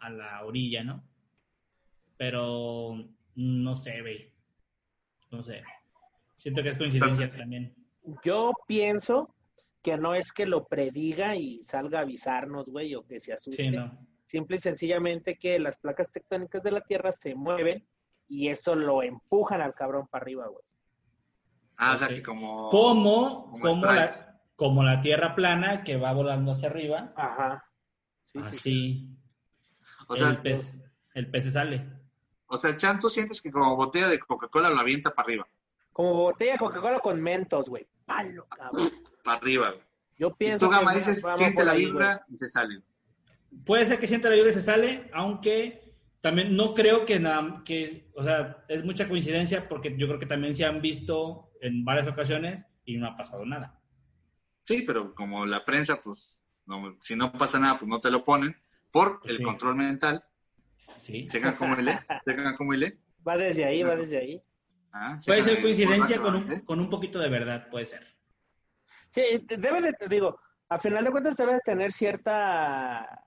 a, 0.00 0.10
la 0.10 0.44
orilla, 0.44 0.82
¿no? 0.82 1.08
Pero 2.20 3.02
no 3.34 3.74
sé, 3.74 4.02
ve. 4.02 4.30
No 5.30 5.42
sé. 5.42 5.62
Siento 6.36 6.62
que 6.62 6.68
es 6.68 6.76
coincidencia 6.76 7.34
también. 7.34 7.74
Yo 8.22 8.52
pienso 8.66 9.34
que 9.80 9.96
no 9.96 10.14
es 10.14 10.30
que 10.30 10.44
lo 10.44 10.66
prediga 10.66 11.34
y 11.34 11.64
salga 11.64 12.00
a 12.00 12.02
avisarnos, 12.02 12.68
güey, 12.68 12.94
o 12.94 13.06
que 13.06 13.20
se 13.20 13.32
asuste. 13.32 13.62
Sí, 13.62 13.70
no. 13.70 14.06
Simple 14.26 14.56
y 14.56 14.60
sencillamente 14.60 15.38
que 15.38 15.58
las 15.58 15.78
placas 15.78 16.12
tectónicas 16.12 16.62
de 16.62 16.72
la 16.72 16.82
Tierra 16.82 17.10
se 17.10 17.34
mueven 17.34 17.86
y 18.28 18.48
eso 18.48 18.74
lo 18.74 19.02
empujan 19.02 19.62
al 19.62 19.72
cabrón 19.72 20.06
para 20.06 20.22
arriba, 20.22 20.46
güey. 20.46 20.62
Ah, 21.78 21.94
o 21.94 21.96
sea 21.96 22.08
que 22.08 22.22
como... 22.22 22.68
Como, 22.68 23.50
como, 23.62 23.86
la, 23.86 24.42
como 24.56 24.82
la 24.82 25.00
tierra 25.00 25.34
plana 25.34 25.84
que 25.84 25.96
va 25.96 26.12
volando 26.12 26.52
hacia 26.52 26.68
arriba. 26.68 27.14
Ajá. 27.16 27.64
así. 28.34 29.16
O 30.06 30.16
sea, 30.16 30.28
el 30.28 30.42
pez, 30.42 30.78
el 31.14 31.30
pez 31.30 31.44
se 31.44 31.52
sale. 31.52 31.99
O 32.52 32.56
sea, 32.56 32.76
Chan, 32.76 32.98
tú 32.98 33.08
sientes 33.08 33.40
que 33.40 33.52
como 33.52 33.76
botella 33.76 34.08
de 34.08 34.18
Coca-Cola 34.18 34.70
lo 34.70 34.80
avienta 34.80 35.14
para 35.14 35.26
arriba. 35.26 35.46
Como 35.92 36.14
botella 36.14 36.54
de 36.54 36.58
Coca-Cola 36.58 36.98
con 36.98 37.20
mentos, 37.22 37.68
güey. 37.68 37.86
Palo, 38.04 38.44
cabrón. 38.46 38.90
Para 39.22 39.36
arriba, 39.36 39.70
güey. 39.70 39.84
Yo 40.18 40.32
pienso. 40.32 40.66
Y 40.66 40.68
tú, 40.68 40.74
Gama, 40.74 40.92
dices, 40.92 41.24
siente 41.36 41.64
la 41.64 41.74
vibra 41.74 42.24
y 42.28 42.36
se 42.36 42.48
sale. 42.48 42.82
Puede 43.64 43.86
ser 43.86 44.00
que 44.00 44.08
siente 44.08 44.28
la 44.28 44.34
vibra 44.34 44.50
y 44.50 44.54
se 44.54 44.62
sale, 44.62 45.08
aunque 45.14 45.94
también 46.20 46.56
no 46.56 46.74
creo 46.74 47.06
que 47.06 47.20
nada, 47.20 47.62
que, 47.64 48.10
o 48.16 48.24
sea, 48.24 48.64
es 48.68 48.84
mucha 48.84 49.08
coincidencia 49.08 49.68
porque 49.68 49.96
yo 49.96 50.08
creo 50.08 50.18
que 50.18 50.26
también 50.26 50.56
se 50.56 50.64
han 50.64 50.82
visto 50.82 51.52
en 51.60 51.84
varias 51.84 52.08
ocasiones 52.08 52.64
y 52.84 52.96
no 52.96 53.06
ha 53.06 53.16
pasado 53.16 53.46
nada. 53.46 53.80
Sí, 54.62 54.82
pero 54.84 55.14
como 55.14 55.46
la 55.46 55.64
prensa, 55.64 56.00
pues, 56.00 56.42
si 57.00 57.14
no 57.14 57.30
pasa 57.32 57.60
nada, 57.60 57.78
pues 57.78 57.88
no 57.88 58.00
te 58.00 58.10
lo 58.10 58.24
ponen 58.24 58.56
por 58.90 59.20
el 59.24 59.40
control 59.40 59.76
mental. 59.76 60.24
Sí. 60.98 61.26
Checan 61.26 61.54
cómo 61.54 61.76
lee, 61.76 61.98
checan 62.26 62.54
cómo 62.56 62.72
lee. 62.72 62.98
Va 63.26 63.36
desde 63.36 63.64
ahí, 63.64 63.82
va 63.82 63.96
desde 63.96 64.18
ahí. 64.18 64.42
Ah, 64.92 65.18
puede 65.24 65.42
ser 65.42 65.62
coincidencia 65.62 66.20
con 66.20 66.34
un, 66.34 66.60
con 66.60 66.80
un 66.80 66.90
poquito 66.90 67.18
de 67.18 67.28
verdad, 67.28 67.68
puede 67.70 67.86
ser. 67.86 68.06
Sí, 69.10 69.22
debe 69.46 69.82
de, 69.82 69.94
digo, 70.08 70.40
a 70.68 70.78
final 70.78 71.04
de 71.04 71.10
cuentas 71.10 71.36
debe 71.36 71.54
de 71.54 71.60
tener 71.60 71.92
cierta 71.92 73.24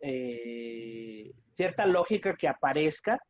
eh, 0.00 1.32
cierta 1.54 1.86
lógica 1.86 2.36
que 2.36 2.48
aparezca, 2.48 3.20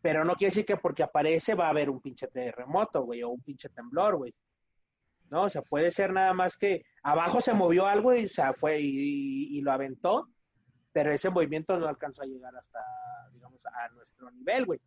pero 0.00 0.24
no 0.24 0.34
quiere 0.34 0.50
decir 0.50 0.66
que 0.66 0.76
porque 0.76 1.02
aparece 1.02 1.54
va 1.54 1.66
a 1.66 1.70
haber 1.70 1.90
un 1.90 2.00
pinche 2.00 2.28
terremoto, 2.28 3.02
güey, 3.02 3.22
o 3.22 3.30
un 3.30 3.40
pinche 3.40 3.68
temblor, 3.70 4.16
güey. 4.16 4.34
¿no? 5.30 5.44
O 5.44 5.48
sea, 5.48 5.62
puede 5.62 5.90
ser 5.90 6.12
nada 6.12 6.32
más 6.34 6.56
que 6.56 6.84
abajo 7.02 7.40
se 7.40 7.54
movió 7.54 7.86
algo 7.86 8.14
y 8.14 8.26
o 8.26 8.28
sea, 8.28 8.52
fue 8.52 8.80
y, 8.80 9.60
lo 9.60 9.72
aventó, 9.72 10.28
pero 10.96 11.12
ese 11.12 11.28
movimiento 11.28 11.78
no 11.78 11.88
alcanzó 11.88 12.22
a 12.22 12.24
llegar 12.24 12.56
hasta, 12.56 12.78
digamos, 13.34 13.60
a 13.66 13.86
nuestro 13.90 14.30
nivel, 14.30 14.64
güey. 14.64 14.80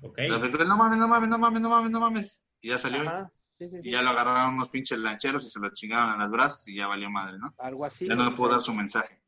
Ok. 0.00 0.18
no 0.66 0.78
mames, 0.78 0.98
no 0.98 1.06
mames, 1.06 1.28
no 1.28 1.36
mames, 1.36 1.60
no 1.60 1.68
mames, 1.68 1.90
no 1.90 2.00
mames. 2.00 2.40
Y 2.62 2.70
ya 2.70 2.78
salió. 2.78 3.30
Y 3.58 3.90
ya 3.90 4.00
lo 4.00 4.08
agarraron 4.08 4.54
unos 4.54 4.70
pinches 4.70 4.98
lancheros 4.98 5.44
y 5.44 5.50
se 5.50 5.60
lo 5.60 5.68
chingaron 5.74 6.08
a 6.08 6.16
las 6.16 6.30
brazos 6.30 6.66
y 6.68 6.74
ya 6.74 6.86
valió 6.86 7.10
madre, 7.10 7.38
¿no? 7.38 7.54
Algo 7.58 7.84
así. 7.84 8.08
Ya 8.08 8.14
no 8.14 8.30
le 8.30 8.34
puedo 8.34 8.52
dar 8.52 8.62
su 8.62 8.72
mensaje. 8.72 9.20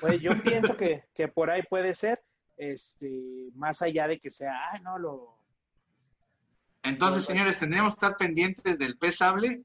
Pues 0.00 0.22
yo 0.22 0.30
pienso 0.44 0.76
que, 0.76 1.02
que 1.14 1.26
por 1.26 1.50
ahí 1.50 1.64
puede 1.68 1.92
ser, 1.92 2.22
este, 2.56 3.50
más 3.56 3.82
allá 3.82 4.06
de 4.06 4.20
que 4.20 4.30
sea, 4.30 4.52
ay, 4.70 4.82
no, 4.82 5.00
lo, 5.00 5.36
entonces, 6.84 7.24
señores, 7.24 7.58
¿tendríamos 7.58 7.96
que 7.96 8.06
estar 8.06 8.16
pendientes 8.16 8.78
del 8.78 8.96
pez 8.96 9.16
sable 9.16 9.64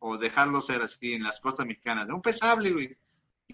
o 0.00 0.18
dejarlo 0.18 0.60
ser 0.60 0.82
así 0.82 1.12
en 1.12 1.22
las 1.22 1.38
costas 1.38 1.66
mexicanas? 1.66 2.08
Un 2.08 2.20
pez 2.20 2.38
sable, 2.38 2.72
güey. 2.72 2.98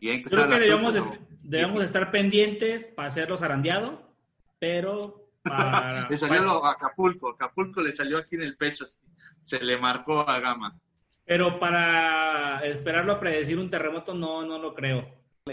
Y 0.01 0.09
hay 0.11 0.23
que 0.23 0.31
Creo 0.31 0.49
que 0.49 0.59
debemos, 0.59 0.95
debemos 1.43 1.85
estar 1.85 2.11
pendientes 2.11 2.85
para 2.85 3.09
hacerlo 3.09 3.37
zarandeado 3.37 4.07
pero 4.59 5.31
para... 5.43 6.09
le 6.11 6.17
salió 6.17 6.43
lo, 6.43 6.65
Acapulco, 6.65 7.31
Acapulco 7.31 7.83
le 7.83 7.93
salió 7.93 8.19
aquí 8.19 8.37
en 8.37 8.43
el 8.43 8.57
pecho, 8.57 8.85
se 9.41 9.63
le 9.65 9.77
marcó 9.79 10.21
a 10.21 10.41
Gama. 10.41 10.79
Pero 11.25 11.59
para 11.59 12.65
esperarlo 12.65 13.13
a 13.13 13.21
predecir 13.21 13.59
un 13.59 13.71
terremoto, 13.71 14.15
no, 14.15 14.45
no 14.45 14.59
lo 14.59 14.75
creo. 14.75 15.09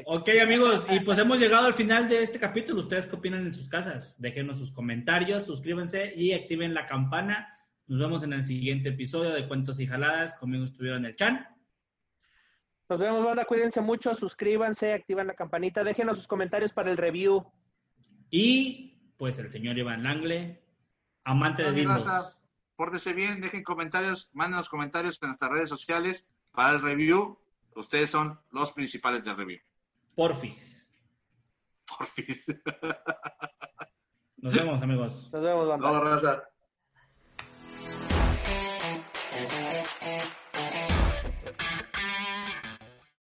Ok, 0.06 0.30
amigos, 0.42 0.86
y 0.90 1.00
pues 1.02 1.20
hemos 1.20 1.40
llegado 1.40 1.68
al 1.68 1.74
final 1.74 2.10
de 2.10 2.24
este 2.24 2.40
capítulo. 2.40 2.80
¿Ustedes 2.80 3.06
qué 3.06 3.16
opinan 3.16 3.46
en 3.46 3.54
sus 3.54 3.70
casas? 3.70 4.16
Déjenos 4.20 4.60
sus 4.60 4.72
comentarios, 4.72 5.46
suscríbanse 5.46 6.14
y 6.16 6.34
activen 6.34 6.74
la 6.74 6.88
campana. 6.88 7.60
Nos 7.88 8.00
vemos 8.00 8.24
en 8.24 8.34
el 8.34 8.44
siguiente 8.44 8.90
episodio 8.90 9.32
de 9.32 9.48
Cuentos 9.48 9.80
y 9.80 9.86
Jaladas. 9.86 10.34
Conmigo 10.34 10.66
estuvieron 10.66 11.06
el 11.06 11.16
Chan. 11.16 11.48
Nos 12.90 13.00
vemos, 13.00 13.24
banda. 13.24 13.46
Cuídense 13.46 13.82
mucho, 13.82 14.14
suscríbanse, 14.14 14.94
activan 14.94 15.28
la 15.28 15.36
campanita, 15.36 15.84
déjenos 15.84 16.18
sus 16.18 16.28
comentarios 16.28 16.74
para 16.74 16.92
el 16.92 16.98
review. 16.98 17.46
Y 18.30 19.14
pues 19.18 19.40
el 19.40 19.50
señor 19.50 19.78
Iván 19.78 20.04
Langle, 20.04 20.64
amante 21.24 21.64
de 21.64 21.72
Disney. 21.72 21.98
Pórtese 22.76 23.14
bien, 23.14 23.40
dejen 23.40 23.64
comentarios, 23.64 24.32
manden 24.34 24.58
los 24.58 24.70
comentarios 24.70 25.22
en 25.22 25.30
nuestras 25.30 25.52
redes 25.52 25.70
sociales 25.70 26.28
para 26.52 26.74
el 26.74 26.82
review. 26.82 27.40
Ustedes 27.76 28.10
son 28.10 28.40
los 28.52 28.72
principales 28.72 29.24
del 29.24 29.38
review. 29.38 29.60
Porfis. 30.16 30.88
Porfis. 31.86 32.48
Nos 34.38 34.54
vemos, 34.54 34.82
amigos. 34.82 35.30
Nos 35.32 35.44
vemos, 35.44 35.68
banda. 35.68 35.92
No, 35.92 36.02
raza. 36.02 36.44